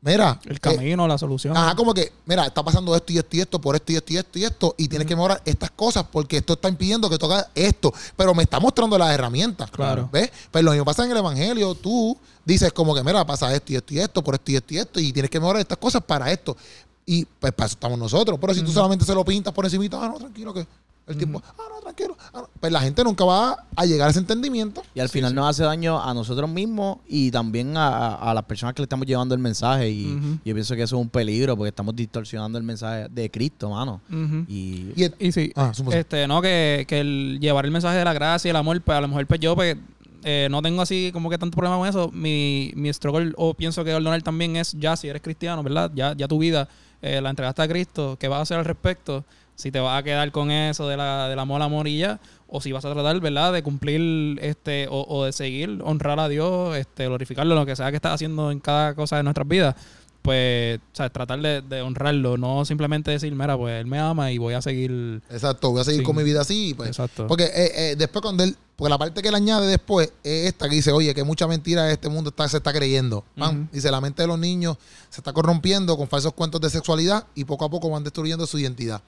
Mira. 0.00 0.38
El 0.44 0.56
eh, 0.56 0.60
camino, 0.60 1.08
la 1.08 1.18
solución. 1.18 1.56
Ajá, 1.56 1.74
como 1.74 1.92
que, 1.92 2.12
mira, 2.24 2.46
está 2.46 2.62
pasando 2.62 2.94
esto 2.94 3.12
y 3.12 3.18
esto 3.18 3.36
y 3.36 3.40
esto, 3.40 3.60
por 3.60 3.74
esto 3.74 3.92
y 3.92 3.96
esto 3.96 4.12
y 4.12 4.16
esto 4.16 4.38
y 4.38 4.44
esto, 4.44 4.74
y 4.78 4.88
tienes 4.88 5.08
que 5.08 5.16
mejorar 5.16 5.42
estas 5.44 5.70
cosas 5.72 6.04
porque 6.10 6.36
esto 6.36 6.52
está 6.52 6.68
impidiendo 6.68 7.10
que 7.10 7.18
toque 7.18 7.36
esto, 7.54 7.92
pero 8.16 8.34
me 8.34 8.44
está 8.44 8.60
mostrando 8.60 8.96
las 8.96 9.10
herramientas. 9.12 9.70
Claro. 9.70 10.08
¿Ves? 10.12 10.30
Pero 10.50 10.64
lo 10.64 10.70
mismo 10.70 10.84
pasa 10.84 11.04
en 11.04 11.10
el 11.10 11.16
Evangelio, 11.16 11.74
tú 11.74 12.16
dices 12.44 12.72
como 12.72 12.94
que, 12.94 13.02
mira, 13.02 13.26
pasa 13.26 13.52
esto 13.54 13.72
y 13.72 13.76
esto 13.76 13.94
y 13.94 13.98
esto, 13.98 14.22
por 14.22 14.34
esto 14.34 14.52
y 14.52 14.56
esto 14.56 14.74
y 14.74 14.78
esto, 14.78 15.00
y 15.00 15.12
tienes 15.12 15.30
que 15.30 15.40
mejorar 15.40 15.60
estas 15.60 15.78
cosas 15.78 16.02
para 16.02 16.30
esto. 16.30 16.56
Y 17.04 17.24
pues 17.24 17.52
para 17.52 17.66
eso 17.66 17.74
estamos 17.74 17.98
nosotros. 17.98 18.38
Pero 18.40 18.54
si 18.54 18.62
tú 18.62 18.70
solamente 18.70 19.04
se 19.04 19.14
lo 19.14 19.24
pintas 19.24 19.52
por 19.52 19.64
encima, 19.64 19.84
ah, 19.92 20.08
no, 20.08 20.18
tranquilo, 20.18 20.52
que 20.52 20.66
el 21.08 21.16
tiempo, 21.16 21.42
ah, 21.46 21.62
no, 21.74 21.80
tranquilo. 21.80 22.16
ah, 22.32 22.40
no. 22.42 22.50
Pues 22.60 22.72
la 22.72 22.80
gente 22.80 23.02
nunca 23.04 23.24
va 23.24 23.64
a 23.74 23.84
llegar 23.86 24.08
a 24.08 24.10
ese 24.10 24.18
entendimiento. 24.20 24.82
Y 24.94 25.00
al 25.00 25.08
final 25.08 25.34
nos 25.34 25.48
hace 25.48 25.62
daño 25.64 26.00
a 26.02 26.12
nosotros 26.14 26.48
mismos 26.50 26.98
y 27.06 27.30
también 27.30 27.76
a, 27.76 28.14
a- 28.14 28.34
las 28.34 28.44
personas 28.44 28.74
que 28.74 28.82
le 28.82 28.84
estamos 28.84 29.06
llevando 29.06 29.34
el 29.34 29.40
mensaje. 29.40 29.88
Y 29.90 30.18
yo 30.44 30.54
pienso 30.54 30.74
que 30.76 30.82
eso 30.82 30.96
es 30.96 31.02
un 31.02 31.08
peligro 31.08 31.56
porque 31.56 31.68
estamos 31.70 31.94
distorsionando 31.96 32.58
el 32.58 32.64
mensaje 32.64 33.08
de 33.10 33.30
Cristo, 33.30 33.70
mano. 33.70 34.00
Y, 34.48 34.92
Y 34.96 35.02
el- 35.04 35.14
Y 35.18 35.32
sí, 35.32 35.52
Ah, 35.56 35.72
este, 35.92 36.26
no, 36.28 36.40
que, 36.42 36.84
que 36.88 37.00
el 37.00 37.38
llevar 37.40 37.64
el 37.64 37.70
mensaje 37.70 37.96
de 37.98 38.04
la 38.04 38.12
gracia 38.12 38.48
y 38.48 38.50
el 38.50 38.56
amor, 38.56 38.80
pues 38.82 38.96
a 38.98 39.00
lo 39.00 39.08
mejor 39.08 39.26
pues 39.26 39.40
yo 39.40 39.54
pues 39.56 39.76
eh, 40.24 40.48
no 40.50 40.60
tengo 40.62 40.82
así 40.82 41.10
como 41.12 41.30
que 41.30 41.38
tanto 41.38 41.56
problema 41.56 41.78
con 41.78 41.88
eso. 41.88 42.10
Mi, 42.12 42.72
mi 42.74 42.92
struggle, 42.92 43.32
o 43.36 43.54
pienso 43.54 43.84
que 43.84 43.92
Donald 43.92 44.22
también 44.24 44.56
es 44.56 44.72
ya, 44.72 44.96
si 44.96 45.08
eres 45.08 45.22
cristiano, 45.22 45.62
¿verdad? 45.62 45.90
Ya, 45.94 46.14
ya 46.16 46.26
tu 46.28 46.38
vida 46.38 46.68
eh, 47.00 47.20
la 47.20 47.30
entregaste 47.30 47.62
a 47.62 47.68
Cristo, 47.68 48.16
¿qué 48.18 48.26
vas 48.28 48.40
a 48.40 48.42
hacer 48.42 48.58
al 48.58 48.64
respecto? 48.64 49.24
Si 49.58 49.72
te 49.72 49.80
vas 49.80 49.98
a 49.98 50.04
quedar 50.04 50.30
con 50.30 50.52
eso 50.52 50.86
de 50.86 50.96
la, 50.96 51.28
del 51.28 51.38
amor, 51.38 51.60
amor 51.62 51.88
y 51.88 51.98
ya, 51.98 52.20
o 52.46 52.60
si 52.60 52.70
vas 52.70 52.84
a 52.84 52.92
tratar, 52.92 53.18
¿verdad? 53.18 53.52
De 53.52 53.64
cumplir 53.64 54.38
este, 54.40 54.86
o, 54.88 55.04
o 55.08 55.24
de 55.24 55.32
seguir, 55.32 55.80
honrar 55.82 56.20
a 56.20 56.28
Dios, 56.28 56.76
este, 56.76 57.06
glorificarlo, 57.06 57.56
lo 57.56 57.66
que 57.66 57.74
sea 57.74 57.90
que 57.90 57.96
estás 57.96 58.14
haciendo 58.14 58.52
en 58.52 58.60
cada 58.60 58.94
cosa 58.94 59.16
de 59.16 59.24
nuestras 59.24 59.48
vidas 59.48 59.74
pues, 60.22 60.78
o 60.78 60.96
sea, 60.96 61.10
tratar 61.10 61.40
de, 61.40 61.62
de 61.62 61.80
honrarlo, 61.80 62.36
no 62.36 62.64
simplemente 62.64 63.10
decir, 63.10 63.34
mira, 63.34 63.56
pues 63.56 63.80
él 63.80 63.86
me 63.86 63.98
ama 63.98 64.30
y 64.30 64.36
voy 64.36 64.52
a 64.52 64.60
seguir. 64.60 65.22
Exacto, 65.30 65.70
voy 65.70 65.80
a 65.80 65.84
seguir 65.84 66.02
con 66.02 66.16
mi 66.16 66.22
vida 66.22 66.42
así. 66.42 66.74
Pues, 66.74 66.90
Exacto. 66.90 67.26
Porque 67.26 67.44
eh, 67.44 67.92
eh, 67.92 67.96
después 67.96 68.22
cuando 68.22 68.44
él, 68.44 68.54
porque 68.76 68.90
la 68.90 68.98
parte 68.98 69.22
que 69.22 69.28
él 69.28 69.34
añade 69.34 69.66
después 69.66 70.12
es 70.22 70.48
esta 70.48 70.68
que 70.68 70.74
dice, 70.74 70.92
oye, 70.92 71.14
que 71.14 71.24
mucha 71.24 71.46
mentira 71.46 71.90
este 71.90 72.10
mundo 72.10 72.30
está, 72.30 72.46
se 72.46 72.58
está 72.58 72.72
creyendo. 72.72 73.24
Man, 73.36 73.62
Ujú. 73.62 73.68
Dice, 73.72 73.90
la 73.90 74.02
mente 74.02 74.22
de 74.22 74.28
los 74.28 74.38
niños 74.38 74.76
se 75.08 75.20
está 75.20 75.32
corrompiendo 75.32 75.96
con 75.96 76.08
falsos 76.08 76.34
cuentos 76.34 76.60
de 76.60 76.68
sexualidad 76.70 77.26
y 77.34 77.44
poco 77.44 77.64
a 77.64 77.70
poco 77.70 77.88
van 77.88 78.04
destruyendo 78.04 78.46
su 78.46 78.58
identidad. 78.58 79.00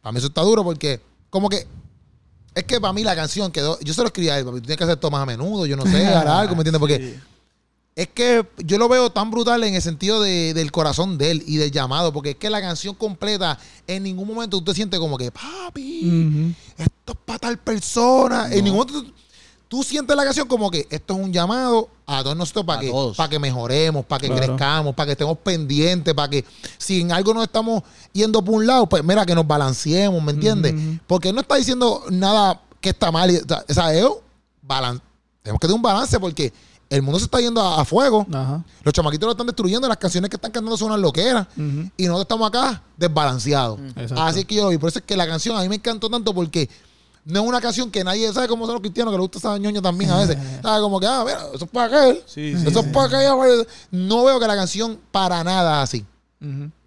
Para 0.00 0.12
mí 0.12 0.18
eso 0.18 0.26
está 0.28 0.42
duro 0.42 0.62
porque 0.64 1.00
como 1.30 1.48
que 1.48 1.66
es 2.54 2.64
que 2.64 2.80
para 2.80 2.92
mí 2.92 3.02
la 3.02 3.16
canción 3.16 3.50
quedó, 3.50 3.78
yo 3.80 3.94
se 3.94 4.00
lo 4.02 4.08
escribí 4.08 4.28
a 4.28 4.38
él, 4.38 4.44
papi, 4.44 4.56
tú 4.58 4.62
tienes 4.66 4.76
que 4.76 4.84
hacer 4.84 4.94
esto 4.96 5.10
más 5.10 5.22
a 5.22 5.26
menudo, 5.26 5.64
yo 5.66 5.76
no 5.76 5.84
sé, 5.86 6.06
hará 6.06 6.40
algo, 6.40 6.54
¿me 6.54 6.60
entiendes? 6.60 6.80
Porque 6.80 7.18
es 7.94 8.08
que 8.08 8.46
yo 8.64 8.78
lo 8.78 8.88
veo 8.88 9.10
tan 9.10 9.30
brutal 9.30 9.62
en 9.64 9.74
el 9.74 9.82
sentido 9.82 10.20
de- 10.22 10.52
del 10.54 10.70
corazón 10.72 11.16
de 11.18 11.30
él 11.30 11.42
y 11.46 11.56
del 11.56 11.70
llamado, 11.70 12.12
porque 12.12 12.30
es 12.30 12.36
que 12.36 12.50
la 12.50 12.60
canción 12.60 12.94
completa, 12.94 13.58
en 13.86 14.02
ningún 14.02 14.26
momento 14.28 14.58
tú 14.58 14.64
te 14.64 14.74
sientes 14.74 14.98
como 15.00 15.16
que, 15.18 15.30
papi, 15.30 16.54
esto 16.78 17.12
es 17.12 17.18
para 17.24 17.38
tal 17.38 17.58
persona. 17.58 18.48
En 18.52 18.64
ningún 18.64 18.86
momento 18.86 19.12
tú, 19.72 19.82
sientes 19.82 20.14
la 20.14 20.22
canción 20.24 20.46
como 20.46 20.70
que 20.70 20.86
esto 20.90 21.14
es 21.14 21.20
un 21.20 21.32
llamado 21.32 21.88
a 22.06 22.22
todos 22.22 22.36
nosotros 22.36 22.66
para 22.66 22.80
A 22.80 22.82
que, 22.82 22.92
para 23.16 23.28
que 23.30 23.38
mejoremos, 23.38 24.04
para 24.04 24.20
que 24.20 24.26
Claro. 24.26 24.42
crezcamos, 24.44 24.94
para 24.94 25.06
que 25.06 25.12
estemos 25.12 25.38
pendientes, 25.38 26.12
para 26.12 26.28
que 26.28 26.44
si 26.76 27.00
en 27.00 27.10
algo 27.10 27.32
nos 27.32 27.44
estamos 27.44 27.82
yendo 28.12 28.44
por 28.44 28.56
un 28.56 28.66
lado, 28.66 28.86
pues 28.86 29.02
mira, 29.02 29.24
que 29.24 29.34
nos 29.34 29.46
balanceemos, 29.46 30.22
¿me 30.22 30.32
entiendes? 30.32 30.74
Porque 31.06 31.30
él 31.30 31.34
no 31.34 31.40
está 31.40 31.56
diciendo 31.56 32.04
nada 32.10 32.60
que 32.82 32.90
está 32.90 33.10
mal. 33.10 33.30
O 33.30 33.72
sea, 33.74 33.86
tenemos 33.88 34.20
que 35.60 35.66
tener 35.66 35.74
un 35.74 35.82
balance 35.82 36.20
porque 36.20 36.52
el 36.90 37.00
mundo 37.00 37.18
se 37.18 37.24
está 37.24 37.40
yendo 37.40 37.60
a, 37.62 37.80
a 37.80 37.84
fuego. 37.86 38.26
Ajá. 38.32 38.62
Los 38.82 38.92
chamaquitos 38.92 39.26
lo 39.26 39.32
están 39.32 39.46
destruyendo, 39.46 39.88
las 39.88 39.96
canciones 39.96 40.28
que 40.28 40.36
están 40.36 40.50
cantando 40.50 40.76
son 40.76 40.88
unas 40.88 41.00
loqueras. 41.00 41.46
Y 41.56 42.04
nosotros 42.04 42.22
estamos 42.22 42.48
acá 42.48 42.82
desbalanceados. 42.98 43.80
Así 44.16 44.44
que 44.44 44.56
yo 44.56 44.64
lo 44.64 44.68
vi. 44.68 44.76
Por 44.78 44.90
eso 44.90 44.98
es 44.98 45.04
que 45.06 45.16
la 45.16 45.26
canción 45.26 45.56
a 45.56 45.62
mí 45.62 45.68
me 45.70 45.76
encantó 45.76 46.10
tanto 46.10 46.34
porque 46.34 46.68
no 47.24 47.40
es 47.42 47.46
una 47.46 47.60
canción 47.60 47.90
que 47.90 48.02
nadie 48.04 48.32
sabe 48.32 48.48
cómo 48.48 48.64
son 48.66 48.74
los 48.74 48.80
cristianos, 48.82 49.12
que 49.12 49.18
les 49.18 49.22
gusta 49.22 49.38
esa 49.38 49.58
ñoña 49.58 49.80
también 49.80 50.10
a 50.10 50.18
veces. 50.18 50.36
¿Sabe? 50.62 50.80
Como 50.80 50.98
que, 51.00 51.06
ah, 51.06 51.22
mira, 51.24 51.38
eso 51.54 51.64
es 51.64 51.70
para 51.70 51.86
aquel. 51.86 52.22
Sí, 52.26 52.54
sí, 52.56 52.66
eso 52.68 52.80
es 52.80 52.86
para 52.86 53.06
aquella. 53.06 53.34
pues. 53.36 53.66
No 53.90 54.24
veo 54.24 54.40
que 54.40 54.46
la 54.46 54.56
canción 54.56 54.98
para 55.10 55.42
nada 55.44 55.82
así. 55.82 56.04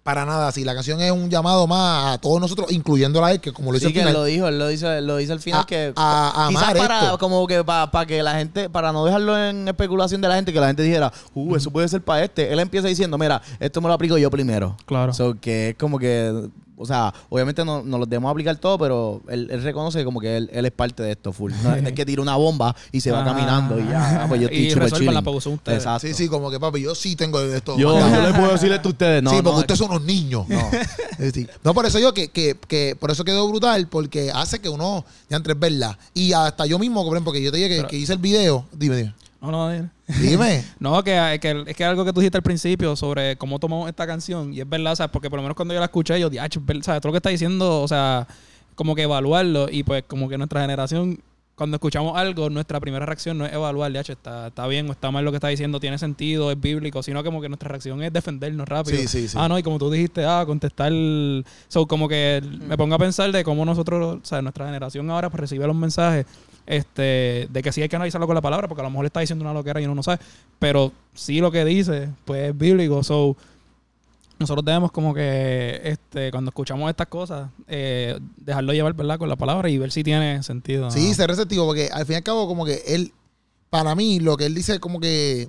Para 0.02 0.24
nada 0.26 0.46
así. 0.48 0.62
La 0.64 0.74
canción 0.74 1.00
es 1.00 1.10
un 1.10 1.30
llamado 1.30 1.66
más 1.66 2.14
a 2.14 2.18
todos 2.18 2.38
nosotros, 2.40 2.70
incluyendo 2.70 3.24
a 3.24 3.32
él, 3.32 3.40
que 3.40 3.52
como 3.52 3.72
lo 3.72 3.78
dice 3.78 3.86
Sí, 3.86 3.88
al 3.88 3.92
que 3.94 4.00
él 4.00 4.06
final, 4.08 4.20
lo 4.20 4.24
dijo, 4.26 4.46
él 4.48 4.58
lo 4.58 4.68
dice, 4.68 5.00
lo 5.00 5.16
dice 5.16 5.32
al 5.32 5.40
final 5.40 5.62
A- 5.62 5.66
que 5.66 5.92
a- 5.96 6.44
a 6.44 6.48
quizás 6.48 6.62
amar 6.62 6.76
para 6.76 7.00
esto. 7.04 7.18
como 7.18 7.44
que 7.46 7.64
para 7.64 8.06
que 8.06 8.22
la 8.22 8.34
gente, 8.34 8.68
para 8.70 8.92
no 8.92 9.04
dejarlo 9.06 9.36
en 9.36 9.66
especulación 9.66 10.20
de 10.20 10.28
la 10.28 10.34
gente, 10.36 10.52
que 10.52 10.60
la 10.60 10.66
gente 10.68 10.82
dijera, 10.82 11.10
uh, 11.34 11.56
eso 11.56 11.70
puede 11.70 11.88
ser 11.88 12.02
para 12.02 12.22
este. 12.22 12.52
Él 12.52 12.60
empieza 12.60 12.86
diciendo, 12.86 13.16
mira, 13.18 13.40
esto 13.58 13.80
me 13.80 13.88
lo 13.88 13.94
aplico 13.94 14.16
yo 14.18 14.30
primero. 14.30 14.76
Claro. 14.84 15.12
So, 15.14 15.40
que 15.40 15.70
es 15.70 15.76
como 15.76 15.98
que 15.98 16.50
o 16.76 16.86
sea, 16.86 17.12
obviamente 17.28 17.64
no, 17.64 17.82
no 17.82 17.98
los 17.98 18.08
debemos 18.08 18.30
aplicar 18.30 18.56
todo, 18.56 18.78
pero 18.78 19.22
él, 19.28 19.48
él 19.50 19.62
reconoce 19.62 20.04
como 20.04 20.20
que 20.20 20.36
él, 20.36 20.50
él 20.52 20.66
es 20.66 20.72
parte 20.72 21.02
de 21.02 21.12
esto 21.12 21.32
full. 21.32 21.52
No 21.62 21.74
es 21.74 21.92
que 21.92 22.04
tira 22.04 22.20
una 22.22 22.36
bomba 22.36 22.74
y 22.92 23.00
se 23.00 23.10
va 23.10 23.24
caminando 23.24 23.78
y 23.80 23.84
ya, 23.86 24.24
ah, 24.24 24.26
pues 24.28 24.40
yo 24.40 24.46
estoy 24.48 24.66
Y 24.66 24.70
súper 24.70 24.82
resuelvan 24.84 25.14
la 25.14 25.20
chilling. 25.20 25.24
pausa 25.32 25.50
ustedes. 25.50 25.78
Exacto. 25.78 26.06
Sí, 26.06 26.14
sí, 26.14 26.28
como 26.28 26.50
que 26.50 26.60
papi, 26.60 26.82
yo 26.82 26.94
sí 26.94 27.16
tengo 27.16 27.40
esto. 27.40 27.76
Yo, 27.78 27.98
yo 27.98 28.22
le 28.22 28.32
puedo 28.34 28.52
decir 28.52 28.70
esto 28.72 28.88
a 28.88 28.92
ustedes. 28.92 29.22
No, 29.22 29.30
sí, 29.30 29.36
porque 29.36 29.50
no, 29.52 29.58
ustedes 29.60 29.78
son 29.78 29.90
unos 29.90 30.02
niños. 30.02 30.48
No. 30.48 30.58
Sí. 31.32 31.46
No, 31.64 31.72
por 31.72 31.86
eso 31.86 31.98
yo 31.98 32.12
que, 32.12 32.28
que, 32.28 32.56
que 32.68 32.94
por 33.00 33.10
eso 33.10 33.24
quedó 33.24 33.48
brutal, 33.48 33.88
porque 33.88 34.30
hace 34.34 34.58
que 34.60 34.68
uno 34.68 35.02
ya 35.30 35.38
entre 35.38 35.54
es 35.54 35.58
verdad. 35.58 35.96
Y 36.12 36.32
hasta 36.34 36.66
yo 36.66 36.78
mismo, 36.78 37.02
por 37.04 37.14
ejemplo, 37.14 37.30
porque 37.32 37.42
yo 37.42 37.50
te 37.50 37.56
dije 37.56 37.70
que, 37.70 37.76
Pero- 37.76 37.88
que 37.88 37.96
hice 37.96 38.12
el 38.12 38.18
video. 38.18 38.66
Dime, 38.72 38.96
dime. 38.96 39.14
No, 39.40 39.50
no, 39.50 39.70
dile. 39.70 39.90
Dime. 40.20 40.64
No, 40.78 41.02
que, 41.02 41.38
que 41.40 41.64
es 41.66 41.76
que 41.76 41.84
algo 41.84 42.04
que 42.04 42.12
tú 42.12 42.20
dijiste 42.20 42.38
al 42.38 42.42
principio 42.42 42.96
sobre 42.96 43.36
cómo 43.36 43.58
tomamos 43.58 43.88
esta 43.88 44.06
canción, 44.06 44.52
y 44.52 44.60
es 44.60 44.68
verdad, 44.68 44.94
sea, 44.94 45.08
porque 45.08 45.30
por 45.30 45.38
lo 45.38 45.42
menos 45.42 45.56
cuando 45.56 45.74
yo 45.74 45.80
la 45.80 45.86
escuché, 45.86 46.18
yo 46.20 46.30
dije, 46.30 46.42
¿sabes? 46.82 47.00
Todo 47.00 47.08
lo 47.08 47.12
que 47.12 47.18
está 47.18 47.30
diciendo, 47.30 47.82
o 47.82 47.88
sea, 47.88 48.26
como 48.74 48.94
que 48.94 49.02
evaluarlo, 49.02 49.68
y 49.70 49.82
pues 49.82 50.04
como 50.06 50.28
que 50.28 50.38
nuestra 50.38 50.60
generación, 50.60 51.18
cuando 51.54 51.76
escuchamos 51.76 52.16
algo, 52.16 52.50
nuestra 52.50 52.78
primera 52.80 53.06
reacción 53.06 53.38
no 53.38 53.46
es 53.46 53.52
evaluar, 53.52 53.90
ya, 53.90 54.02
está, 54.02 54.48
está 54.48 54.66
bien 54.66 54.88
o 54.88 54.92
está 54.92 55.10
mal 55.10 55.24
lo 55.24 55.32
que 55.32 55.36
está 55.36 55.48
diciendo, 55.48 55.80
tiene 55.80 55.96
sentido, 55.96 56.52
es 56.52 56.60
bíblico, 56.60 57.02
sino 57.02 57.24
como 57.24 57.40
que 57.40 57.48
nuestra 57.48 57.70
reacción 57.70 58.02
es 58.02 58.12
defendernos 58.12 58.68
rápido. 58.68 58.98
Sí, 58.98 59.08
sí, 59.08 59.28
sí. 59.28 59.38
Ah, 59.40 59.48
no, 59.48 59.58
y 59.58 59.62
como 59.62 59.78
tú 59.78 59.90
dijiste, 59.90 60.24
ah, 60.26 60.44
contestar. 60.46 60.92
So, 61.68 61.86
como 61.86 62.08
que 62.08 62.42
me 62.60 62.76
pongo 62.76 62.94
a 62.94 62.98
pensar 62.98 63.32
de 63.32 63.42
cómo 63.42 63.64
nosotros, 63.64 64.18
o 64.22 64.24
sea, 64.24 64.42
nuestra 64.42 64.66
generación 64.66 65.10
ahora 65.10 65.30
pues, 65.30 65.40
recibe 65.40 65.66
los 65.66 65.74
mensajes 65.74 66.26
este 66.66 67.48
de 67.50 67.62
que 67.62 67.72
sí 67.72 67.82
hay 67.82 67.88
que 67.88 67.96
analizarlo 67.96 68.26
con 68.26 68.34
la 68.34 68.42
palabra, 68.42 68.68
porque 68.68 68.82
a 68.82 68.84
lo 68.84 68.90
mejor 68.90 69.06
está 69.06 69.20
diciendo 69.20 69.44
una 69.44 69.54
loquera 69.54 69.80
y 69.80 69.84
uno 69.84 69.94
no 69.94 70.02
sabe. 70.02 70.18
Pero 70.58 70.92
sí 71.14 71.40
lo 71.40 71.50
que 71.50 71.64
dice, 71.64 72.10
pues 72.24 72.50
es 72.50 72.58
bíblico. 72.58 73.02
So, 73.02 73.36
nosotros 74.38 74.64
debemos 74.64 74.92
como 74.92 75.14
que 75.14 75.80
este 75.84 76.30
cuando 76.30 76.50
escuchamos 76.50 76.90
estas 76.90 77.06
cosas, 77.06 77.48
eh, 77.68 78.18
dejarlo 78.36 78.72
llevar, 78.72 78.92
¿verdad? 78.94 79.18
Con 79.18 79.28
la 79.28 79.36
palabra 79.36 79.70
y 79.70 79.78
ver 79.78 79.90
si 79.90 80.04
tiene 80.04 80.42
sentido. 80.42 80.90
Sí, 80.90 81.14
ser 81.14 81.30
receptivo, 81.30 81.66
porque 81.66 81.88
al 81.92 82.04
fin 82.04 82.14
y 82.14 82.16
al 82.16 82.22
cabo, 82.22 82.46
como 82.46 82.64
que 82.64 82.82
él, 82.86 83.12
para 83.70 83.94
mí, 83.94 84.20
lo 84.20 84.36
que 84.36 84.46
él 84.46 84.54
dice, 84.54 84.78
como 84.78 85.00
que 85.00 85.48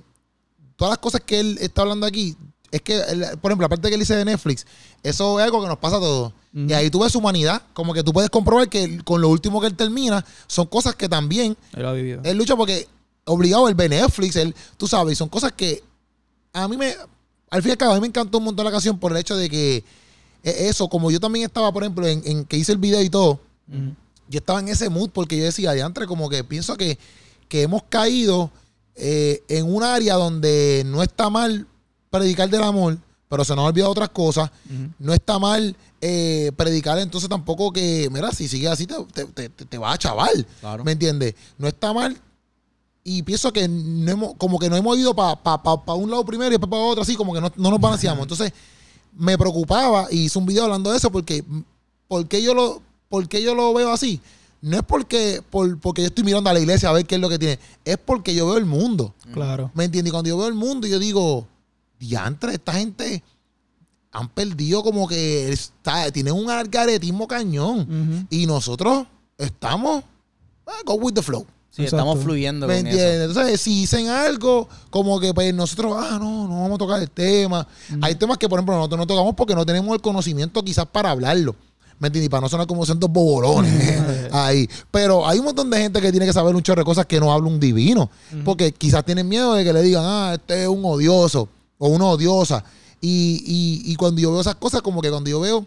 todas 0.76 0.92
las 0.92 0.98
cosas 0.98 1.20
que 1.20 1.40
él 1.40 1.58
está 1.60 1.82
hablando 1.82 2.06
aquí, 2.06 2.36
es 2.70 2.82
que, 2.82 2.98
por 3.40 3.50
ejemplo, 3.50 3.64
la 3.64 3.68
parte 3.68 3.88
que 3.88 3.94
él 3.94 4.00
dice 4.00 4.16
de 4.16 4.24
Netflix, 4.24 4.66
eso 5.02 5.38
es 5.38 5.44
algo 5.44 5.60
que 5.62 5.68
nos 5.68 5.78
pasa 5.78 5.96
a 5.96 6.00
todos. 6.00 6.32
Y 6.52 6.72
ahí 6.72 6.90
tú 6.90 7.00
ves 7.00 7.12
su 7.12 7.18
humanidad, 7.18 7.62
como 7.74 7.92
que 7.92 8.02
tú 8.02 8.12
puedes 8.12 8.30
comprobar 8.30 8.68
que 8.68 8.82
él- 8.84 9.04
con 9.04 9.20
lo 9.20 9.28
último 9.28 9.60
que 9.60 9.66
él 9.66 9.74
termina, 9.74 10.24
son 10.46 10.66
cosas 10.66 10.94
que 10.96 11.08
también 11.08 11.56
Él 11.74 11.84
ha 11.84 11.92
vivido. 11.92 12.20
él 12.24 12.36
lucha 12.38 12.56
porque 12.56 12.88
obligado 13.26 13.68
él 13.68 13.74
ve 13.74 13.88
Netflix, 13.88 14.36
él, 14.36 14.54
tú 14.78 14.86
sabes, 14.86 15.18
son 15.18 15.28
cosas 15.28 15.52
que 15.52 15.82
a 16.54 16.66
mí 16.66 16.76
me, 16.78 16.94
al 17.50 17.62
fin 17.62 17.68
y 17.68 17.72
al 17.72 17.78
cabo, 17.78 17.92
a 17.92 17.94
mí 17.96 18.00
me 18.00 18.06
encantó 18.06 18.38
un 18.38 18.44
montón 18.44 18.64
la 18.64 18.70
canción 18.72 18.98
por 18.98 19.12
el 19.12 19.18
hecho 19.18 19.36
de 19.36 19.50
que 19.50 19.76
eh, 20.42 20.54
eso, 20.68 20.88
como 20.88 21.10
yo 21.10 21.20
también 21.20 21.44
estaba, 21.44 21.70
por 21.72 21.82
ejemplo, 21.82 22.06
en, 22.06 22.22
en 22.24 22.44
que 22.46 22.56
hice 22.56 22.72
el 22.72 22.78
video 22.78 23.02
y 23.02 23.10
todo, 23.10 23.40
yo 24.30 24.38
estaba 24.38 24.60
en 24.60 24.68
ese 24.68 24.88
mood 24.88 25.10
porque 25.10 25.36
yo 25.36 25.44
decía, 25.44 25.72
diantre, 25.72 26.06
como 26.06 26.30
que 26.30 26.42
pienso 26.44 26.76
que, 26.78 26.98
que 27.48 27.62
hemos 27.62 27.82
caído 27.90 28.50
eh, 28.96 29.42
en 29.48 29.66
un 29.72 29.82
área 29.82 30.14
donde 30.14 30.82
no 30.86 31.02
está 31.02 31.28
mal 31.28 31.66
predicar 32.10 32.48
del 32.48 32.62
amor, 32.62 32.96
pero 33.28 33.44
se 33.44 33.54
nos 33.54 33.64
ha 33.64 33.68
olvidado 33.68 33.90
otras 33.92 34.08
cosas. 34.10 34.50
No 34.98 35.12
está 35.12 35.38
mal 35.38 35.74
eh, 36.00 36.52
predicar 36.56 36.98
entonces 36.98 37.28
tampoco 37.28 37.72
que, 37.72 38.08
mira, 38.12 38.30
si 38.32 38.48
sigues 38.48 38.70
así 38.70 38.86
te, 38.86 38.94
te, 39.12 39.48
te, 39.50 39.64
te- 39.64 39.78
vas 39.78 39.94
a 39.94 39.98
chaval. 39.98 40.46
Claro. 40.60 40.84
¿Me 40.84 40.92
entiendes? 40.92 41.34
No 41.58 41.68
está 41.68 41.92
mal. 41.92 42.16
Y 43.04 43.22
pienso 43.22 43.52
que 43.52 43.66
no 43.68 44.10
hemos, 44.10 44.34
como 44.36 44.58
que 44.58 44.68
no 44.68 44.76
hemos 44.76 44.96
ido 44.98 45.14
para 45.14 45.34
pa, 45.36 45.62
pa- 45.62 45.82
pa 45.84 45.94
un 45.94 46.10
lado 46.10 46.24
primero 46.24 46.48
y 46.48 46.52
después 46.52 46.70
para 46.70 46.82
otro, 46.82 47.02
así 47.02 47.16
como 47.16 47.32
que 47.32 47.40
no, 47.40 47.50
no 47.56 47.70
nos 47.70 47.80
balanceamos. 47.80 48.22
Entonces, 48.22 48.52
me 49.16 49.36
preocupaba 49.38 50.08
y 50.10 50.24
hice 50.24 50.38
un 50.38 50.46
video 50.46 50.64
hablando 50.64 50.90
de 50.90 50.98
eso 50.98 51.10
porque, 51.10 51.42
¿por 52.06 52.26
qué 52.28 52.42
yo 52.42 52.54
lo, 52.54 52.82
por 53.08 53.26
qué 53.28 53.42
yo 53.42 53.54
lo 53.54 53.72
veo 53.74 53.90
así? 53.92 54.20
No 54.60 54.76
es 54.76 54.82
porque, 54.82 55.40
por, 55.50 55.78
porque 55.78 56.02
yo 56.02 56.08
estoy 56.08 56.24
mirando 56.24 56.50
a 56.50 56.52
la 56.52 56.60
iglesia 56.60 56.88
a 56.88 56.92
ver 56.92 57.06
qué 57.06 57.14
es 57.14 57.20
lo 57.20 57.28
que 57.28 57.38
tiene, 57.38 57.58
es 57.84 57.96
porque 57.96 58.34
yo 58.34 58.46
veo 58.46 58.58
el 58.58 58.66
mundo. 58.66 59.14
Claro. 59.32 59.70
¿Me 59.74 59.84
entiendes? 59.84 60.10
Y 60.10 60.12
cuando 60.12 60.28
yo 60.28 60.36
veo 60.36 60.48
el 60.48 60.54
mundo, 60.54 60.86
yo 60.86 60.98
digo, 60.98 61.46
diantre, 61.98 62.54
esta 62.54 62.72
gente 62.74 63.22
han 64.10 64.28
perdido 64.28 64.82
como 64.82 65.06
que 65.06 65.50
está, 65.52 66.10
tienen 66.10 66.34
un 66.34 66.50
algaretismo 66.50 67.28
cañón. 67.28 68.26
Y 68.30 68.46
nosotros 68.46 69.06
estamos, 69.36 70.02
ah, 70.66 70.80
go 70.84 70.94
with 70.94 71.14
the 71.14 71.22
flow. 71.22 71.46
Sí, 71.70 71.82
Exacto. 71.82 71.96
estamos 72.02 72.24
fluyendo 72.24 72.66
¿Me 72.66 72.78
con 72.78 72.86
entiendes? 72.86 73.20
eso. 73.20 73.24
Entonces, 73.30 73.60
si 73.60 73.80
dicen 73.80 74.08
algo, 74.08 74.68
como 74.90 75.20
que 75.20 75.32
pues 75.32 75.54
nosotros, 75.54 75.94
ah, 75.96 76.18
no, 76.18 76.48
no 76.48 76.62
vamos 76.62 76.74
a 76.74 76.78
tocar 76.78 77.00
el 77.00 77.10
tema. 77.10 77.66
Hay 78.00 78.14
temas 78.16 78.38
que, 78.38 78.48
por 78.48 78.58
ejemplo, 78.58 78.74
nosotros 78.74 78.98
no 78.98 79.06
tocamos 79.06 79.34
porque 79.34 79.54
no 79.54 79.64
tenemos 79.64 79.94
el 79.94 80.00
conocimiento 80.00 80.62
quizás 80.64 80.86
para 80.86 81.10
hablarlo. 81.10 81.54
¿Me 82.00 82.06
entiendes? 82.08 82.26
Y 82.26 82.30
para 82.30 82.40
no 82.42 82.48
sonar 82.48 82.66
como 82.66 82.86
centros 82.86 83.12
bobolones 83.12 84.00
ahí. 84.32 84.68
Pero 84.90 85.26
hay 85.28 85.38
un 85.40 85.44
montón 85.46 85.68
de 85.68 85.78
gente 85.78 86.00
que 86.00 86.10
tiene 86.10 86.26
que 86.26 86.32
saber 86.32 86.54
un 86.54 86.62
chorro 86.62 86.80
de 86.80 86.84
cosas 86.84 87.06
que 87.06 87.20
no 87.20 87.32
habla 87.32 87.48
un 87.48 87.60
divino. 87.60 88.08
Porque 88.44 88.72
quizás 88.72 89.04
tienen 89.04 89.28
miedo 89.28 89.54
de 89.54 89.62
que 89.64 89.72
le 89.72 89.82
digan, 89.82 90.04
ah, 90.06 90.32
este 90.34 90.62
es 90.62 90.68
un 90.68 90.84
odioso 90.84 91.48
o 91.78 91.88
una 91.88 92.06
odiosa. 92.06 92.64
Y, 93.00 93.42
y, 93.46 93.92
y 93.92 93.96
cuando 93.96 94.20
yo 94.20 94.32
veo 94.32 94.40
esas 94.40 94.56
cosas, 94.56 94.82
como 94.82 95.00
que 95.00 95.10
cuando 95.10 95.30
yo 95.30 95.40
veo 95.40 95.66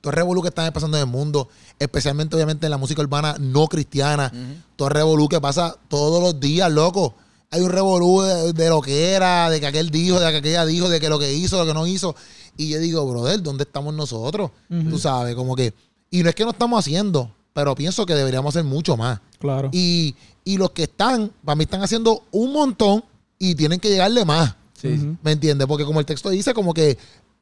todo 0.00 0.10
el 0.10 0.16
revolú 0.16 0.42
que 0.42 0.48
están 0.48 0.72
pasando 0.72 0.96
en 0.96 1.04
el 1.04 1.08
mundo, 1.08 1.48
especialmente 1.78 2.36
obviamente 2.36 2.66
en 2.66 2.70
la 2.70 2.78
música 2.78 3.02
urbana 3.02 3.36
no 3.38 3.66
cristiana, 3.66 4.32
todo 4.76 4.88
el 4.88 4.94
revolú 4.94 5.28
que 5.28 5.40
pasa 5.40 5.76
todos 5.88 6.22
los 6.22 6.38
días, 6.38 6.70
loco. 6.70 7.14
Hay 7.50 7.62
un 7.62 7.70
revolú 7.70 8.20
de, 8.20 8.52
de 8.52 8.68
lo 8.68 8.82
que 8.82 9.12
era, 9.12 9.48
de 9.48 9.58
que 9.58 9.66
aquel 9.66 9.90
dijo, 9.90 10.20
de 10.20 10.30
que 10.30 10.36
aquella 10.36 10.66
dijo, 10.66 10.88
de 10.88 11.00
que 11.00 11.08
lo 11.08 11.18
que 11.18 11.32
hizo, 11.32 11.58
lo 11.58 11.66
que 11.66 11.74
no 11.74 11.86
hizo. 11.86 12.14
Y 12.56 12.68
yo 12.68 12.78
digo, 12.78 13.08
brother, 13.10 13.42
¿dónde 13.42 13.64
estamos 13.64 13.94
nosotros? 13.94 14.50
Ujú. 14.68 14.90
Tú 14.90 14.98
sabes, 14.98 15.34
como 15.34 15.56
que... 15.56 15.72
Y 16.10 16.22
no 16.22 16.28
es 16.28 16.34
que 16.34 16.44
no 16.44 16.50
estamos 16.50 16.78
haciendo, 16.78 17.32
pero 17.52 17.74
pienso 17.74 18.04
que 18.04 18.14
deberíamos 18.14 18.54
hacer 18.54 18.64
mucho 18.64 18.96
más. 18.96 19.20
Claro. 19.38 19.70
Y, 19.72 20.14
y 20.44 20.58
los 20.58 20.72
que 20.72 20.84
están, 20.84 21.32
para 21.44 21.56
mí 21.56 21.64
están 21.64 21.82
haciendo 21.82 22.22
un 22.32 22.52
montón 22.52 23.02
y 23.38 23.54
tienen 23.54 23.80
que 23.80 23.88
llegarle 23.88 24.24
más. 24.24 24.54
Sí. 24.80 25.16
¿Me 25.22 25.32
entiendes? 25.32 25.66
Porque 25.66 25.84
como 25.84 26.00
el 26.00 26.06
texto 26.06 26.30
dice, 26.30 26.54
como 26.54 26.72
que 26.72 26.96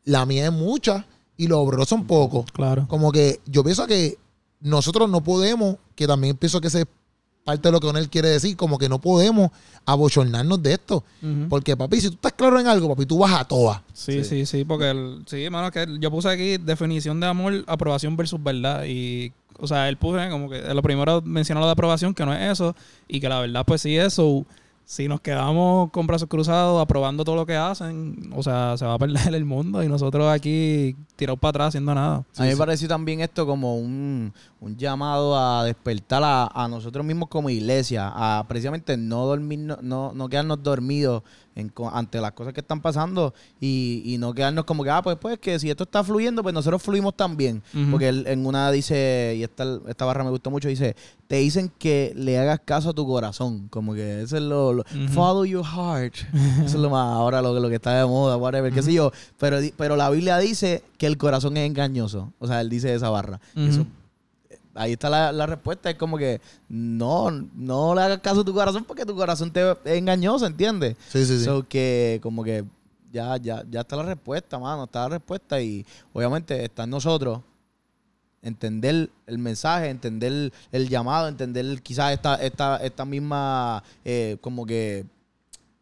la 0.04 0.24
mía 0.24 0.46
es 0.46 0.52
mucha 0.52 1.06
y 1.36 1.46
los 1.48 1.58
obreros 1.58 1.88
son 1.88 2.06
pocos. 2.06 2.50
Claro. 2.52 2.86
Como 2.88 3.12
que 3.12 3.40
yo 3.46 3.62
pienso 3.62 3.86
que 3.86 4.16
nosotros 4.60 5.10
no 5.10 5.22
podemos, 5.22 5.76
que 5.94 6.06
también 6.06 6.36
pienso 6.36 6.60
que 6.60 6.68
ese 6.68 6.80
es 6.82 6.86
parte 7.44 7.68
de 7.68 7.72
lo 7.72 7.78
que 7.78 7.86
Onel 7.86 8.10
quiere 8.10 8.28
decir, 8.28 8.56
como 8.56 8.76
que 8.76 8.88
no 8.88 9.00
podemos 9.00 9.50
abochornarnos 9.84 10.60
de 10.62 10.72
esto. 10.72 11.04
Porque, 11.48 11.76
papi, 11.76 12.00
si 12.00 12.08
tú 12.08 12.14
estás 12.14 12.32
claro 12.32 12.58
en 12.58 12.66
algo, 12.66 12.88
papi, 12.88 13.06
tú 13.06 13.18
vas 13.18 13.40
a 13.40 13.44
todas. 13.44 13.82
Sí, 13.92 14.24
sí, 14.24 14.46
sí, 14.46 14.64
porque 14.64 14.90
el, 14.90 15.22
sí, 15.26 15.44
hermano, 15.44 15.70
que 15.70 15.86
yo 16.00 16.10
puse 16.10 16.28
aquí 16.28 16.56
definición 16.56 17.20
de 17.20 17.26
amor, 17.28 17.64
aprobación 17.68 18.16
versus 18.16 18.42
verdad. 18.42 18.84
Y, 18.84 19.32
o 19.58 19.66
sea, 19.68 19.88
él 19.88 19.96
puse 19.96 20.28
como 20.28 20.50
que 20.50 20.60
lo 20.62 20.82
primero 20.82 21.22
mencionó 21.22 21.60
lo 21.60 21.66
de 21.66 21.72
aprobación, 21.72 22.14
que 22.14 22.24
no 22.26 22.34
es 22.34 22.52
eso, 22.52 22.74
y 23.06 23.20
que 23.20 23.28
la 23.28 23.40
verdad, 23.40 23.64
pues 23.64 23.82
sí, 23.82 23.96
eso. 23.96 24.44
Si 24.88 25.08
nos 25.08 25.20
quedamos 25.20 25.90
con 25.90 26.06
brazos 26.06 26.28
cruzados 26.28 26.80
aprobando 26.80 27.24
todo 27.24 27.34
lo 27.34 27.44
que 27.44 27.56
hacen, 27.56 28.30
o 28.32 28.40
sea, 28.40 28.76
se 28.76 28.84
va 28.84 28.94
a 28.94 28.98
perder 29.00 29.34
el 29.34 29.44
mundo 29.44 29.82
y 29.82 29.88
nosotros 29.88 30.28
aquí 30.28 30.94
tirados 31.16 31.40
para 31.40 31.50
atrás 31.50 31.68
haciendo 31.68 31.92
nada. 31.92 32.24
a 32.36 32.42
mí 32.44 32.50
me 32.50 32.56
pareció 32.56 32.86
también 32.86 33.20
esto 33.20 33.46
como 33.46 33.76
un, 33.76 34.32
un 34.60 34.76
llamado 34.76 35.36
a 35.36 35.64
despertar 35.64 36.22
a, 36.22 36.46
a 36.46 36.68
nosotros 36.68 37.04
mismos 37.04 37.28
como 37.28 37.50
iglesia, 37.50 38.12
a 38.14 38.44
precisamente 38.46 38.96
no 38.96 39.26
dormir, 39.26 39.58
no, 39.58 39.76
no, 39.82 40.12
no 40.14 40.28
quedarnos 40.28 40.62
dormidos 40.62 41.24
en 41.56 41.72
ante 41.92 42.20
las 42.20 42.32
cosas 42.32 42.52
que 42.52 42.60
están 42.60 42.80
pasando 42.80 43.34
y, 43.60 44.02
y 44.04 44.18
no 44.18 44.32
quedarnos 44.34 44.64
como 44.66 44.84
que, 44.84 44.90
ah, 44.90 45.02
pues, 45.02 45.16
pues, 45.20 45.38
que 45.38 45.58
si 45.58 45.68
esto 45.70 45.84
está 45.84 46.04
fluyendo, 46.04 46.42
pues 46.42 46.54
nosotros 46.54 46.82
fluimos 46.82 47.16
también. 47.16 47.62
Ujú. 47.74 47.90
Porque 47.92 48.08
él 48.08 48.24
en 48.28 48.46
una 48.46 48.70
dice, 48.70 49.34
y 49.38 49.42
esta, 49.42 49.64
esta 49.88 50.04
barra 50.04 50.22
me 50.22 50.30
gustó 50.30 50.50
mucho, 50.50 50.68
dice, 50.68 50.94
te 51.26 51.36
dicen 51.36 51.72
que 51.78 52.12
le 52.14 52.38
hagas 52.38 52.60
caso 52.64 52.90
a 52.90 52.92
tu 52.92 53.06
corazón, 53.06 53.68
como 53.68 53.94
que 53.94 54.20
eso 54.22 54.36
es 54.36 54.42
lo, 54.42 54.72
lo- 54.74 54.82
Ujú. 54.82 55.08
follow 55.12 55.44
your 55.44 55.64
heart. 55.64 56.14
Eso 56.58 56.64
es 56.64 56.74
lo 56.74 56.90
más 56.90 57.06
ahora 57.14 57.40
lo, 57.42 57.58
lo 57.58 57.68
que 57.68 57.76
está 57.76 57.98
de 57.98 58.06
moda, 58.06 58.36
whatever, 58.36 58.72
qué 58.72 58.82
sé 58.82 58.92
yo. 58.92 59.10
Pero, 59.38 59.56
pero 59.76 59.96
la 59.96 60.10
Biblia 60.10 60.38
dice 60.38 60.82
que 60.98 61.06
el 61.06 61.16
corazón 61.16 61.56
es 61.56 61.66
engañoso. 61.66 62.32
O 62.38 62.46
sea, 62.46 62.60
él 62.60 62.68
dice 62.68 62.94
esa 62.94 63.08
barra. 63.10 63.40
Eso- 63.56 63.86
ahí 64.76 64.92
está 64.92 65.10
la, 65.10 65.32
la 65.32 65.46
respuesta. 65.46 65.90
Es 65.90 65.96
como 65.96 66.16
que 66.18 66.40
no, 66.68 67.30
no 67.30 67.94
le 67.94 68.02
hagas 68.02 68.18
caso 68.20 68.40
a 68.40 68.44
tu 68.44 68.54
corazón 68.54 68.84
porque 68.84 69.04
tu 69.04 69.16
corazón 69.16 69.50
te 69.52 69.70
es 69.72 69.76
engañoso, 69.84 70.46
¿entiendes? 70.46 70.96
Sí, 71.08 71.24
sí, 71.26 71.38
sí. 71.38 71.44
So 71.44 71.66
que 71.68 72.20
como 72.22 72.44
que 72.44 72.64
ya, 73.12 73.36
ya, 73.38 73.64
ya 73.70 73.80
está 73.80 73.96
la 73.96 74.02
respuesta, 74.04 74.58
mano. 74.58 74.84
Está 74.84 75.00
la 75.04 75.08
respuesta 75.16 75.60
y 75.60 75.84
obviamente 76.12 76.64
está 76.64 76.84
en 76.84 76.90
nosotros 76.90 77.40
entender 78.42 79.10
el 79.26 79.38
mensaje, 79.38 79.88
entender 79.88 80.32
el, 80.32 80.52
el 80.70 80.88
llamado, 80.88 81.26
entender 81.28 81.82
quizás 81.82 82.12
esta, 82.12 82.36
esta, 82.36 82.76
esta 82.78 83.04
misma, 83.04 83.82
eh, 84.04 84.36
como 84.40 84.64
que, 84.64 85.04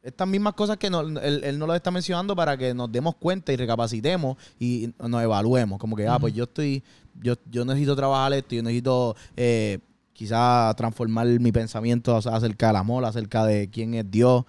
estas 0.02 0.28
mismas 0.28 0.54
cosas 0.54 0.76
que 0.76 0.88
no- 0.90 1.00
él, 1.00 1.42
él 1.44 1.58
no 1.58 1.66
lo 1.66 1.74
está 1.74 1.90
mencionando 1.90 2.34
para 2.36 2.56
que 2.56 2.72
nos 2.74 2.90
demos 2.92 3.14
cuenta 3.16 3.52
y 3.52 3.56
recapacitemos 3.56 4.36
y 4.58 4.92
nos 4.98 5.22
evaluemos. 5.22 5.78
Como 5.78 5.96
que, 5.96 6.06
ah, 6.06 6.18
pues 6.18 6.32
yo 6.34 6.44
estoy, 6.44 6.82
yo, 7.22 7.34
yo 7.50 7.64
necesito 7.64 7.94
trabajar 7.96 8.32
esto, 8.32 8.54
yo 8.54 8.62
necesito 8.62 9.16
eh, 9.36 9.78
quizás 10.12 10.74
transformar 10.76 11.26
mi 11.26 11.52
pensamiento 11.52 12.16
ac- 12.16 12.32
acerca 12.32 12.68
del 12.68 12.76
amor, 12.76 13.04
acerca 13.04 13.44
de 13.44 13.68
quién 13.70 13.94
es 13.94 14.10
Dios. 14.10 14.44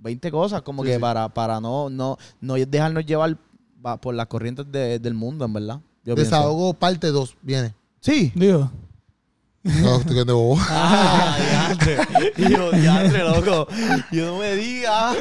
20 0.00 0.30
cosas 0.30 0.62
como 0.62 0.82
Sí, 0.82 0.88
que 0.90 0.94
sí. 0.94 1.00
para, 1.00 1.28
para 1.28 1.60
no, 1.60 1.90
no, 1.90 2.16
no 2.40 2.54
dejarnos 2.54 3.04
llevar 3.04 3.36
va- 3.84 4.00
por 4.00 4.14
las 4.14 4.26
corrientes 4.26 4.70
de- 4.70 4.98
del 4.98 5.14
mundo, 5.14 5.44
en 5.44 5.52
verdad. 5.52 5.80
Yo 6.04 6.14
pienso. 6.14 6.36
Desahogo 6.36 6.72
parte 6.74 7.08
2 7.08 7.36
viene. 7.42 7.74
Sí. 8.00 8.32
Digo. 8.34 8.70
No, 9.64 9.96
estoy 9.96 10.14
quedando 10.14 10.36
bobo. 10.36 10.58
Ah, 10.70 11.36
diantre. 11.76 11.98
Y 12.36 12.50
yo, 12.52 12.70
diantre, 12.70 13.22
loco. 13.24 13.66
Yo 14.12 14.26
no 14.26 14.38
me 14.38 14.54
diga. 14.54 15.14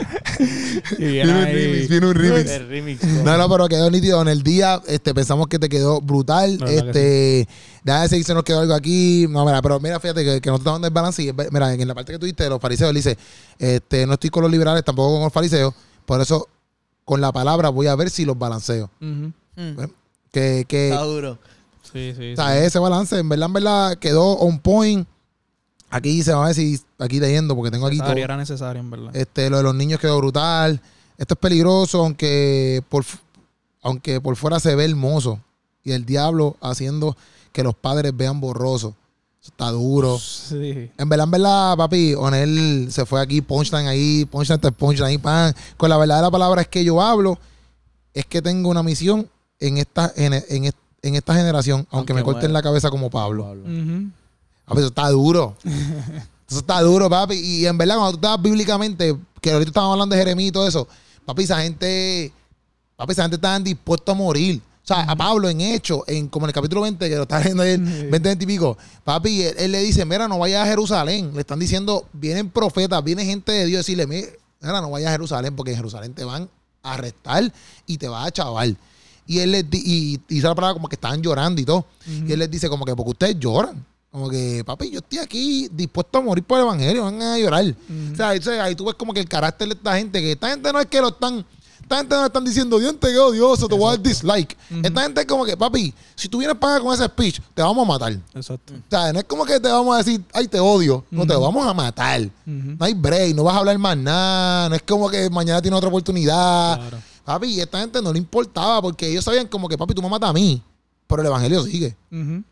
Viene 0.97 1.31
un 1.33 1.43
remix, 1.45 1.89
viene 1.89 2.05
un 2.07 2.13
remix. 2.15 2.51
El 2.51 2.67
remix. 2.69 3.03
No, 3.03 3.37
no, 3.37 3.49
pero 3.49 3.67
quedó 3.67 3.89
nítido 3.89 4.21
en 4.21 4.27
el 4.27 4.43
día. 4.43 4.81
Este, 4.87 5.13
pensamos 5.13 5.47
que 5.47 5.57
te 5.59 5.67
quedó 5.67 5.99
brutal. 6.01 6.57
Verdad 6.59 6.87
Este, 6.87 7.47
déjame 7.83 8.09
si 8.09 8.23
se 8.23 8.33
nos 8.33 8.43
quedó 8.43 8.59
algo 8.61 8.73
aquí. 8.73 9.25
No, 9.29 9.43
mira, 9.45 9.61
pero 9.61 9.79
mira, 9.79 9.99
fíjate 9.99 10.23
que, 10.23 10.39
que 10.39 10.49
nosotros 10.49 10.59
estamos 10.59 10.79
en 10.79 10.85
el 10.85 10.91
balance. 10.91 11.23
Y, 11.23 11.33
mira, 11.51 11.73
en 11.73 11.87
la 11.87 11.95
parte 11.95 12.13
que 12.13 12.19
tú 12.19 12.25
diste 12.25 12.43
de 12.43 12.49
los 12.49 12.61
fariseos, 12.61 12.89
él 12.89 12.95
dice: 12.95 13.17
este, 13.59 14.05
No 14.05 14.13
estoy 14.13 14.29
con 14.29 14.43
los 14.43 14.51
liberales, 14.51 14.83
tampoco 14.85 15.15
con 15.15 15.23
los 15.23 15.33
fariseos. 15.33 15.73
Por 16.05 16.21
eso, 16.21 16.47
con 17.03 17.19
la 17.21 17.31
palabra 17.31 17.69
voy 17.69 17.87
a 17.87 17.95
ver 17.95 18.09
si 18.09 18.23
los 18.23 18.37
balanceo. 18.37 18.89
Ujú. 19.01 19.31
Mm, 19.55 19.83
Que, 20.31 20.65
que 20.67 20.89
Está 20.89 21.01
duro. 21.03 21.39
Sí, 21.91 22.13
sí. 22.17 22.33
o 22.33 22.35
sea, 22.35 22.63
ese 22.63 22.79
balance, 22.79 23.17
en 23.17 23.27
verdad, 23.29 23.47
en 23.47 23.53
verdad, 23.53 23.95
quedó 23.97 24.33
on 24.37 24.59
point. 24.59 25.07
Aquí 25.89 26.09
dice, 26.09 26.31
vamos 26.31 26.43
a 26.45 26.47
ver 26.47 26.55
si 26.55 26.79
aquí 26.99 27.19
leyendo, 27.19 27.55
porque 27.55 27.71
tengo 27.71 27.87
aquí 27.87 27.97
todo. 27.97 28.07
Necesario, 28.07 28.23
era 28.25 28.37
necesario, 28.37 28.79
en 28.81 28.89
verdad. 28.91 29.15
Este, 29.15 29.49
lo 29.49 29.57
de 29.57 29.63
los 29.63 29.73
niños 29.75 29.99
quedó 29.99 30.17
brutal. 30.17 30.81
Esto 31.17 31.33
es 31.33 31.39
peligroso, 31.39 31.99
aunque 32.01 32.83
por, 32.89 33.05
aunque 33.81 34.19
por 34.19 34.35
fuera 34.35 34.59
se 34.59 34.75
ve 34.75 34.83
hermoso. 34.85 35.39
Y 35.83 35.93
el 35.93 36.05
diablo 36.05 36.57
haciendo 36.61 37.15
que 37.53 37.63
los 37.63 37.73
padres 37.73 38.11
vean 38.15 38.41
borroso. 38.41 38.93
Eso 39.41 39.51
está 39.51 39.71
duro. 39.71 40.19
Sí. 40.19 40.91
En 40.97 41.07
verdad, 41.07 41.23
en 41.23 41.31
verdad, 41.31 41.77
papi, 41.77 42.13
Onel 42.15 42.87
se 42.91 43.05
fue 43.05 43.21
aquí, 43.21 43.39
punchline 43.41 43.87
ahí, 43.87 44.25
punchline 44.25 44.59
tras 44.59 44.73
punchline 44.73 45.07
ahí, 45.11 45.17
pan. 45.17 45.55
Con 45.77 45.89
la 45.89 45.95
verdadera 45.97 46.29
palabra 46.29 46.61
es 46.61 46.67
que 46.67 46.83
yo 46.83 47.01
hablo, 47.01 47.39
es 48.13 48.25
que 48.25 48.41
tengo 48.41 48.69
una 48.69 48.83
misión 48.83 49.29
en 49.59 49.77
esta, 49.77 50.11
en, 50.17 50.33
en, 50.33 50.65
est- 50.65 50.77
en 51.07 51.15
esta 51.15 51.33
generación, 51.35 51.79
aunque, 51.79 51.95
Aunque 51.97 52.13
me 52.13 52.23
corten 52.23 52.51
muera. 52.51 52.53
la 52.53 52.61
cabeza 52.63 52.89
como 52.89 53.09
Pablo. 53.09 53.51
Ujú. 53.51 54.09
Papi, 54.65 54.79
eso 54.79 54.87
está 54.87 55.09
duro. 55.09 55.55
eso 56.49 56.59
está 56.59 56.81
duro, 56.81 57.09
papi. 57.09 57.35
Y 57.35 57.65
en 57.65 57.77
verdad, 57.77 57.95
cuando 57.95 58.11
tú 58.13 58.17
estabas 58.17 58.41
bíblicamente, 58.41 59.15
que 59.41 59.51
ahorita 59.51 59.69
estábamos 59.69 59.93
hablando 59.93 60.15
de 60.15 60.21
Jeremías 60.21 60.49
y 60.49 60.51
todo 60.51 60.67
eso, 60.67 60.87
papi, 61.25 61.43
esa 61.43 61.61
gente, 61.61 62.31
papi, 62.95 63.11
esa 63.13 63.23
gente 63.23 63.35
estaban 63.35 63.63
dispuestos 63.63 64.13
a 64.13 64.17
morir. 64.17 64.61
O 64.83 64.87
sea, 64.87 65.01
a 65.01 65.15
Pablo 65.17 65.49
en 65.49 65.59
hecho, 65.59 66.03
en, 66.07 66.29
como 66.29 66.45
en 66.45 66.49
el 66.51 66.53
capítulo 66.53 66.81
20, 66.83 67.09
que 67.09 67.15
lo 67.17 67.23
está 67.23 67.39
leyendo 67.39 67.61
ayer, 67.63 67.77
20, 67.79 68.19
20 68.29 68.43
y 68.43 68.47
pico, 68.47 68.77
papi, 69.03 69.43
él, 69.43 69.55
él 69.57 69.71
le 69.73 69.79
dice, 69.81 70.05
mira, 70.05 70.29
no 70.29 70.39
vayas 70.39 70.63
a 70.63 70.65
Jerusalén. 70.65 71.31
Le 71.33 71.41
están 71.41 71.59
diciendo, 71.59 72.05
vienen 72.13 72.49
profetas, 72.49 73.03
viene 73.03 73.25
gente 73.25 73.51
de 73.51 73.65
Dios, 73.65 73.79
decirle, 73.79 74.07
mira, 74.07 74.81
no 74.81 74.89
vayas 74.89 75.09
a 75.09 75.11
Jerusalén, 75.11 75.55
porque 75.57 75.71
en 75.71 75.77
Jerusalén 75.77 76.13
te 76.13 76.23
van 76.23 76.49
a 76.83 76.93
arrestar 76.93 77.51
y 77.85 77.97
te 77.97 78.07
va 78.07 78.23
a 78.23 78.31
chaval. 78.31 78.77
Y 79.27 79.39
él 79.39 79.51
les 79.51 79.69
di- 79.69 79.83
y, 79.85 80.21
y 80.33 80.37
hizo 80.37 80.47
la 80.47 80.55
palabra 80.55 80.73
como 80.73 80.87
que 80.87 80.95
estaban 80.95 81.21
llorando 81.21 81.61
y 81.61 81.65
todo. 81.65 81.85
Y 82.27 82.31
él 82.31 82.39
les 82.39 82.49
dice 82.49 82.69
como 82.69 82.85
que 82.85 82.95
porque 82.95 83.11
ustedes 83.11 83.37
lloran. 83.39 83.85
Como 84.09 84.29
que, 84.29 84.63
papi, 84.65 84.89
yo 84.89 84.99
estoy 84.99 85.19
aquí 85.19 85.69
dispuesto 85.71 86.17
a 86.17 86.21
morir 86.21 86.43
por 86.43 86.57
el 86.57 86.63
evangelio, 86.63 87.03
van 87.03 87.21
a 87.21 87.37
llorar. 87.37 87.65
O 88.13 88.15
sea, 88.15 88.29
ahí, 88.29 88.39
ahí 88.61 88.73
tú 88.73 88.85
ves 88.85 88.95
como 88.95 89.13
que 89.13 89.19
el 89.19 89.27
carácter 89.27 89.67
de 89.67 89.73
esta 89.75 89.95
gente, 89.97 90.21
que 90.21 90.31
esta 90.31 90.49
gente 90.49 90.71
no 90.73 90.79
es 90.79 90.85
que 90.87 91.01
lo 91.01 91.09
están, 91.09 91.45
esta 91.81 91.97
gente 91.97 92.15
no 92.15 92.25
están 92.25 92.43
diciendo, 92.45 92.79
Dios 92.79 92.95
te 92.99 93.09
quedó 93.09 93.27
odioso, 93.27 93.67
te 93.67 93.75
voy 93.75 93.87
a 93.87 93.89
dar 93.91 94.01
dislike. 94.01 94.57
Esta 94.81 95.01
gente 95.03 95.21
es 95.21 95.27
como 95.27 95.45
que, 95.45 95.55
papi, 95.55 95.93
si 96.15 96.29
tú 96.29 96.39
vienes 96.39 96.57
para 96.57 96.79
con 96.79 96.93
ese 96.93 97.05
speech, 97.05 97.41
te 97.53 97.61
vamos 97.61 97.85
a 97.85 97.91
matar. 97.91 98.17
Exacto. 98.33 98.73
O 98.73 98.89
sea, 98.89 99.11
no 99.13 99.19
es 99.19 99.25
como 99.25 99.45
que 99.45 99.59
te 99.59 99.67
vamos 99.69 99.93
a 99.93 99.97
decir, 99.99 100.21
ay, 100.33 100.47
te 100.47 100.59
odio. 100.59 101.03
No, 101.11 101.27
te 101.27 101.35
vamos 101.35 101.67
a 101.67 101.73
matar. 101.73 102.21
No 102.45 102.85
hay 102.85 102.93
break, 102.93 103.35
no 103.35 103.43
vas 103.43 103.55
a 103.55 103.59
hablar 103.59 103.77
más 103.77 103.97
nada. 103.97 104.69
No 104.69 104.75
es 104.75 104.81
como 104.83 105.09
que 105.09 105.29
mañana 105.29 105.61
tiene 105.61 105.75
otra 105.77 105.89
oportunidad. 105.89 106.77
Claro. 106.79 106.97
Papi, 107.27 107.47
y 107.47 107.59
esta 107.59 107.79
gente 107.81 108.01
no 108.01 108.13
le 108.13 108.19
importaba 108.19 108.81
porque 108.81 109.09
ellos 109.11 109.25
sabían 109.25 109.47
como 109.47 109.67
que, 109.67 109.77
papi, 109.77 109.93
tú 109.93 110.01
me 110.01 110.07
matas 110.09 110.29
a 110.29 110.33
mí, 110.33 110.61
pero 111.07 111.21
el 111.21 111.27
evangelio 111.27 111.61
sigue. 111.63 111.93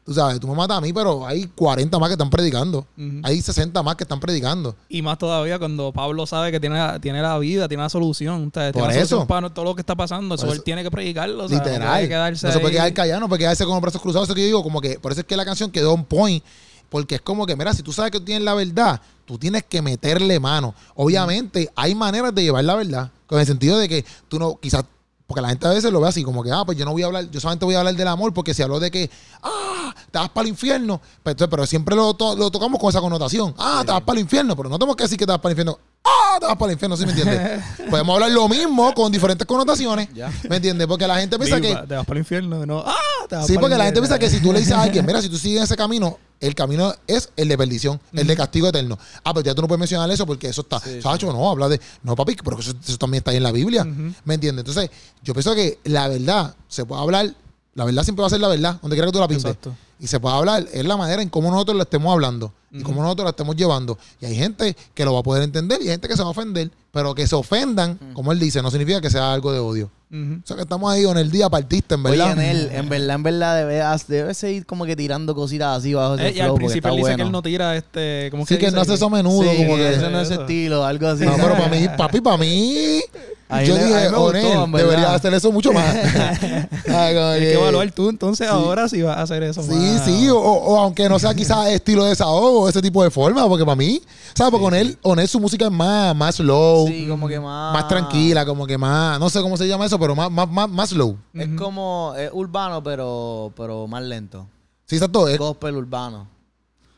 Tú 0.03 0.13
sabes, 0.13 0.37
tú 0.37 0.49
me 0.49 0.53
matas 0.53 0.77
a 0.77 0.81
mí, 0.81 0.91
pero 0.91 1.25
hay 1.25 1.45
40 1.47 1.97
más 1.97 2.09
que 2.09 2.13
están 2.15 2.29
predicando. 2.29 2.85
Hay 3.23 3.41
60 3.41 3.81
más 3.83 3.95
que 3.95 4.03
están 4.03 4.19
predicando. 4.19 4.75
Y 4.89 5.01
más 5.01 5.17
todavía 5.17 5.57
cuando 5.59 5.93
Pablo 5.93 6.25
sabe 6.27 6.51
que 6.51 6.59
tiene, 6.59 6.75
la- 6.75 6.99
tiene 6.99 7.21
la 7.21 7.37
vida, 7.39 7.69
tiene 7.69 7.83
la 7.83 7.89
solución. 7.89 8.49
o 8.49 8.51
sea, 8.53 8.73
Por 8.73 8.81
la 8.83 8.93
solución 8.93 9.19
eso. 9.21 9.27
para 9.27 9.49
todo 9.49 9.63
lo 9.63 9.75
que 9.75 9.81
está 9.81 9.95
pasando. 9.95 10.35
Eso 10.35 10.51
él 10.51 10.61
tiene 10.61 10.83
que 10.83 10.91
predicarlo. 10.91 11.45
o 11.45 11.47
sea, 11.47 11.57
No 11.59 11.63
Literal. 11.63 11.89
puede 11.93 12.07
quedarse 12.09 12.47
no 12.47 12.51
se 12.53 12.59
puede 12.59 12.73
quedar 12.73 12.93
callado, 12.93 13.21
no 13.21 13.29
puede 13.29 13.39
quedarse 13.39 13.63
con 13.63 13.73
los 13.75 13.81
brazos 13.81 14.01
cruzados. 14.01 14.27
Eso 14.27 14.35
que 14.35 14.41
yo 14.41 14.47
digo, 14.47 14.61
como 14.63 14.81
que, 14.81 14.99
por 14.99 15.13
eso 15.13 15.21
es 15.21 15.27
que 15.27 15.37
la 15.37 15.45
canción 15.45 15.71
quedó 15.71 15.93
on 15.93 16.03
point. 16.03 16.43
Porque 16.89 17.15
es 17.15 17.21
como 17.21 17.45
que, 17.45 17.55
mira, 17.55 17.73
si 17.73 17.81
tú 17.81 17.91
sabes 17.93 18.11
que 18.11 18.19
tú 18.19 18.25
tienes 18.25 18.43
la 18.43 18.53
verdad, 18.53 19.01
tú 19.25 19.37
tienes 19.37 19.63
que 19.63 19.81
meterle 19.81 20.39
mano. 20.39 20.73
Obviamente, 20.95 21.69
hay 21.75 21.95
maneras 21.95 22.33
de 22.33 22.43
llevar 22.43 22.63
la 22.65 22.75
verdad. 22.75 23.11
Con 23.27 23.39
el 23.39 23.45
sentido 23.45 23.77
de 23.77 23.89
que 23.89 24.05
tú 24.27 24.37
no, 24.39 24.55
quizás, 24.57 24.83
porque 25.27 25.41
la 25.41 25.49
gente 25.49 25.65
a 25.67 25.71
veces 25.71 25.91
lo 25.91 25.99
ve 25.99 26.07
así, 26.07 26.23
como 26.23 26.43
que, 26.43 26.51
ah, 26.51 26.63
pues 26.65 26.77
yo 26.77 26.85
no 26.85 26.91
voy 26.91 27.01
a 27.03 27.07
hablar, 27.07 27.29
yo 27.31 27.39
solamente 27.39 27.65
voy 27.65 27.73
a 27.75 27.79
hablar 27.79 27.95
del 27.95 28.07
amor, 28.07 28.33
porque 28.33 28.53
si 28.53 28.61
habló 28.61 28.79
de 28.79 28.91
que, 28.91 29.09
ah, 29.41 29.93
te 30.11 30.19
vas 30.19 30.29
para 30.29 30.43
el 30.43 30.49
infierno, 30.49 31.01
pero, 31.23 31.31
entonces, 31.31 31.47
pero 31.49 31.65
siempre 31.65 31.95
lo, 31.95 32.13
to- 32.13 32.35
lo 32.35 32.51
tocamos 32.51 32.79
con 32.79 32.89
esa 32.89 33.01
connotación. 33.01 33.53
Ah, 33.57 33.81
te 33.85 33.91
vas 33.91 34.01
para 34.01 34.17
el 34.19 34.23
infierno, 34.23 34.55
pero 34.55 34.69
no 34.69 34.77
tenemos 34.77 34.95
que 34.95 35.03
decir 35.03 35.17
que 35.17 35.25
te 35.25 35.31
vas 35.31 35.41
para 35.41 35.51
el 35.53 35.53
infierno. 35.59 35.79
Ah, 36.03 36.24
te 36.39 36.45
vas 36.45 36.55
para 36.55 36.71
el 36.71 36.73
infierno, 36.73 36.97
¿sí 36.97 37.05
me 37.05 37.11
entiendes? 37.11 37.61
Podemos 37.89 38.13
hablar 38.15 38.31
lo 38.31 38.47
mismo 38.49 38.93
con 38.93 39.11
diferentes 39.11 39.45
connotaciones. 39.47 40.09
Ya. 40.13 40.31
¿Me 40.49 40.57
entiendes? 40.57 40.87
Porque 40.87 41.07
la 41.07 41.17
gente 41.19 41.37
piensa 41.37 41.59
que. 41.61 41.75
Te 41.87 41.95
vas 41.95 42.05
para 42.05 42.17
el 42.17 42.19
infierno. 42.19 42.65
No. 42.65 42.83
¡Ah! 42.85 42.93
Te 43.29 43.35
vas 43.35 43.47
Sí, 43.47 43.53
para 43.53 43.61
porque 43.61 43.77
la 43.77 43.85
gente 43.85 43.99
infierno. 43.99 44.17
piensa 44.17 44.19
que 44.19 44.29
si 44.29 44.43
tú 44.43 44.53
le 44.53 44.59
dices 44.59 44.73
a 44.73 44.81
alguien, 44.83 45.05
mira, 45.07 45.21
si 45.21 45.29
tú 45.29 45.37
sigues 45.37 45.63
ese 45.63 45.75
camino, 45.75 46.17
el 46.39 46.53
camino 46.53 46.93
es 47.07 47.29
el 47.37 47.47
de 47.47 47.57
perdición, 47.57 47.99
el 48.13 48.27
de 48.27 48.35
castigo 48.35 48.67
eterno. 48.67 48.97
Ah, 49.23 49.33
pero 49.33 49.45
ya 49.45 49.55
tú 49.55 49.61
no 49.61 49.67
puedes 49.67 49.79
mencionar 49.79 50.09
eso 50.11 50.25
porque 50.25 50.47
eso 50.49 50.61
está. 50.61 50.79
Sacho, 51.01 51.31
no, 51.31 51.49
habla 51.49 51.69
de. 51.69 51.79
No, 52.03 52.15
papi, 52.15 52.35
pero 52.43 52.59
eso, 52.59 52.73
eso 52.83 52.97
también 52.97 53.19
está 53.19 53.31
ahí 53.31 53.37
en 53.37 53.43
la 53.43 53.51
Biblia. 53.51 53.83
¿Me 53.83 54.33
entiendes? 54.35 54.65
Entonces, 54.67 54.89
yo 55.23 55.33
pienso 55.33 55.55
que 55.55 55.79
la 55.85 56.07
verdad 56.07 56.55
se 56.67 56.85
puede 56.85 57.01
hablar. 57.01 57.33
La 57.73 57.83
verdad 57.83 58.03
siempre 58.03 58.21
va 58.21 58.27
a 58.27 58.29
ser 58.29 58.39
la 58.39 58.47
verdad, 58.47 58.79
donde 58.81 58.95
quiera 58.95 59.07
que 59.07 59.11
tú 59.11 59.19
la 59.19 59.27
pintes. 59.27 59.45
Exacto. 59.45 59.75
Y 59.99 60.07
se 60.07 60.19
puede 60.19 60.35
hablar, 60.35 60.65
es 60.73 60.85
la 60.85 60.97
manera 60.97 61.21
en 61.21 61.29
cómo 61.29 61.49
nosotros 61.51 61.77
lo 61.77 61.83
estemos 61.83 62.11
hablando 62.11 62.53
y 62.71 62.81
cómo 62.83 63.01
nosotros 63.01 63.23
lo 63.23 63.29
estemos 63.29 63.55
llevando. 63.55 63.97
Y 64.19 64.25
hay 64.25 64.35
gente 64.35 64.75
que 64.93 65.05
lo 65.05 65.13
va 65.13 65.21
a 65.21 65.23
poder 65.23 65.43
entender 65.43 65.79
y 65.81 65.85
hay 65.85 65.91
gente 65.91 66.09
que 66.09 66.15
se 66.17 66.21
va 66.21 66.27
a 66.27 66.31
ofender, 66.31 66.69
pero 66.91 67.15
que 67.15 67.25
se 67.25 67.35
ofendan, 67.35 67.97
como 68.13 68.33
él 68.33 68.39
dice, 68.39 68.61
no 68.61 68.69
significa 68.69 68.99
que 68.99 69.09
sea 69.09 69.31
algo 69.31 69.51
de 69.53 69.59
odio. 69.59 69.89
O 70.11 70.47
sea 70.47 70.55
que 70.55 70.61
estamos 70.61 70.89
ahí 70.93 71.03
en 71.03 71.17
el 71.17 71.29
día 71.29 71.49
partiste, 71.49 71.95
en 71.95 72.05
Oye, 72.05 72.17
verdad. 72.17 72.33
en 72.33 72.39
él, 72.39 72.69
en 72.71 72.87
verdad, 72.87 73.15
en 73.15 73.23
verdad, 73.23 73.57
debes, 73.57 74.07
debes 74.07 74.37
seguir 74.37 74.65
como 74.65 74.85
que 74.85 74.95
tirando 74.95 75.35
cositas 75.35 75.77
así 75.79 75.93
bajo 75.93 76.15
ese 76.15 76.27
Eh, 76.29 76.33
y 76.37 76.39
al 76.39 76.53
principio 76.53 76.89
él 76.91 76.97
dice 76.97 77.15
que 77.17 77.21
él 77.21 77.31
no 77.33 77.41
tira 77.41 77.75
este. 77.75 78.29
¿cómo 78.31 78.45
Sí, 78.45 78.57
que 78.57 78.65
dice? 78.67 78.75
no 78.75 78.81
hace 78.81 78.93
eso 78.93 79.07
a 79.07 79.09
menudo, 79.09 79.43
Sí, 79.49 79.57
como 79.57 79.75
que 79.75 79.81
que. 79.81 79.93
ese 79.95 80.09
no 80.09 80.21
es 80.21 80.31
Eso. 80.31 80.41
estilo, 80.41 80.85
algo 80.85 81.07
así. 81.07 81.25
No, 81.25 81.35
pero 81.35 81.51
para 81.57 81.67
mí, 81.69 81.87
papi, 81.97 82.21
para 82.21 82.37
mí. 82.37 83.01
Yo 83.47 83.55
a 83.55 83.59
dije, 83.59 84.07
Onel, 84.15 84.43
verdad. 84.71 84.77
debería 84.77 85.13
hacer 85.13 85.33
eso 85.33 85.51
mucho 85.51 85.71
más. 85.73 85.93
Ay, 85.95 86.05
como 87.15 87.31
Tienes 87.33 87.39
que- 87.39 87.45
que 87.45 87.53
evaluar 87.53 87.91
tú 87.91 88.09
entonces 88.09 88.47
ahora 88.47 88.87
si 88.87 89.01
vas 89.01 89.17
a 89.17 89.21
hacer 89.23 89.43
eso. 89.43 89.61
Sí, 89.63 89.69
más. 89.69 89.84
Sí, 90.03 90.29
o, 90.29 90.37
o 90.37 90.79
aunque 90.79 91.07
no 91.09 91.17
sea 91.19 91.33
quizás 91.33 91.67
estilo 91.69 92.03
de 92.03 92.09
desahogo, 92.09 92.67
ese 92.69 92.81
tipo 92.81 93.03
de 93.03 93.09
forma, 93.11 93.47
porque 93.47 93.63
para 93.65 93.75
mí, 93.75 94.01
¿sabes? 94.33 94.51
Porque 94.51 94.63
con 94.63 94.73
él, 94.73 94.97
Onel 95.01 95.27
su 95.27 95.39
música 95.39 95.65
es 95.65 95.71
más, 95.71 96.15
más 96.15 96.35
slow, 96.35 96.87
Sí, 96.87 97.07
como 97.07 97.27
que 97.27 97.39
más... 97.39 97.73
más 97.73 97.87
tranquila, 97.87 98.45
como 98.45 98.65
que 98.67 98.77
más, 98.77 99.19
no 99.19 99.29
sé 99.29 99.41
cómo 99.41 99.57
se 99.57 99.67
llama 99.67 99.85
eso, 99.85 99.99
pero 99.99 100.15
más, 100.15 100.29
más, 100.31 100.49
más, 100.49 100.69
más 100.69 100.89
slow. 100.89 101.17
Es 101.33 101.49
como 101.57 102.13
es 102.17 102.29
urbano, 102.33 102.83
pero, 102.83 103.51
pero 103.55 103.87
más 103.87 104.03
lento. 104.03 104.47
Sí, 104.85 104.95
exacto. 104.95 105.27
es- 105.27 105.37
Gospel 105.37 105.75
urbano. 105.77 106.27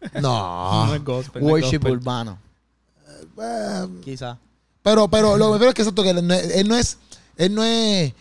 no. 0.21 0.85
No 0.87 0.93
es 0.95 1.03
gospel. 1.03 1.41
no 1.43 1.47
es 1.57 1.63
Worship 1.63 1.77
gospel. 1.79 1.91
urbano. 1.97 2.37
Eh, 3.41 3.87
Quizá. 4.03 4.37
Pero, 4.83 5.07
pero 5.09 5.37
lo 5.37 5.47
que 5.47 5.51
refiero 5.53 5.69
es 5.69 5.75
que 5.75 5.81
exacto, 5.81 6.03
que 6.03 6.11
él 6.11 6.25
no 6.27 6.33
es, 6.33 6.55
él 6.55 6.67
no 6.67 6.75
es, 6.75 6.97
él 7.35 7.53
no 7.55 7.63
es, 7.63 8.13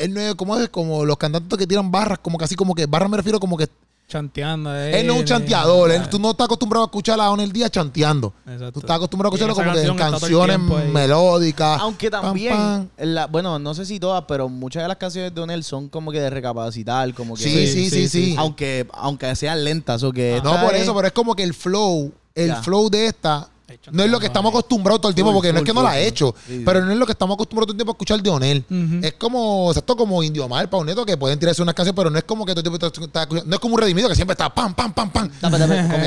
él 0.00 0.14
no 0.14 0.20
es, 0.20 0.34
como 0.34 0.56
es? 0.56 0.68
Como 0.68 1.04
los 1.04 1.16
cantantes 1.16 1.58
que 1.58 1.66
tiran 1.66 1.90
barras, 1.90 2.18
como 2.20 2.38
que 2.38 2.44
así, 2.44 2.54
como 2.56 2.74
que 2.74 2.86
barras 2.86 3.08
me 3.10 3.16
refiero 3.16 3.38
como 3.40 3.56
que 3.56 3.68
Chanteando. 4.08 4.74
eh, 4.74 4.98
él 5.00 5.06
no 5.06 5.12
es 5.14 5.18
un 5.20 5.24
chanteador, 5.24 5.92
él- 5.92 6.08
tú 6.08 6.18
no 6.18 6.32
estás 6.32 6.46
acostumbrado 6.46 6.82
a 6.84 6.86
escuchar 6.86 7.20
a 7.20 7.30
Onel 7.30 7.52
Díaz 7.52 7.70
chanteando. 7.70 8.32
Exacto. 8.44 8.72
Tú 8.72 8.80
estás 8.80 8.96
acostumbrado 8.96 9.32
a 9.32 9.36
escucharlo 9.36 9.54
como 9.54 9.72
que 9.72 9.80
en 9.82 9.86
el 9.86 9.96
canciones 9.96 10.58
melódicas. 10.92 11.80
Aunque 11.80 12.10
también, 12.10 12.52
pam. 12.56 12.88
en 12.96 13.14
la- 13.14 13.26
bueno, 13.26 13.58
no 13.60 13.72
sé 13.74 13.86
si 13.86 14.00
todas, 14.00 14.24
pero 14.26 14.48
muchas 14.48 14.82
de 14.82 14.88
las 14.88 14.96
canciones 14.96 15.32
de 15.34 15.40
Onel 15.40 15.62
son 15.64 15.88
como 15.88 16.10
que 16.10 16.20
de 16.20 16.28
recapacitar, 16.30 17.14
como 17.14 17.34
que... 17.36 17.42
Sí, 17.44 17.66
sí, 17.68 17.88
sí, 17.90 18.08
sí. 18.08 18.34
Aunque, 18.36 18.86
aunque 18.94 19.34
sean 19.36 19.62
lentas 19.64 20.02
o 20.02 20.12
que... 20.12 20.40
No 20.42 20.60
por 20.60 20.74
es- 20.74 20.82
eso, 20.82 20.94
pero 20.94 21.06
es 21.06 21.12
como 21.12 21.34
que 21.36 21.44
el 21.44 21.54
flow, 21.54 22.12
el 22.34 22.48
Ya. 22.48 22.62
flow 22.62 22.90
de 22.90 23.06
esta 23.06 23.48
no 23.92 24.02
es 24.04 24.10
lo 24.10 24.18
que 24.20 24.26
estamos 24.26 24.50
acostumbrados 24.50 25.00
todo 25.00 25.08
el 25.10 25.14
tiempo, 25.14 25.30
Full, 25.32 25.36
porque 25.38 25.52
no 25.52 25.58
es 25.58 25.60
full, 25.62 25.66
que 25.66 25.74
no 25.74 25.82
la 25.82 25.98
he 25.98 26.06
hecho, 26.06 26.34
pero 26.64 26.84
no 26.84 26.92
es 26.92 26.98
lo 26.98 27.06
que 27.06 27.12
estamos 27.12 27.34
acostumbrados 27.34 27.66
todo 27.68 27.72
el 27.74 27.78
tiempo 27.78 27.92
a 27.92 27.94
escuchar 27.94 28.22
de 28.22 28.30
Onel. 28.30 28.64
Es 29.02 29.14
como, 29.14 29.70
exacto, 29.70 29.96
como 29.96 30.22
Indio 30.22 30.48
Mar, 30.48 30.68
Pauneto, 30.70 31.04
que 31.06 31.16
pueden 31.16 31.38
tirarse 31.38 31.62
unas 31.62 31.74
canciones, 31.74 31.96
pero 31.96 32.10
no 32.10 32.18
es 32.18 32.24
como 32.24 32.44
que 32.46 32.52
todo 32.52 32.60
el 32.60 32.64
tiempo 32.78 32.86
escuchando- 32.86 33.44
no 33.46 33.54
es 33.54 33.60
como 33.60 33.74
un 33.74 33.80
redimido 33.80 34.08
que 34.08 34.14
siempre 34.14 34.32
está 34.34 34.52
pam, 34.52 34.74
pam, 34.74 34.92
pam, 34.92 35.10
pam. 35.10 35.30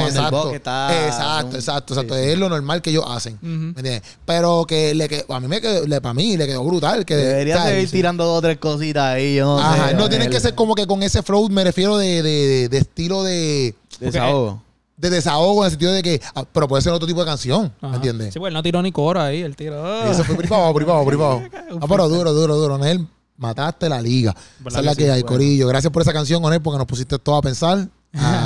Exacto, 0.08 0.50
que 0.50 0.56
está- 0.58 1.06
exacto, 1.08 1.48
un- 1.48 1.56
exacto, 1.56 1.94
exacto. 1.94 2.16
sí. 2.16 2.22
Es 2.22 2.38
lo 2.38 2.50
normal 2.50 2.82
que 2.82 2.90
ellos 2.90 3.06
hacen. 3.08 3.36
Ujú. 3.36 3.48
¿Me 3.50 3.68
entiendes? 3.70 4.02
Pero 4.26 4.66
que 4.68 4.94
le 4.96 5.08
quedó, 5.10 5.34
a 5.34 5.40
mí 5.40 5.48
me 5.48 5.62
quedó, 5.62 5.86
le, 5.86 6.02
para 6.02 6.14
mí 6.14 6.38
le 6.38 6.46
quedó 6.48 6.64
brutal. 6.64 7.06
Que, 7.06 7.16
Deberías 7.16 7.60
o 7.60 7.64
sea, 7.64 7.72
de 7.72 7.82
ir 7.82 7.92
tirando 7.92 8.26
dos 8.26 8.38
o 8.40 8.42
tres 8.42 8.58
cositas 8.58 9.04
ahí, 9.16 9.36
yo 9.36 9.46
no 9.46 9.60
Ajá, 9.60 9.90
sé. 9.90 9.94
no 9.96 10.10
tienen 10.10 10.30
que 10.30 10.40
ser 10.40 10.56
como 10.56 10.76
que 10.76 10.86
con 10.88 11.04
ese 11.04 11.22
flow, 11.24 11.50
me 11.50 11.64
refiero 11.64 11.98
de, 11.98 12.22
de, 12.24 12.32
de- 12.48 12.70
de 12.70 12.78
estilo 12.78 13.24
de, 13.24 13.76
Desahogo. 14.00 14.62
De 15.04 15.10
desahogo, 15.18 15.62
en 15.62 15.66
el 15.66 15.72
sentido 15.72 15.92
de 15.92 16.02
que, 16.02 16.22
ah, 16.36 16.46
pero 16.52 16.68
puede 16.68 16.82
ser 16.82 16.94
otro 16.94 17.08
tipo 17.08 17.20
de 17.20 17.26
canción, 17.26 17.74
¿me 17.82 17.88
Ajá. 17.88 17.96
entiendes? 17.98 18.34
Sí, 18.34 18.40
pues 18.40 18.50
él 18.50 18.54
no 18.54 18.64
tiró 18.64 18.82
ni 18.82 18.92
coro 18.92 19.22
ahí. 19.22 19.42
Él 19.42 19.56
tiró. 19.56 20.08
Y 20.08 20.12
eso 20.12 20.24
fue 20.24 20.36
privado, 20.36 20.74
privado, 20.76 21.06
privado. 21.06 21.42
Ah, 21.82 21.86
pero 21.88 22.08
duro, 22.08 22.34
duro, 22.34 22.56
duro. 22.56 22.84
Él, 22.86 23.08
mataste 23.38 23.90
la 23.90 24.02
liga. 24.02 24.34
¿Verdad 24.60 24.68
Esa 24.68 24.80
es 24.80 24.86
la 24.86 24.96
que 24.96 25.12
hay. 25.12 25.24
Corillo. 25.24 25.68
Gracias 25.68 25.92
por 25.92 26.02
esa 26.02 26.14
canción, 26.14 26.44
Onel, 26.46 26.62
porque 26.62 26.78
nos 26.78 26.88
pusiste 26.88 27.18
todo 27.20 27.36
a 27.36 27.42
pensar, 27.42 27.88
a, 28.14 28.18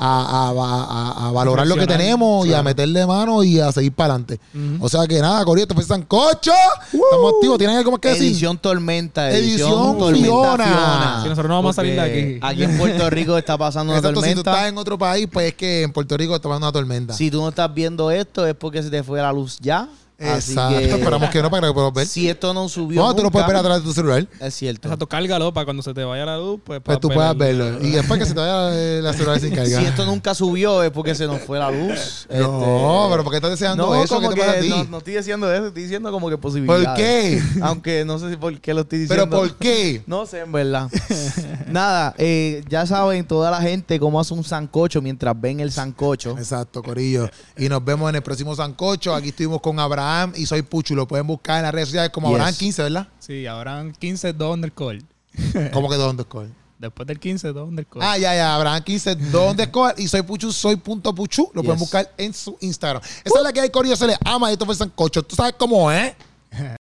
a- 0.00 0.50
a- 0.50 1.24
a- 1.24 1.28
a 1.28 1.32
valorar 1.32 1.66
lo 1.66 1.74
que 1.76 1.86
tenemos 1.86 2.46
y 2.46 2.54
a 2.54 2.62
meterle 2.62 3.04
mano 3.06 3.42
y 3.42 3.58
a 3.58 3.72
seguir 3.72 3.92
para 3.92 4.14
adelante. 4.14 4.38
O 4.80 4.88
sea 4.88 5.06
que 5.06 5.20
nada, 5.20 5.44
Corillo, 5.44 5.64
esto 5.64 5.74
fue 5.74 5.84
Sancocho. 5.84 6.52
Estamos 6.92 7.32
activos. 7.34 7.58
¿Tienen 7.58 7.76
algo 7.76 7.90
más 7.90 8.00
que 8.00 8.08
decir? 8.10 8.24
Edición 8.28 8.58
Tormenta, 8.58 9.30
edición, 9.30 9.68
Edición 9.72 9.98
Tormenta 9.98 10.26
Fiona. 10.28 10.64
Fiona. 10.64 11.18
Sí, 11.22 11.28
nosotros 11.28 11.48
no 11.48 11.54
vamos 11.56 11.70
a 11.70 11.74
salir 11.74 11.94
de 11.94 12.00
Porque 12.00 12.38
aquí. 12.48 12.62
Aquí 12.62 12.62
en 12.64 12.78
Puerto 12.78 13.10
Rico 13.10 13.36
está 13.38 13.58
pasando 13.58 13.92
una 13.92 13.98
Exacto, 13.98 14.20
si 14.22 14.32
tú 14.34 14.38
estás 14.40 14.44
tormenta. 14.54 14.68
en 14.68 14.78
otro 14.78 14.98
país, 14.98 15.28
pues 15.32 15.48
es 15.48 15.54
que 15.54 15.82
en 15.82 15.92
Puerto 15.92 16.16
Rico 16.16 16.34
está 16.36 16.48
pasando 16.48 16.66
una 16.66 16.72
tormenta. 16.72 17.14
Si 17.14 17.30
tú 17.30 17.40
no 17.40 17.48
estás 17.48 17.72
viendo 17.74 18.10
esto 18.10 18.46
es 18.46 18.54
porque 18.54 18.82
se 18.82 18.90
te 18.90 19.02
fue 19.02 19.20
la 19.20 19.32
luz 19.32 19.58
ya. 19.60 19.88
Así 20.20 20.50
Exacto. 20.52 20.78
que 20.78 20.90
Esperamos 20.90 21.30
que 21.30 21.40
no 21.42 21.48
para 21.48 21.60
que 21.60 21.66
lo 21.68 21.74
podamos 21.74 21.94
ver. 21.94 22.06
si 22.06 22.28
esto 22.28 22.52
no 22.52 22.68
subió 22.68 23.00
No, 23.00 23.14
tú 23.14 23.22
lo 23.22 23.30
puedes 23.30 23.46
ver 23.46 23.56
a 23.56 23.62
través 23.62 23.82
de 23.82 23.84
tu 23.88 23.92
celular. 23.94 24.26
es 24.40 24.52
cierto. 24.54 24.88
Exacto, 24.88 25.06
cárgalo 25.08 25.54
para 25.54 25.64
cuando 25.64 25.80
se 25.80 25.94
te 25.94 26.02
vaya 26.02 26.24
la 26.26 26.36
luz, 26.36 26.58
pues, 26.64 26.80
Pues 26.82 26.98
tú 26.98 27.08
puedas 27.08 27.36
verlo. 27.38 27.80
Y 27.84 27.90
después 27.92 28.18
que 28.18 28.26
se 28.26 28.34
te 28.34 28.40
vaya 28.40 28.70
eh, 28.74 29.00
la 29.00 29.12
celular 29.12 29.38
sin 29.38 29.54
carga. 29.54 29.78
Si 29.78 29.84
esto 29.86 30.04
nunca 30.06 30.34
subió 30.34 30.82
es 30.82 30.90
porque 30.90 31.14
se 31.14 31.26
nos 31.28 31.40
fue 31.42 31.58
la 31.60 31.70
luz. 31.70 32.26
No, 32.38 33.04
Este, 33.04 33.10
pero 33.12 33.22
¿por 33.22 33.30
qué 33.30 33.36
estás 33.36 33.50
deseando 33.52 33.86
no, 33.86 34.02
eso? 34.02 34.16
como 34.16 34.30
¿Qué 34.30 34.34
te 34.34 34.40
pasa 34.40 34.52
a 34.52 34.54
que 34.56 34.62
ti? 34.62 34.68
no, 34.70 34.84
no 34.84 34.98
estoy 34.98 35.14
diciendo 35.14 35.52
eso, 35.54 35.66
estoy 35.68 35.82
diciendo 35.84 36.10
como 36.10 36.28
que 36.28 36.36
posibilidades. 36.38 36.86
¿Por 36.88 36.96
qué? 36.96 37.42
Aunque 37.62 38.04
no 38.04 38.18
sé 38.18 38.30
si 38.30 38.36
por 38.36 38.60
qué 38.60 38.74
lo 38.74 38.80
estoy 38.80 38.98
diciendo. 39.00 39.24
¿Pero 39.30 39.38
por 39.40 39.54
qué? 39.56 40.02
No 40.08 40.26
sé, 40.26 40.40
en 40.40 40.50
verdad. 40.50 40.90
Nada, 41.68 42.14
eh, 42.18 42.64
ya 42.68 42.86
saben 42.86 43.24
toda 43.24 43.52
la 43.52 43.60
gente 43.60 44.00
cómo 44.00 44.18
hace 44.18 44.34
un 44.34 44.42
sancocho 44.42 45.00
mientras 45.00 45.40
ven 45.40 45.60
el 45.60 45.70
sancocho. 45.70 46.36
Exacto, 46.38 46.82
Corillo. 46.82 47.30
Y 47.56 47.68
nos 47.68 47.84
vemos 47.84 48.08
en 48.10 48.16
el 48.16 48.22
próximo 48.22 48.56
Sancocho. 48.56 49.14
Aquí 49.14 49.28
estuvimos 49.28 49.60
con 49.60 49.78
Abraham 49.78 50.07
y 50.36 50.46
soy 50.46 50.62
Puchu. 50.62 50.94
Lo 50.94 51.06
pueden 51.08 51.26
buscar 51.26 51.58
en 51.58 51.62
las 51.64 51.72
redes 51.72 51.88
sociales 51.88 52.10
como 52.10 52.28
Yes. 52.28 52.34
Abraham 52.36 52.54
15, 52.54 52.82
¿verdad? 52.82 53.08
Sí, 53.18 53.46
habrán 53.46 53.92
15 53.92 54.32
dos 54.32 54.54
underscore. 54.54 55.02
¿Cómo 55.72 55.88
que 55.88 55.96
dos 55.96 56.10
underscore? 56.10 56.48
Después 56.78 57.06
del 57.08 57.18
15, 57.18 57.52
dos 57.52 57.68
underscore. 57.68 58.04
Ah, 58.06 58.16
ya, 58.18 58.34
ya. 58.34 58.54
Abraham 58.54 58.82
15, 58.84 59.16
dos 59.16 59.50
underscore. 59.50 59.94
Y 59.98 60.06
soy 60.08 60.22
Puchu, 60.22 60.52
soy 60.52 60.76
punto 60.76 61.14
Puchu. 61.14 61.50
Lo 61.54 61.62
pueden 61.62 61.76
Yes. 61.76 61.80
buscar 61.80 62.12
en 62.16 62.32
su 62.32 62.56
Instagram. 62.60 63.02
Esa 63.24 63.38
es 63.38 63.42
la 63.44 63.52
que 63.52 63.60
hay, 63.60 63.70
Corillo. 63.70 63.96
Se 63.96 64.06
le 64.06 64.16
ama. 64.24 64.50
Y 64.50 64.52
esto 64.52 64.64
fue 64.66 64.74
Sancocho. 64.74 65.22
¿Tú 65.22 65.34
sabes 65.36 65.54
cómo 65.58 65.90
es? 65.90 66.14